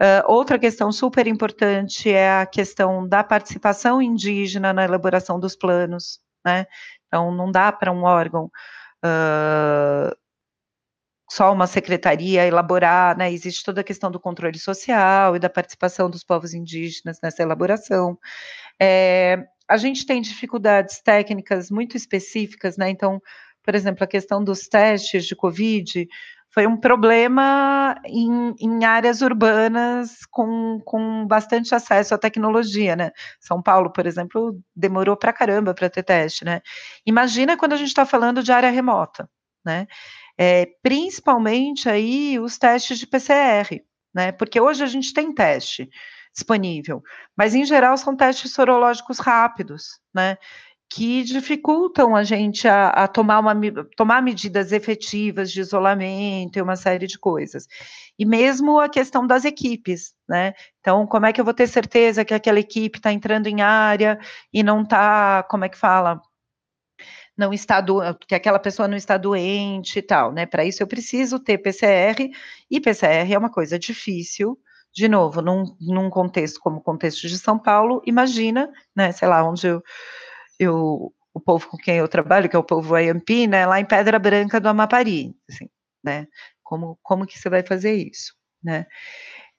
Uh, 0.00 0.32
outra 0.32 0.58
questão 0.58 0.92
super 0.92 1.26
importante 1.26 2.10
é 2.10 2.40
a 2.40 2.46
questão 2.46 3.06
da 3.06 3.24
participação 3.24 4.00
indígena 4.02 4.72
na 4.72 4.84
elaboração 4.84 5.40
dos 5.40 5.56
planos, 5.56 6.20
né? 6.44 6.66
Então, 7.06 7.32
não 7.32 7.50
dá 7.50 7.70
para 7.72 7.92
um 7.92 8.02
órgão 8.02 8.50
uh, 9.04 10.16
só 11.34 11.52
uma 11.52 11.66
secretaria 11.66 12.46
elaborar, 12.46 13.18
né? 13.18 13.32
Existe 13.32 13.64
toda 13.64 13.80
a 13.80 13.84
questão 13.84 14.08
do 14.08 14.20
controle 14.20 14.56
social 14.56 15.34
e 15.34 15.40
da 15.40 15.50
participação 15.50 16.08
dos 16.08 16.22
povos 16.22 16.54
indígenas 16.54 17.18
nessa 17.20 17.42
elaboração. 17.42 18.16
É, 18.80 19.44
a 19.68 19.76
gente 19.76 20.06
tem 20.06 20.22
dificuldades 20.22 21.00
técnicas 21.02 21.72
muito 21.72 21.96
específicas, 21.96 22.76
né? 22.76 22.88
Então, 22.88 23.20
por 23.64 23.74
exemplo, 23.74 24.04
a 24.04 24.06
questão 24.06 24.44
dos 24.44 24.68
testes 24.68 25.26
de 25.26 25.34
Covid 25.34 26.06
foi 26.50 26.68
um 26.68 26.76
problema 26.76 28.00
em, 28.04 28.54
em 28.60 28.84
áreas 28.84 29.20
urbanas 29.20 30.24
com, 30.30 30.80
com 30.84 31.26
bastante 31.26 31.74
acesso 31.74 32.14
à 32.14 32.18
tecnologia, 32.18 32.94
né? 32.94 33.10
São 33.40 33.60
Paulo, 33.60 33.90
por 33.92 34.06
exemplo, 34.06 34.56
demorou 34.76 35.16
para 35.16 35.32
caramba 35.32 35.74
para 35.74 35.90
ter 35.90 36.04
teste, 36.04 36.44
né? 36.44 36.60
Imagina 37.04 37.56
quando 37.56 37.72
a 37.72 37.76
gente 37.76 37.88
está 37.88 38.06
falando 38.06 38.40
de 38.40 38.52
área 38.52 38.70
remota, 38.70 39.28
né? 39.66 39.88
É, 40.38 40.66
principalmente 40.82 41.88
aí 41.88 42.38
os 42.38 42.58
testes 42.58 42.98
de 42.98 43.06
PCR, 43.06 43.82
né? 44.14 44.32
Porque 44.32 44.60
hoje 44.60 44.82
a 44.82 44.86
gente 44.86 45.12
tem 45.12 45.32
teste 45.32 45.88
disponível, 46.34 47.02
mas 47.36 47.54
em 47.54 47.64
geral 47.64 47.96
são 47.96 48.16
testes 48.16 48.52
sorológicos 48.52 49.18
rápidos, 49.18 50.00
né? 50.12 50.36
Que 50.90 51.22
dificultam 51.24 52.14
a 52.14 52.22
gente 52.24 52.68
a, 52.68 52.88
a 52.90 53.08
tomar, 53.08 53.40
uma, 53.40 53.54
tomar 53.96 54.22
medidas 54.22 54.72
efetivas 54.72 55.50
de 55.50 55.60
isolamento 55.60 56.58
e 56.58 56.62
uma 56.62 56.76
série 56.76 57.06
de 57.06 57.18
coisas. 57.18 57.66
E 58.18 58.24
mesmo 58.24 58.78
a 58.78 58.88
questão 58.88 59.26
das 59.26 59.44
equipes, 59.44 60.14
né? 60.28 60.54
Então, 60.80 61.06
como 61.06 61.26
é 61.26 61.32
que 61.32 61.40
eu 61.40 61.44
vou 61.44 61.54
ter 61.54 61.66
certeza 61.68 62.24
que 62.24 62.34
aquela 62.34 62.60
equipe 62.60 62.98
está 62.98 63.12
entrando 63.12 63.46
em 63.46 63.62
área 63.62 64.18
e 64.52 64.62
não 64.62 64.82
está, 64.82 65.42
como 65.44 65.64
é 65.64 65.68
que 65.68 65.78
fala, 65.78 66.20
não 67.36 67.52
está 67.52 67.80
do, 67.80 68.00
que 68.26 68.34
aquela 68.34 68.58
pessoa 68.58 68.86
não 68.88 68.96
está 68.96 69.16
doente 69.16 69.98
e 69.98 70.02
tal, 70.02 70.32
né? 70.32 70.46
Para 70.46 70.64
isso 70.64 70.82
eu 70.82 70.86
preciso 70.86 71.38
ter 71.38 71.58
PCR 71.58 72.30
e 72.70 72.80
PCR 72.80 73.32
é 73.32 73.38
uma 73.38 73.50
coisa 73.50 73.78
difícil. 73.78 74.58
De 74.94 75.08
novo, 75.08 75.42
num, 75.42 75.64
num 75.80 76.08
contexto 76.08 76.60
como 76.60 76.76
o 76.76 76.80
contexto 76.80 77.26
de 77.26 77.36
São 77.36 77.58
Paulo, 77.58 78.00
imagina, 78.06 78.70
né? 78.94 79.10
Sei 79.10 79.26
lá, 79.26 79.42
onde 79.42 79.66
eu, 79.66 79.82
eu 80.58 81.12
o 81.34 81.40
povo 81.40 81.68
com 81.68 81.76
quem 81.76 81.96
eu 81.96 82.06
trabalho, 82.06 82.48
que 82.48 82.54
é 82.54 82.58
o 82.58 82.64
povo 82.64 82.94
Ayampi, 82.94 83.48
né? 83.48 83.66
Lá 83.66 83.80
em 83.80 83.84
Pedra 83.84 84.20
Branca 84.20 84.60
do 84.60 84.68
Amapari, 84.68 85.34
assim, 85.50 85.68
né? 86.02 86.28
Como 86.62 86.98
como 87.02 87.26
que 87.26 87.38
você 87.38 87.50
vai 87.50 87.64
fazer 87.64 87.94
isso, 87.94 88.34
né? 88.62 88.86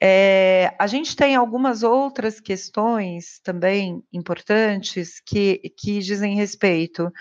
É, 0.01 0.73
a 0.79 0.87
gente 0.87 1.15
tem 1.15 1.35
algumas 1.35 1.83
outras 1.83 2.39
questões 2.39 3.39
também 3.43 4.03
importantes 4.11 5.21
que, 5.25 5.73
que 5.77 5.99
dizem 5.99 6.35
respeito 6.35 7.11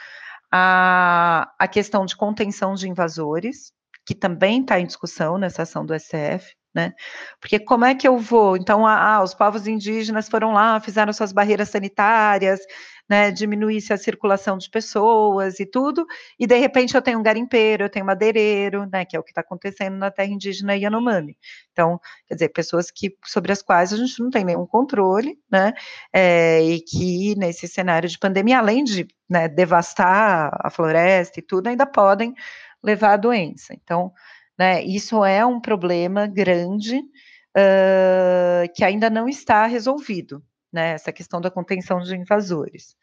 a, 0.56 1.52
a 1.58 1.66
questão 1.66 2.06
de 2.06 2.14
contenção 2.14 2.74
de 2.74 2.88
invasores, 2.88 3.72
que 4.06 4.14
também 4.14 4.60
está 4.60 4.78
em 4.78 4.86
discussão 4.86 5.36
nessa 5.36 5.62
ação 5.62 5.84
do 5.84 5.92
STF, 5.98 6.54
né? 6.72 6.92
Porque 7.40 7.58
como 7.58 7.84
é 7.84 7.92
que 7.92 8.06
eu 8.06 8.18
vou? 8.18 8.56
Então, 8.56 8.86
ah, 8.86 9.20
os 9.20 9.34
povos 9.34 9.66
indígenas 9.66 10.28
foram 10.28 10.52
lá, 10.52 10.78
fizeram 10.78 11.12
suas 11.12 11.32
barreiras 11.32 11.70
sanitárias, 11.70 12.60
né, 13.08 13.30
diminuísse 13.30 13.92
a 13.92 13.96
circulação 13.96 14.56
de 14.58 14.70
pessoas 14.70 15.60
e 15.60 15.66
tudo, 15.66 16.06
e 16.38 16.46
de 16.46 16.58
repente 16.58 16.94
eu 16.94 17.02
tenho 17.02 17.18
um 17.18 17.22
garimpeiro, 17.22 17.84
eu 17.84 17.90
tenho 17.90 18.04
um 18.04 18.06
madeireiro, 18.06 18.88
né, 18.90 19.04
que 19.04 19.16
é 19.16 19.20
o 19.20 19.22
que 19.22 19.30
está 19.30 19.42
acontecendo 19.42 19.96
na 19.96 20.10
terra 20.10 20.30
indígena 20.30 20.76
Yanomami. 20.76 21.36
Então, 21.72 22.00
quer 22.26 22.34
dizer, 22.34 22.48
pessoas 22.50 22.90
que, 22.90 23.16
sobre 23.24 23.52
as 23.52 23.62
quais 23.62 23.92
a 23.92 23.96
gente 23.96 24.20
não 24.20 24.30
tem 24.30 24.44
nenhum 24.44 24.66
controle, 24.66 25.38
né, 25.50 25.72
é, 26.12 26.62
e 26.62 26.80
que 26.80 27.34
nesse 27.36 27.68
cenário 27.68 28.08
de 28.08 28.18
pandemia, 28.18 28.58
além 28.58 28.84
de 28.84 29.06
né, 29.28 29.48
devastar 29.48 30.50
a 30.60 30.70
floresta 30.70 31.40
e 31.40 31.42
tudo, 31.42 31.68
ainda 31.68 31.86
podem 31.86 32.34
levar 32.82 33.14
a 33.14 33.16
doença. 33.16 33.74
Então, 33.74 34.12
né, 34.58 34.82
isso 34.84 35.24
é 35.24 35.44
um 35.44 35.60
problema 35.60 36.26
grande 36.26 36.98
uh, 36.98 38.72
que 38.74 38.84
ainda 38.84 39.10
não 39.10 39.28
está 39.28 39.66
resolvido, 39.66 40.42
né, 40.74 40.92
essa 40.94 41.12
questão 41.12 41.40
da 41.40 41.50
contenção 41.50 42.00
de 42.00 42.16
invasores. 42.16 42.96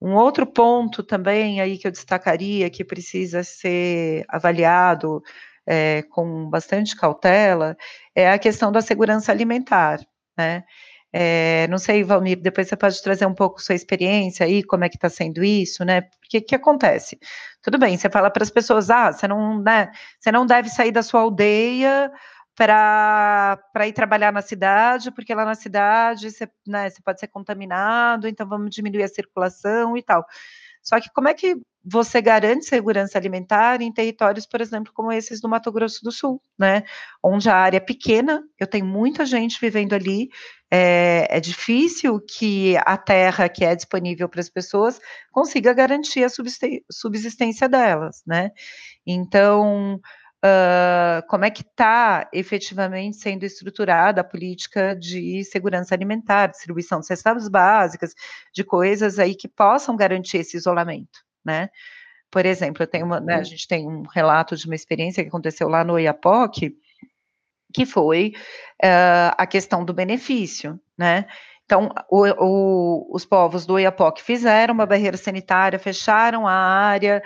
Um 0.00 0.14
outro 0.14 0.46
ponto 0.46 1.02
também 1.02 1.60
aí 1.60 1.78
que 1.78 1.86
eu 1.86 1.92
destacaria 1.92 2.68
que 2.70 2.84
precisa 2.84 3.44
ser 3.44 4.24
avaliado 4.28 5.22
é, 5.64 6.02
com 6.10 6.48
bastante 6.50 6.96
cautela 6.96 7.76
é 8.14 8.28
a 8.32 8.38
questão 8.38 8.72
da 8.72 8.80
segurança 8.80 9.30
alimentar, 9.30 10.00
né? 10.36 10.64
É, 11.14 11.68
não 11.68 11.76
sei, 11.76 12.02
Valmir, 12.02 12.40
depois 12.40 12.68
você 12.68 12.76
pode 12.76 13.00
trazer 13.02 13.26
um 13.26 13.34
pouco 13.34 13.60
sua 13.60 13.74
experiência 13.74 14.46
aí, 14.46 14.62
como 14.62 14.82
é 14.82 14.88
que 14.88 14.96
está 14.96 15.10
sendo 15.10 15.44
isso, 15.44 15.84
né? 15.84 16.00
Porque 16.00 16.38
o 16.38 16.42
que 16.42 16.54
acontece? 16.54 17.18
Tudo 17.62 17.78
bem, 17.78 17.98
você 17.98 18.08
fala 18.08 18.30
para 18.30 18.42
as 18.42 18.50
pessoas, 18.50 18.88
ah, 18.88 19.12
você 19.12 19.28
não, 19.28 19.62
né, 19.62 19.92
você 20.18 20.32
não 20.32 20.46
deve 20.46 20.70
sair 20.70 20.90
da 20.90 21.02
sua 21.02 21.20
aldeia 21.20 22.10
para 22.56 23.58
ir 23.86 23.92
trabalhar 23.92 24.32
na 24.32 24.42
cidade, 24.42 25.10
porque 25.10 25.34
lá 25.34 25.44
na 25.44 25.54
cidade 25.54 26.30
você, 26.30 26.48
né, 26.66 26.90
você 26.90 27.00
pode 27.02 27.20
ser 27.20 27.28
contaminado, 27.28 28.28
então 28.28 28.46
vamos 28.46 28.74
diminuir 28.74 29.02
a 29.04 29.08
circulação 29.08 29.96
e 29.96 30.02
tal. 30.02 30.24
Só 30.82 31.00
que 31.00 31.08
como 31.14 31.28
é 31.28 31.34
que 31.34 31.56
você 31.84 32.20
garante 32.20 32.64
segurança 32.64 33.18
alimentar 33.18 33.80
em 33.80 33.92
territórios, 33.92 34.46
por 34.46 34.60
exemplo, 34.60 34.92
como 34.94 35.12
esses 35.12 35.40
do 35.40 35.48
Mato 35.48 35.72
Grosso 35.72 36.02
do 36.04 36.12
Sul, 36.12 36.40
né? 36.58 36.84
Onde 37.22 37.48
a 37.48 37.56
área 37.56 37.78
é 37.78 37.80
pequena, 37.80 38.42
eu 38.58 38.66
tenho 38.66 38.86
muita 38.86 39.26
gente 39.26 39.60
vivendo 39.60 39.92
ali, 39.92 40.28
é, 40.70 41.26
é 41.28 41.40
difícil 41.40 42.20
que 42.20 42.76
a 42.84 42.96
terra 42.96 43.48
que 43.48 43.64
é 43.64 43.74
disponível 43.74 44.28
para 44.28 44.40
as 44.40 44.48
pessoas 44.48 45.00
consiga 45.32 45.72
garantir 45.72 46.24
a 46.24 46.30
subsistência 46.90 47.68
delas, 47.68 48.22
né? 48.26 48.50
Então, 49.06 50.00
Uh, 50.44 51.24
como 51.28 51.44
é 51.44 51.50
que 51.50 51.62
está 51.62 52.28
efetivamente 52.32 53.16
sendo 53.16 53.44
estruturada 53.44 54.22
a 54.22 54.24
política 54.24 54.92
de 54.96 55.44
segurança 55.44 55.94
alimentar, 55.94 56.48
distribuição 56.48 56.98
de 56.98 57.06
cestas 57.06 57.48
básicas, 57.48 58.12
de 58.52 58.64
coisas 58.64 59.20
aí 59.20 59.36
que 59.36 59.46
possam 59.46 59.94
garantir 59.94 60.38
esse 60.38 60.56
isolamento, 60.56 61.20
né? 61.44 61.68
Por 62.28 62.44
exemplo, 62.44 62.84
uma, 63.04 63.20
né, 63.20 63.36
a 63.36 63.42
gente 63.44 63.68
tem 63.68 63.86
um 63.86 64.02
relato 64.02 64.56
de 64.56 64.66
uma 64.66 64.74
experiência 64.74 65.22
que 65.22 65.28
aconteceu 65.28 65.68
lá 65.68 65.84
no 65.84 65.92
Oiapoque, 65.92 66.74
que 67.72 67.86
foi 67.86 68.32
uh, 68.82 69.34
a 69.36 69.46
questão 69.46 69.84
do 69.84 69.94
benefício, 69.94 70.80
né? 70.98 71.26
Então, 71.64 71.88
o, 72.10 72.26
o, 72.38 73.14
os 73.14 73.24
povos 73.24 73.64
do 73.64 73.74
Oiapoque 73.74 74.22
fizeram 74.22 74.74
uma 74.74 74.86
barreira 74.86 75.16
sanitária, 75.16 75.78
fecharam 75.78 76.46
a 76.46 76.52
área, 76.52 77.22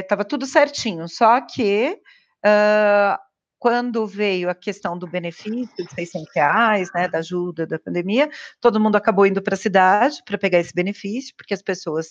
estava 0.00 0.22
é, 0.22 0.24
tudo 0.24 0.44
certinho, 0.44 1.08
só 1.08 1.40
que 1.40 1.98
uh, 2.44 3.18
quando 3.62 4.04
veio 4.06 4.50
a 4.50 4.54
questão 4.56 4.98
do 4.98 5.06
benefício 5.06 5.76
de 5.76 5.94
600 5.94 6.28
reais, 6.34 6.90
né, 6.92 7.06
da 7.06 7.18
ajuda 7.18 7.64
da 7.64 7.78
pandemia, 7.78 8.28
todo 8.60 8.80
mundo 8.80 8.96
acabou 8.96 9.24
indo 9.24 9.40
para 9.40 9.54
a 9.54 9.58
cidade 9.58 10.20
para 10.24 10.36
pegar 10.36 10.58
esse 10.58 10.74
benefício, 10.74 11.32
porque 11.36 11.54
as 11.54 11.62
pessoas 11.62 12.08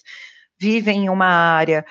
vivem 0.57 1.05
em 1.05 1.09
uma 1.09 1.27
área 1.27 1.85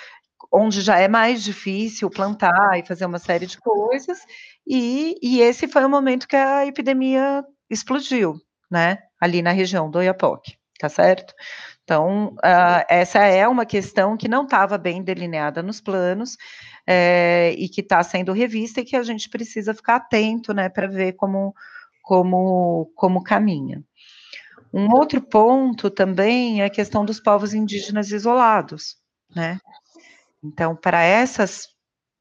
onde 0.51 0.81
já 0.81 0.99
é 0.99 1.09
mais 1.09 1.45
difícil 1.45 2.09
plantar 2.09 2.79
e 2.79 2.87
fazer 2.87 3.05
uma 3.05 3.19
série 3.19 3.45
de 3.45 3.59
coisas, 3.59 4.21
e, 4.67 5.15
e 5.23 5.43
esse 5.43 5.69
foi 5.69 5.85
o 5.85 5.91
momento 5.91 6.27
que 6.27 6.37
a 6.37 6.65
epidemia 6.67 7.45
explodiu, 7.69 8.41
né, 8.71 8.97
ali 9.21 9.43
na 9.43 9.53
região 9.53 9.91
do 9.91 9.99
Oiapoque, 9.99 10.57
tá 10.79 10.89
certo? 10.89 11.35
Então, 11.85 12.35
uh, 12.37 12.85
essa 12.89 13.19
é 13.19 13.47
uma 13.47 13.67
questão 13.67 14.17
que 14.17 14.29
não 14.29 14.45
estava 14.45 14.79
bem 14.79 15.03
delineada 15.03 15.63
nos 15.63 15.81
planos 15.81 16.37
é, 16.93 17.55
e 17.57 17.69
que 17.69 17.83
está 17.83 18.03
sendo 18.03 18.33
revista 18.33 18.81
e 18.81 18.85
que 18.85 18.97
a 18.97 19.03
gente 19.05 19.29
precisa 19.29 19.73
ficar 19.73 19.95
atento, 19.95 20.53
né, 20.53 20.69
para 20.69 20.89
ver 20.89 21.13
como, 21.13 21.55
como, 22.03 22.91
como 22.97 23.23
caminha. 23.23 23.81
Um 24.75 24.93
outro 24.93 25.23
ponto 25.23 25.89
também 25.89 26.63
é 26.63 26.65
a 26.65 26.71
questão 26.71 27.05
dos 27.05 27.21
povos 27.21 27.55
indígenas 27.55 28.11
isolados, 28.11 28.97
né? 29.35 29.61
Então, 30.43 30.75
para 30.75 31.05
essas 31.05 31.69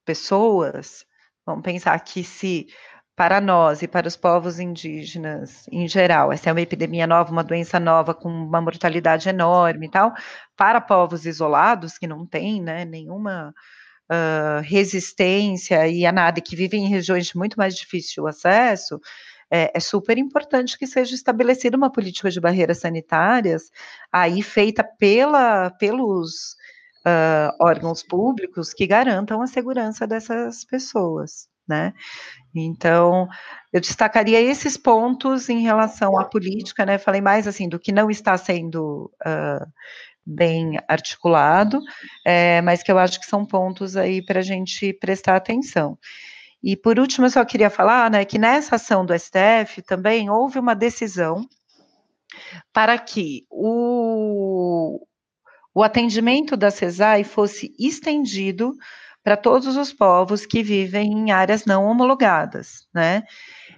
pessoas, 0.05 1.03
vamos 1.43 1.63
pensar 1.63 1.99
que 2.01 2.23
se 2.23 2.67
para 3.15 3.41
nós 3.41 3.81
e 3.81 3.87
para 3.87 4.07
os 4.07 4.15
povos 4.15 4.59
indígenas 4.59 5.67
em 5.71 5.87
geral, 5.87 6.31
essa 6.31 6.49
é 6.49 6.53
uma 6.53 6.61
epidemia 6.61 7.07
nova, 7.07 7.31
uma 7.31 7.43
doença 7.43 7.79
nova 7.79 8.13
com 8.13 8.29
uma 8.29 8.61
mortalidade 8.61 9.27
enorme 9.29 9.87
e 9.87 9.89
tal, 9.89 10.13
para 10.55 10.79
povos 10.79 11.25
isolados 11.25 11.97
que 11.97 12.05
não 12.05 12.23
têm, 12.23 12.61
né, 12.61 12.85
nenhuma 12.85 13.53
uh, 14.09 14.61
resistência 14.63 15.87
e 15.87 16.05
a 16.05 16.11
nada, 16.11 16.41
que 16.41 16.55
vivem 16.55 16.85
em 16.85 16.89
regiões 16.89 17.27
de 17.27 17.37
muito 17.37 17.57
mais 17.57 17.75
difícil 17.75 18.27
acesso, 18.27 18.99
é, 19.51 19.71
é, 19.73 19.79
super 19.79 20.17
importante 20.17 20.77
que 20.77 20.85
seja 20.85 21.15
estabelecida 21.15 21.75
uma 21.75 21.91
política 21.91 22.29
de 22.29 22.39
barreiras 22.39 22.79
sanitárias, 22.79 23.71
aí 24.11 24.43
feita 24.43 24.83
pela, 24.83 25.71
pelos 25.71 26.55
uh, 27.05 27.55
órgãos 27.59 28.03
públicos 28.03 28.73
que 28.73 28.85
garantam 28.85 29.41
a 29.41 29.47
segurança 29.47 30.05
dessas 30.05 30.63
pessoas, 30.63 31.47
né? 31.67 31.93
Então, 32.53 33.27
eu 33.71 33.79
destacaria 33.79 34.41
esses 34.41 34.77
pontos 34.77 35.49
em 35.49 35.61
relação 35.61 36.19
à 36.19 36.25
política, 36.25 36.85
né? 36.85 36.97
Falei 36.97 37.21
mais 37.21 37.47
assim 37.47 37.67
do 37.67 37.79
que 37.79 37.91
não 37.91 38.09
está 38.09 38.37
sendo 38.37 39.11
uh, 39.25 39.65
bem 40.29 40.77
articulado, 40.87 41.81
é, 42.25 42.61
mas 42.61 42.83
que 42.83 42.91
eu 42.91 42.97
acho 42.97 43.19
que 43.19 43.25
são 43.25 43.45
pontos 43.45 43.97
aí 43.97 44.23
para 44.23 44.39
a 44.39 44.43
gente 44.43 44.93
prestar 44.93 45.35
atenção. 45.35 45.97
E 46.61 46.75
por 46.75 46.99
último, 46.99 47.25
eu 47.25 47.31
só 47.31 47.43
queria 47.43 47.69
falar, 47.69 48.11
né, 48.11 48.25
que 48.25 48.37
nessa 48.37 48.75
ação 48.75 49.05
do 49.05 49.17
STF 49.17 49.81
também 49.81 50.29
houve 50.29 50.59
uma 50.59 50.75
decisão 50.75 51.47
para 52.71 52.97
que 52.97 53.45
o, 53.49 55.05
o 55.73 55.83
atendimento 55.83 56.55
da 56.55 56.69
CESAI 56.69 57.23
fosse 57.23 57.73
estendido 57.79 58.73
para 59.23 59.35
todos 59.37 59.75
os 59.75 59.93
povos 59.93 60.45
que 60.45 60.63
vivem 60.63 61.11
em 61.11 61.31
áreas 61.31 61.65
não 61.65 61.85
homologadas, 61.85 62.87
né? 62.93 63.23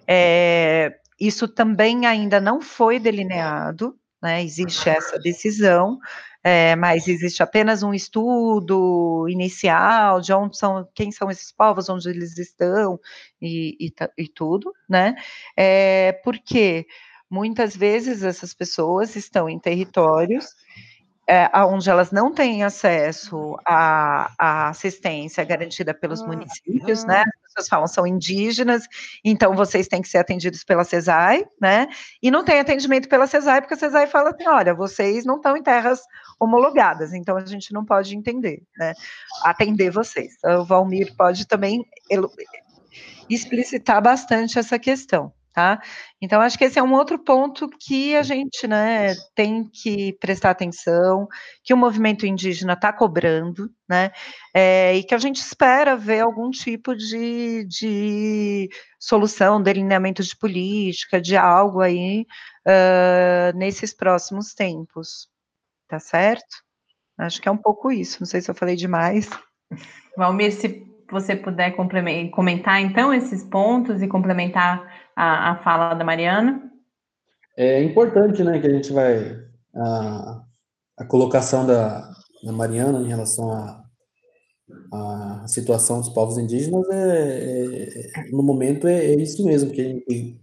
É, 0.08 0.95
isso 1.20 1.47
também 1.47 2.06
ainda 2.06 2.39
não 2.39 2.62
foi 2.62 2.99
delineado, 2.99 3.95
né? 4.22 4.43
Existe 4.43 4.89
essa 4.89 5.18
decisão, 5.20 5.99
é, 6.44 6.76
mas 6.76 7.08
existe 7.08 7.44
apenas 7.44 7.84
um 7.84 7.94
estudo 7.94 9.28
inicial 9.30 10.20
de 10.20 10.34
onde 10.34 10.58
são, 10.58 10.88
quem 10.94 11.12
são 11.12 11.30
esses 11.30 11.52
povos, 11.52 11.89
onde 11.89 12.10
eles 12.10 12.38
estão 12.38 13.00
e, 13.42 13.78
e, 13.80 13.94
e 14.18 14.28
tudo, 14.28 14.74
né? 14.89 15.16
É, 15.56 16.14
porque 16.24 16.88
muitas 17.30 17.76
vezes 17.76 18.24
essas 18.24 18.54
pessoas 18.54 19.16
estão 19.16 19.48
em 19.48 19.60
territórios 19.60 20.48
é, 21.28 21.50
onde 21.64 21.89
elas 21.89 22.12
não 22.12 22.34
têm 22.34 22.64
acesso 22.64 23.56
à, 23.66 24.34
à, 24.38 24.70
assistência 24.70 25.44
garantida 25.46 25.94
pelos 25.94 26.22
municípios, 26.26 27.06
né? 27.06 27.24
As 27.52 27.54
pessoas 27.54 27.70
falam 27.70 27.88
são 27.88 28.08
indígenas, 28.08 28.88
então 29.24 29.54
vocês 29.54 29.88
têm 29.88 30.02
que 30.02 30.08
ser 30.08 30.20
atendidos 30.20 30.64
pela 30.64 30.86
CESAI, 30.86 31.45
né? 31.60 31.88
E 32.24 32.32
não 32.32 32.45
tem 32.45 32.60
atendimento 32.60 33.10
pela 33.10 33.28
CESAI, 33.28 33.62
porque 33.62 33.74
a 33.74 33.78
CESAI 33.78 34.08
fala 34.08 34.30
assim: 34.30 34.47
olha, 34.47 34.74
vocês 34.74 35.26
não 35.26 35.36
estão 35.36 35.58
em 35.58 35.64
terras 35.64 36.02
homologadas, 36.39 37.14
então 37.14 37.36
a 37.36 37.45
gente 37.45 37.74
não 37.74 37.84
pode 37.84 38.16
entender, 38.16 38.64
né? 38.78 38.93
Atender 39.43 39.91
vocês. 39.91 40.34
O 40.43 40.64
Valmir 40.64 41.14
pode 41.18 41.45
também 41.45 41.86
explicitar 43.30 44.02
bastante 44.02 44.58
essa 44.58 44.80
questão 44.80 45.34
tá? 45.54 45.82
Então, 46.22 46.41
acho 46.41 46.58
que 46.58 46.64
esse 46.64 46.80
é 46.80 46.84
um 46.84 46.93
outro 46.93 47.20
ponto 47.20 47.70
que 47.70 48.16
a 48.16 48.24
gente, 48.24 48.68
né, 48.68 49.14
tem 49.36 49.66
que 49.66 50.14
prestar 50.14 50.52
atenção, 50.52 51.28
que 51.64 51.74
o 51.74 51.78
movimento 51.78 52.26
indígena 52.26 52.74
está 52.74 52.93
cobrando, 52.93 53.70
né, 53.88 54.12
é, 54.54 54.95
e 54.95 55.04
que 55.04 55.14
a 55.14 55.18
gente 55.18 55.38
espera 55.38 55.95
ver 55.95 56.22
algum 56.22 56.49
tipo 56.49 56.95
de, 56.95 57.66
de 57.66 58.70
solução, 58.99 59.62
delineamento 59.62 60.24
de 60.24 60.36
política, 60.38 61.20
de 61.20 61.36
algo 61.36 61.82
aí, 61.82 62.26
uh, 62.68 63.58
nesses 63.58 63.93
próximos 63.93 64.54
tempos, 64.54 65.28
tá 65.88 65.99
certo? 65.99 66.64
Acho 67.18 67.41
que 67.41 67.49
é 67.49 67.52
um 67.52 67.58
pouco 67.58 67.91
isso, 67.91 68.18
não 68.20 68.28
sei 68.28 68.41
se 68.41 68.49
eu 68.49 68.56
falei 68.56 68.76
demais. 68.76 69.30
Valmir, 70.18 70.52
se 70.54 70.91
você 71.12 71.36
puder 71.36 71.76
comentar 72.32 72.82
então 72.82 73.14
esses 73.14 73.43
pontos 73.43 74.01
e 74.01 74.07
complementar 74.07 74.84
a, 75.16 75.51
a 75.51 75.64
fala 75.64 75.93
da 75.93 76.03
Mariana. 76.03 76.72
É 77.57 77.84
importante, 77.84 78.43
né, 78.43 78.59
que 78.59 78.68
a 78.68 78.74
gente 78.74 78.91
vai 78.93 79.38
a, 79.76 80.41
a 80.99 81.05
colocação 81.05 81.66
da, 81.66 82.09
da 82.43 82.51
Mariana 82.51 82.99
em 82.99 83.07
relação 83.07 83.51
à 83.51 83.82
a, 84.93 85.43
a, 85.43 85.47
situação 85.47 85.99
dos 85.99 86.09
povos 86.09 86.38
indígenas 86.38 86.88
é, 86.89 88.07
é 88.16 88.32
no 88.32 88.41
momento 88.41 88.88
é, 88.88 89.05
é, 89.05 89.16
isso 89.16 89.45
mesmo 89.45 89.72
que 89.72 89.82
a 89.82 89.84
gente, 89.84 90.39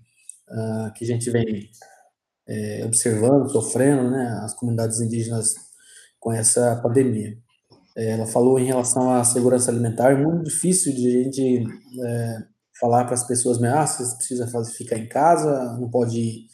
uh, 0.51 0.93
que 0.95 1.05
a 1.05 1.07
gente 1.07 1.31
vem 1.31 1.71
é, 2.47 2.85
observando, 2.85 3.51
sofrendo, 3.51 4.11
né, 4.11 4.41
as 4.43 4.55
comunidades 4.55 5.01
indígenas 5.01 5.55
com 6.19 6.33
essa 6.33 6.79
pandemia. 6.83 7.39
É, 7.99 8.11
ela 8.11 8.27
falou 8.27 8.61
em 8.61 8.65
relação 8.65 9.11
à 9.11 9.25
segurança 9.25 9.73
alimentar, 9.73 10.13
é 10.13 10.17
muito 10.17 10.45
difícil 10.45 10.95
de 10.95 11.09
a 11.09 11.23
gente 11.25 11.67
é, 12.01 12.39
falar 12.81 13.05
para 13.05 13.15
as 13.15 13.27
pessoas, 13.27 13.61
ah, 13.65 13.85
você 13.85 14.15
precisa 14.15 14.47
fazer, 14.47 14.73
ficar 14.73 14.97
em 14.97 15.09
casa, 15.09 15.77
não 15.81 15.91
pode 15.91 16.17
ir, 16.17 16.47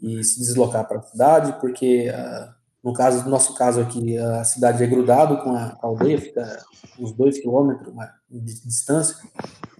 ir 0.00 0.22
se 0.22 0.38
deslocar 0.38 0.86
para 0.86 1.00
a 1.00 1.02
cidade, 1.02 1.58
porque 1.60 2.08
uh, 2.10 2.54
no 2.82 2.92
caso, 2.92 3.24
no 3.24 3.30
nosso 3.30 3.54
caso 3.54 3.80
aqui, 3.80 4.16
a 4.16 4.44
cidade 4.44 4.84
é 4.84 4.86
grudado 4.86 5.38
com 5.42 5.50
a, 5.50 5.76
a 5.82 5.86
aldeia, 5.86 6.20
fica 6.20 6.64
uns 7.00 7.12
dois 7.12 7.40
quilômetros 7.40 7.92
de 8.30 8.62
distância, 8.64 9.16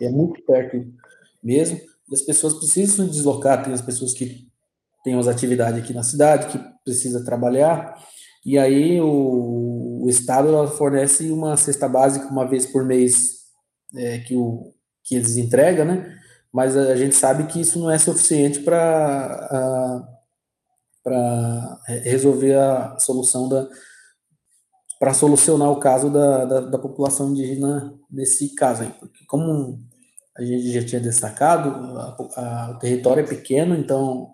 é 0.01 0.11
muito 0.11 0.43
perto 0.43 0.85
mesmo, 1.41 1.79
e 2.11 2.15
as 2.15 2.23
pessoas 2.23 2.55
precisam 2.55 3.07
se 3.07 3.13
deslocar, 3.13 3.63
tem 3.63 3.73
as 3.73 3.83
pessoas 3.83 4.15
que 4.15 4.49
têm 5.05 5.17
as 5.17 5.29
atividades 5.29 5.81
aqui 5.81 5.93
na 5.93 6.03
cidade, 6.03 6.49
que 6.49 6.59
precisa 6.83 7.25
trabalhar, 7.25 7.95
e 8.45 8.59
aí 8.59 9.01
o, 9.01 9.07
o 10.05 10.09
Estado 10.11 10.69
fornece 10.69 11.31
uma 11.31 11.57
cesta 11.57 11.89
básica 11.89 12.29
uma 12.29 12.47
vez 12.47 12.67
por 12.67 12.85
mês 12.85 13.45
é, 13.97 14.19
que 14.19 14.37
o 14.37 14.71
que 15.03 15.15
eles 15.15 15.39
entregam, 15.39 15.87
né? 15.87 16.15
Mas 16.53 16.77
a 16.77 16.95
gente 16.95 17.15
sabe 17.17 17.47
que 17.47 17.59
isso 17.59 17.79
não 17.79 17.91
é 17.91 17.97
suficiente 17.99 18.61
para 18.61 20.21
resolver 22.03 22.55
a 22.55 22.99
solução 22.99 23.49
da 23.49 23.67
para 24.99 25.13
solucionar 25.13 25.71
o 25.71 25.81
caso 25.81 26.09
da, 26.11 26.45
da, 26.45 26.61
da, 26.61 26.79
população 26.79 27.31
indígena 27.31 27.93
nesse 28.11 28.55
caso 28.55 28.83
aí. 28.83 28.91
Porque 29.01 29.25
como 29.27 29.83
a 30.37 30.43
gente 30.43 30.71
já 30.71 30.85
tinha 30.85 31.01
destacado, 31.01 31.71
a, 31.99 32.17
a, 32.37 32.71
o 32.71 32.79
território 32.79 33.23
é 33.23 33.27
pequeno, 33.27 33.75
então 33.75 34.31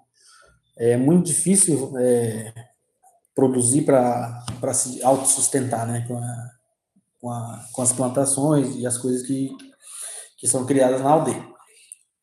é 0.77 0.97
muito 0.97 1.27
difícil 1.27 1.97
é, 1.99 2.53
produzir 3.35 3.83
para 3.83 4.75
se 4.75 5.03
autossustentar, 5.03 5.87
né, 5.87 6.05
com, 6.07 6.17
a, 6.19 6.51
com, 7.21 7.31
a, 7.31 7.65
com, 7.73 7.83
as 7.83 7.93
plantações 7.93 8.77
e 8.77 8.87
as 8.87 8.99
coisas 8.99 9.23
que, 9.23 9.51
que 10.39 10.47
são 10.47 10.67
criadas 10.67 11.01
na 11.01 11.11
aldeia. 11.11 11.51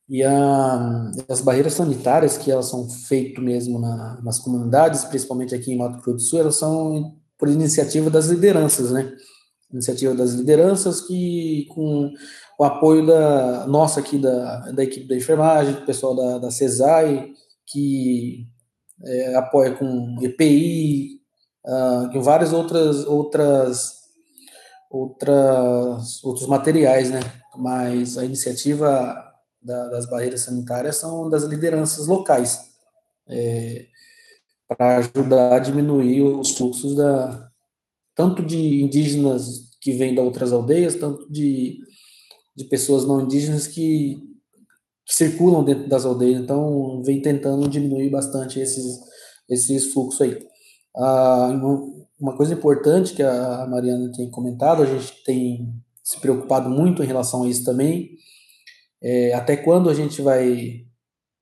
E 0.08 0.22
a, 0.24 1.10
as 1.28 1.40
barreiras 1.40 1.74
sanitárias 1.74 2.38
que 2.38 2.50
elas 2.50 2.66
são 2.66 2.88
feitas 2.88 3.44
mesmo 3.44 3.78
na, 3.78 4.20
nas 4.22 4.38
comunidades, 4.38 5.04
principalmente 5.04 5.54
aqui 5.54 5.72
em 5.72 5.78
Mato 5.78 6.00
Grosso 6.02 6.12
do 6.12 6.20
Sul, 6.20 6.40
elas 6.40 6.56
são 6.56 7.16
por 7.38 7.48
iniciativa 7.48 8.08
das 8.08 8.26
lideranças, 8.26 8.90
né? 8.90 9.12
Iniciativa 9.70 10.14
das 10.14 10.32
lideranças 10.32 11.02
que, 11.02 11.66
com 11.74 12.10
o 12.58 12.64
apoio 12.64 13.06
da 13.06 13.66
nossa 13.66 14.00
aqui, 14.00 14.18
da, 14.18 14.70
da 14.72 14.82
equipe 14.82 15.06
da 15.06 15.14
enfermagem, 15.14 15.74
do 15.74 15.84
pessoal 15.84 16.16
da, 16.16 16.38
da 16.38 16.50
CESAI, 16.50 17.30
que 17.66 18.48
é, 19.04 19.34
apoia 19.34 19.72
com 19.74 20.16
EPI, 20.22 21.20
uh, 21.64 21.70
ah, 21.70 22.10
com 22.12 22.22
várias 22.22 22.52
outras, 22.52 23.04
outras, 23.06 23.94
outras, 24.90 26.24
outros 26.24 26.46
materiais, 26.46 27.10
né? 27.10 27.20
Mas 27.56 28.18
a 28.18 28.24
iniciativa 28.24 29.16
da, 29.62 29.88
das 29.88 30.06
barreiras 30.08 30.42
sanitárias 30.42 30.96
são 30.96 31.28
das 31.28 31.44
lideranças 31.44 32.06
locais, 32.06 32.60
é, 33.28 33.86
para 34.66 34.98
ajudar 34.98 35.54
a 35.54 35.58
diminuir 35.58 36.22
os 36.22 36.52
fluxos 36.52 36.94
da, 36.94 37.50
tanto 38.14 38.42
de 38.42 38.82
indígenas 38.82 39.68
que 39.80 39.92
vêm 39.92 40.14
de 40.14 40.20
outras 40.20 40.52
aldeias, 40.52 40.96
tanto 40.96 41.30
de, 41.30 41.78
de 42.56 42.64
pessoas 42.64 43.04
não 43.06 43.20
indígenas 43.20 43.66
que, 43.66 44.20
que 44.20 44.27
circulam 45.08 45.64
dentro 45.64 45.88
das 45.88 46.04
aldeias. 46.04 46.40
Então, 46.40 47.02
vem 47.02 47.20
tentando 47.20 47.68
diminuir 47.68 48.10
bastante 48.10 48.60
esses, 48.60 49.00
esses 49.48 49.92
fluxos 49.92 50.20
aí. 50.20 50.38
Ah, 50.96 51.50
uma 52.20 52.36
coisa 52.36 52.54
importante 52.54 53.14
que 53.14 53.22
a 53.22 53.66
Mariana 53.66 54.12
tem 54.12 54.30
comentado, 54.30 54.82
a 54.82 54.86
gente 54.86 55.22
tem 55.24 55.72
se 56.02 56.18
preocupado 56.20 56.68
muito 56.70 57.02
em 57.02 57.06
relação 57.06 57.44
a 57.44 57.48
isso 57.48 57.64
também, 57.64 58.16
é, 59.02 59.32
até 59.34 59.56
quando 59.56 59.88
a 59.88 59.94
gente 59.94 60.20
vai 60.22 60.86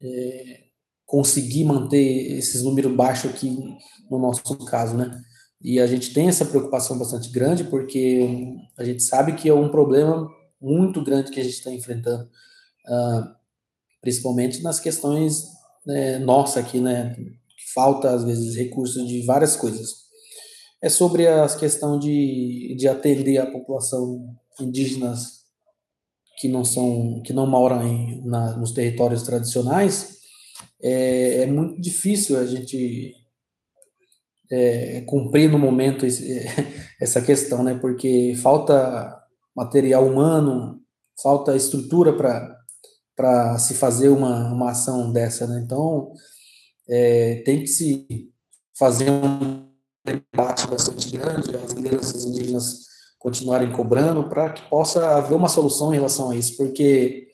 é, 0.03 0.61
conseguir 1.07 1.64
manter 1.64 2.37
esses 2.37 2.62
números 2.62 2.93
baixos 2.93 3.31
aqui 3.31 3.57
no 4.11 4.19
nosso 4.19 4.43
caso, 4.67 4.97
né? 4.97 5.23
E 5.62 5.81
a 5.81 5.87
gente 5.87 6.12
tem 6.12 6.29
essa 6.29 6.45
preocupação 6.45 6.99
bastante 6.99 7.31
grande 7.31 7.64
porque 7.64 8.57
a 8.77 8.85
gente 8.85 9.03
sabe 9.03 9.35
que 9.35 9.49
é 9.49 9.55
um 9.55 9.71
problema 9.71 10.29
muito 10.61 11.03
grande 11.03 11.31
que 11.31 11.41
a 11.41 11.45
gente 11.45 11.55
está 11.55 11.71
enfrentando, 11.71 12.25
uh, 12.25 13.36
principalmente 14.07 14.62
nas 14.62 14.78
questões 14.78 15.48
né, 15.84 16.16
nossa 16.20 16.61
aqui, 16.61 16.78
né? 16.78 17.16
Falta 17.74 18.11
às 18.11 18.22
vezes 18.22 18.54
recursos 18.54 19.07
de 19.09 19.22
várias 19.22 19.57
coisas. 19.57 20.07
É 20.80 20.88
sobre 20.88 21.26
a 21.26 21.44
questão 21.48 21.98
de, 21.98 22.76
de 22.78 22.86
atender 22.86 23.38
a 23.38 23.50
população 23.50 24.32
indígenas 24.61 25.40
que 26.38 26.46
não 26.46 26.64
são 26.64 27.20
que 27.22 27.32
não 27.32 27.48
moram 27.48 27.82
em, 27.82 28.24
na, 28.24 28.57
nos 28.57 28.70
territórios 28.70 29.22
tradicionais 29.22 30.18
é, 30.82 31.42
é, 31.42 31.46
muito 31.46 31.80
difícil 31.80 32.38
a 32.38 32.44
gente 32.44 33.14
é, 34.50 35.00
cumprir 35.02 35.50
no 35.50 35.59
momento 35.59 36.04
esse, 36.04 36.46
essa 37.00 37.22
questão 37.22 37.64
né 37.64 37.78
porque 37.80 38.34
falta 38.36 39.18
material 39.57 40.07
humano 40.07 40.78
falta 41.22 41.57
estrutura 41.57 42.12
para 42.14 42.55
para 43.17 43.59
se 43.59 43.75
fazer 43.75 44.09
uma, 44.11 44.53
uma 44.53 44.71
ação 44.71 45.11
dessa 45.12 45.47
né 45.47 45.61
então 45.64 46.12
é, 46.89 47.43
tem 47.45 47.61
que 47.61 47.67
se 47.67 48.31
fazer 48.79 49.11
um 49.11 49.67
debate 50.05 50.67
bastante 50.69 51.11
grande 51.11 51.57
as 51.57 51.73
lideranças 51.73 52.25
indígenas 52.25 52.87
continuarem 53.27 53.73
cobrando 53.73 54.29
para 54.29 54.51
que 54.51 54.62
possa 54.71 55.17
haver 55.17 55.35
uma 55.35 55.49
solução 55.49 55.93
em 55.93 55.97
relação 55.97 56.31
a 56.31 56.37
isso, 56.37 56.57
porque 56.57 57.27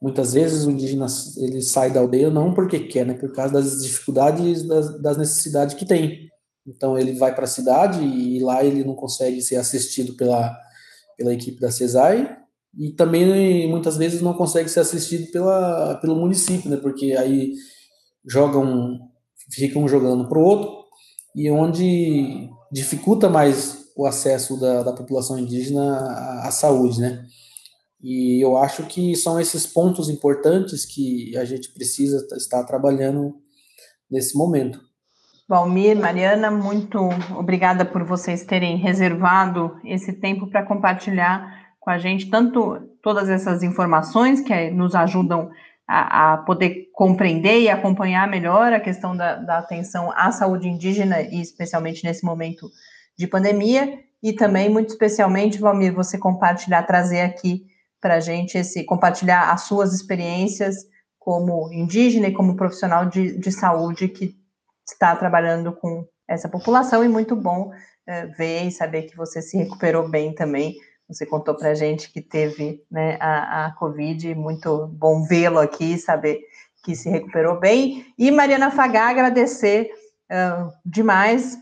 muitas 0.00 0.32
vezes 0.32 0.64
o 0.64 0.70
indígena 0.70 1.06
ele 1.36 1.60
sai 1.60 1.90
da 1.90 2.00
aldeia 2.00 2.30
não 2.30 2.54
porque 2.54 2.80
quer, 2.80 3.04
né, 3.04 3.12
por 3.12 3.30
causa 3.34 3.52
das 3.52 3.82
dificuldades, 3.82 4.62
das, 4.62 5.02
das 5.02 5.18
necessidades 5.18 5.74
que 5.74 5.84
tem. 5.84 6.30
Então 6.66 6.98
ele 6.98 7.12
vai 7.12 7.34
para 7.34 7.44
a 7.44 7.48
cidade 7.48 8.02
e 8.02 8.40
lá 8.40 8.64
ele 8.64 8.82
não 8.84 8.94
consegue 8.94 9.42
ser 9.42 9.56
assistido 9.56 10.14
pela, 10.14 10.56
pela 11.16 11.34
equipe 11.34 11.60
da 11.60 11.70
CESAI 11.70 12.34
e 12.78 12.90
também 12.90 13.68
muitas 13.68 13.96
vezes 13.96 14.22
não 14.22 14.32
consegue 14.32 14.68
ser 14.68 14.80
assistido 14.80 15.32
pela, 15.32 15.96
pelo 15.96 16.14
município, 16.14 16.70
né, 16.70 16.76
porque 16.76 17.12
aí 17.12 17.54
jogam, 18.24 19.00
ficam 19.50 19.88
jogando 19.88 20.28
para 20.28 20.38
o 20.38 20.42
outro 20.42 20.84
e 21.34 21.50
onde 21.50 22.48
dificulta 22.70 23.28
mais 23.28 23.88
o 23.96 24.06
acesso 24.06 24.58
da, 24.60 24.84
da 24.84 24.92
população 24.92 25.38
indígena 25.38 25.98
à, 25.98 26.48
à, 26.48 26.50
saúde, 26.52 27.00
né? 27.00 27.24
E 28.00 28.40
eu 28.40 28.56
acho 28.56 28.84
que 28.84 29.16
são 29.16 29.40
esses 29.40 29.66
pontos 29.66 30.08
importantes 30.08 30.84
que 30.84 31.36
a 31.36 31.44
gente 31.44 31.72
precisa 31.72 32.24
estar 32.36 32.62
trabalhando 32.62 33.34
nesse 34.08 34.36
momento. 34.36 34.80
Valmir, 35.48 35.96
Mariana, 35.96 36.48
muito 36.48 37.00
obrigada 37.36 37.84
por 37.84 38.04
vocês 38.04 38.44
terem 38.44 38.76
reservado 38.76 39.76
esse 39.84 40.12
tempo 40.12 40.46
para 40.46 40.64
compartilhar 40.64 41.67
com 41.80 41.90
a 41.90 41.98
gente 41.98 42.28
tanto 42.30 42.80
todas 43.02 43.28
essas 43.28 43.62
informações 43.62 44.40
que 44.40 44.70
nos 44.70 44.94
ajudam 44.94 45.50
a, 45.86 46.34
a, 46.34 46.36
poder 46.38 46.88
compreender 46.92 47.60
e 47.60 47.70
acompanhar 47.70 48.28
melhor 48.28 48.72
a 48.72 48.80
questão 48.80 49.16
da, 49.16 49.36
da 49.36 49.58
atenção 49.58 50.12
à 50.14 50.30
saúde 50.30 50.68
indígena 50.68 51.22
e 51.22 51.40
especialmente 51.40 52.04
nesse 52.04 52.24
momento 52.24 52.68
de 53.16 53.26
pandemia 53.26 53.98
e 54.22 54.32
também, 54.32 54.68
muito 54.68 54.90
especialmente, 54.90 55.58
Valmir, 55.58 55.94
você 55.94 56.18
compartilhar, 56.18 56.82
trazer 56.82 57.20
aqui 57.20 57.66
para 58.00 58.14
a 58.14 58.20
gente 58.20 58.58
esse, 58.58 58.84
compartilhar 58.84 59.52
as 59.52 59.62
suas 59.62 59.92
experiências 59.92 60.76
como 61.18 61.72
indígena 61.72 62.28
e 62.28 62.32
como 62.32 62.56
profissional 62.56 63.06
de, 63.06 63.38
de 63.38 63.52
saúde 63.52 64.08
que 64.08 64.34
está 64.86 65.14
trabalhando 65.14 65.72
com 65.72 66.06
essa 66.26 66.48
população 66.48 67.04
e 67.04 67.08
muito 67.08 67.36
bom 67.36 67.70
é, 68.06 68.26
ver 68.26 68.64
e 68.64 68.72
saber 68.72 69.02
que 69.02 69.16
você 69.16 69.40
se 69.40 69.56
recuperou 69.56 70.08
bem 70.08 70.34
também. 70.34 70.74
Você 71.08 71.24
contou 71.24 71.54
para 71.54 71.70
a 71.70 71.74
gente 71.74 72.12
que 72.12 72.20
teve 72.20 72.84
né, 72.90 73.16
a, 73.18 73.66
a 73.66 73.72
Covid, 73.72 74.34
muito 74.34 74.88
bom 74.88 75.22
vê-lo 75.22 75.58
aqui, 75.58 75.96
saber 75.96 76.40
que 76.84 76.94
se 76.94 77.08
recuperou 77.08 77.58
bem. 77.58 78.06
E 78.18 78.30
Mariana 78.30 78.70
Fagá, 78.70 79.08
agradecer 79.08 79.90
uh, 80.30 80.70
demais 80.84 81.58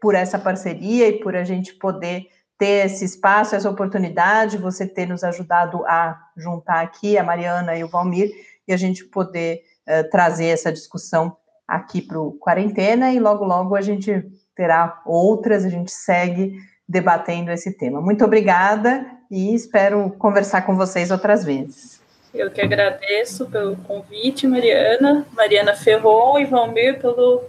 por 0.00 0.14
essa 0.14 0.38
parceria 0.38 1.08
e 1.08 1.20
por 1.20 1.34
a 1.34 1.42
gente 1.42 1.72
poder 1.74 2.26
ter 2.58 2.86
esse 2.86 3.04
espaço, 3.04 3.56
essa 3.56 3.70
oportunidade, 3.70 4.58
você 4.58 4.86
ter 4.86 5.06
nos 5.06 5.24
ajudado 5.24 5.84
a 5.86 6.20
juntar 6.36 6.82
aqui 6.82 7.16
a 7.16 7.24
Mariana 7.24 7.74
e 7.76 7.82
o 7.82 7.88
Valmir 7.88 8.30
e 8.68 8.72
a 8.72 8.76
gente 8.76 9.04
poder 9.04 9.62
uh, 9.88 10.08
trazer 10.10 10.46
essa 10.46 10.70
discussão 10.70 11.36
aqui 11.66 12.02
para 12.02 12.20
o 12.20 12.32
Quarentena 12.32 13.12
e 13.12 13.18
logo, 13.18 13.44
logo 13.44 13.74
a 13.74 13.80
gente 13.80 14.30
terá 14.54 15.00
outras, 15.06 15.64
a 15.64 15.68
gente 15.70 15.90
segue 15.90 16.58
debatendo 16.92 17.50
esse 17.50 17.72
tema. 17.72 18.02
Muito 18.02 18.22
obrigada 18.22 19.06
e 19.30 19.54
espero 19.54 20.10
conversar 20.18 20.62
com 20.62 20.76
vocês 20.76 21.10
outras 21.10 21.42
vezes. 21.42 22.02
Eu 22.34 22.50
que 22.50 22.60
agradeço 22.60 23.46
pelo 23.46 23.76
convite, 23.76 24.46
Mariana, 24.46 25.26
Mariana 25.32 25.74
Ferron 25.74 26.38
e 26.38 26.44
Valmir 26.44 27.00
pelo, 27.00 27.44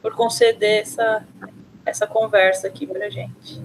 por 0.00 0.14
conceder 0.14 0.82
essa 0.82 1.24
essa 1.84 2.06
conversa 2.06 2.66
aqui 2.66 2.86
para 2.86 3.08
gente. 3.08 3.62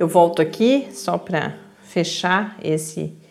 Eu 0.00 0.08
volto 0.08 0.40
aqui 0.40 0.88
só 0.92 1.18
para 1.18 1.58
fechar 1.82 2.56
esse 2.64 3.21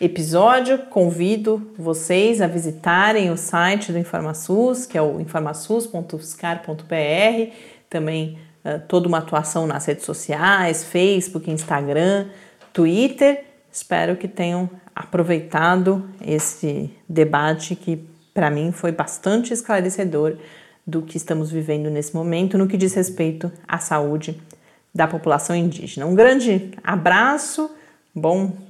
episódio. 0.00 0.78
Convido 0.90 1.70
vocês 1.76 2.40
a 2.40 2.46
visitarem 2.46 3.30
o 3.30 3.36
site 3.36 3.92
do 3.92 3.98
InformaSUS, 3.98 4.86
que 4.86 4.96
é 4.96 5.02
o 5.02 5.20
informasus.fiscar.br. 5.20 7.52
Também 7.90 8.38
uh, 8.64 8.80
toda 8.86 9.08
uma 9.08 9.18
atuação 9.18 9.66
nas 9.66 9.86
redes 9.86 10.04
sociais, 10.04 10.84
Facebook, 10.84 11.50
Instagram, 11.50 12.26
Twitter. 12.72 13.44
Espero 13.70 14.16
que 14.16 14.28
tenham 14.28 14.70
aproveitado 14.94 16.08
esse 16.24 16.90
debate 17.08 17.74
que 17.74 18.04
para 18.32 18.50
mim 18.50 18.72
foi 18.72 18.92
bastante 18.92 19.52
esclarecedor 19.52 20.36
do 20.86 21.02
que 21.02 21.16
estamos 21.16 21.50
vivendo 21.50 21.90
nesse 21.90 22.14
momento 22.14 22.56
no 22.56 22.66
que 22.66 22.76
diz 22.76 22.94
respeito 22.94 23.52
à 23.66 23.78
saúde 23.78 24.40
da 24.94 25.06
população 25.06 25.54
indígena. 25.54 26.06
Um 26.06 26.14
grande 26.14 26.70
abraço, 26.82 27.70
bom 28.14 28.67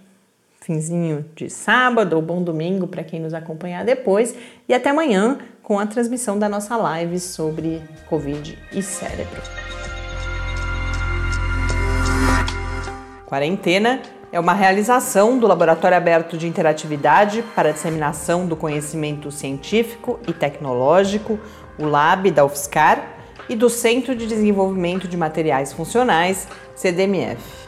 finzinho 0.68 1.24
de 1.34 1.48
sábado 1.48 2.14
ou 2.14 2.20
bom 2.20 2.42
domingo 2.42 2.86
para 2.86 3.02
quem 3.02 3.18
nos 3.18 3.32
acompanhar 3.32 3.86
depois. 3.86 4.34
E 4.68 4.74
até 4.74 4.90
amanhã 4.90 5.38
com 5.62 5.78
a 5.78 5.86
transmissão 5.86 6.38
da 6.38 6.46
nossa 6.46 6.76
live 6.76 7.18
sobre 7.18 7.80
Covid 8.06 8.58
e 8.70 8.82
cérebro. 8.82 9.40
Quarentena 13.24 14.02
é 14.30 14.38
uma 14.38 14.52
realização 14.52 15.38
do 15.38 15.46
Laboratório 15.46 15.96
Aberto 15.96 16.36
de 16.36 16.46
Interatividade 16.46 17.42
para 17.54 17.70
a 17.70 17.72
Disseminação 17.72 18.46
do 18.46 18.54
Conhecimento 18.54 19.30
Científico 19.30 20.20
e 20.28 20.34
Tecnológico, 20.34 21.38
o 21.78 21.86
LAB 21.86 22.30
da 22.30 22.44
UFSCar, 22.44 23.16
e 23.48 23.56
do 23.56 23.70
Centro 23.70 24.14
de 24.14 24.26
Desenvolvimento 24.26 25.08
de 25.08 25.16
Materiais 25.16 25.72
Funcionais, 25.72 26.46
CDMF. 26.74 27.67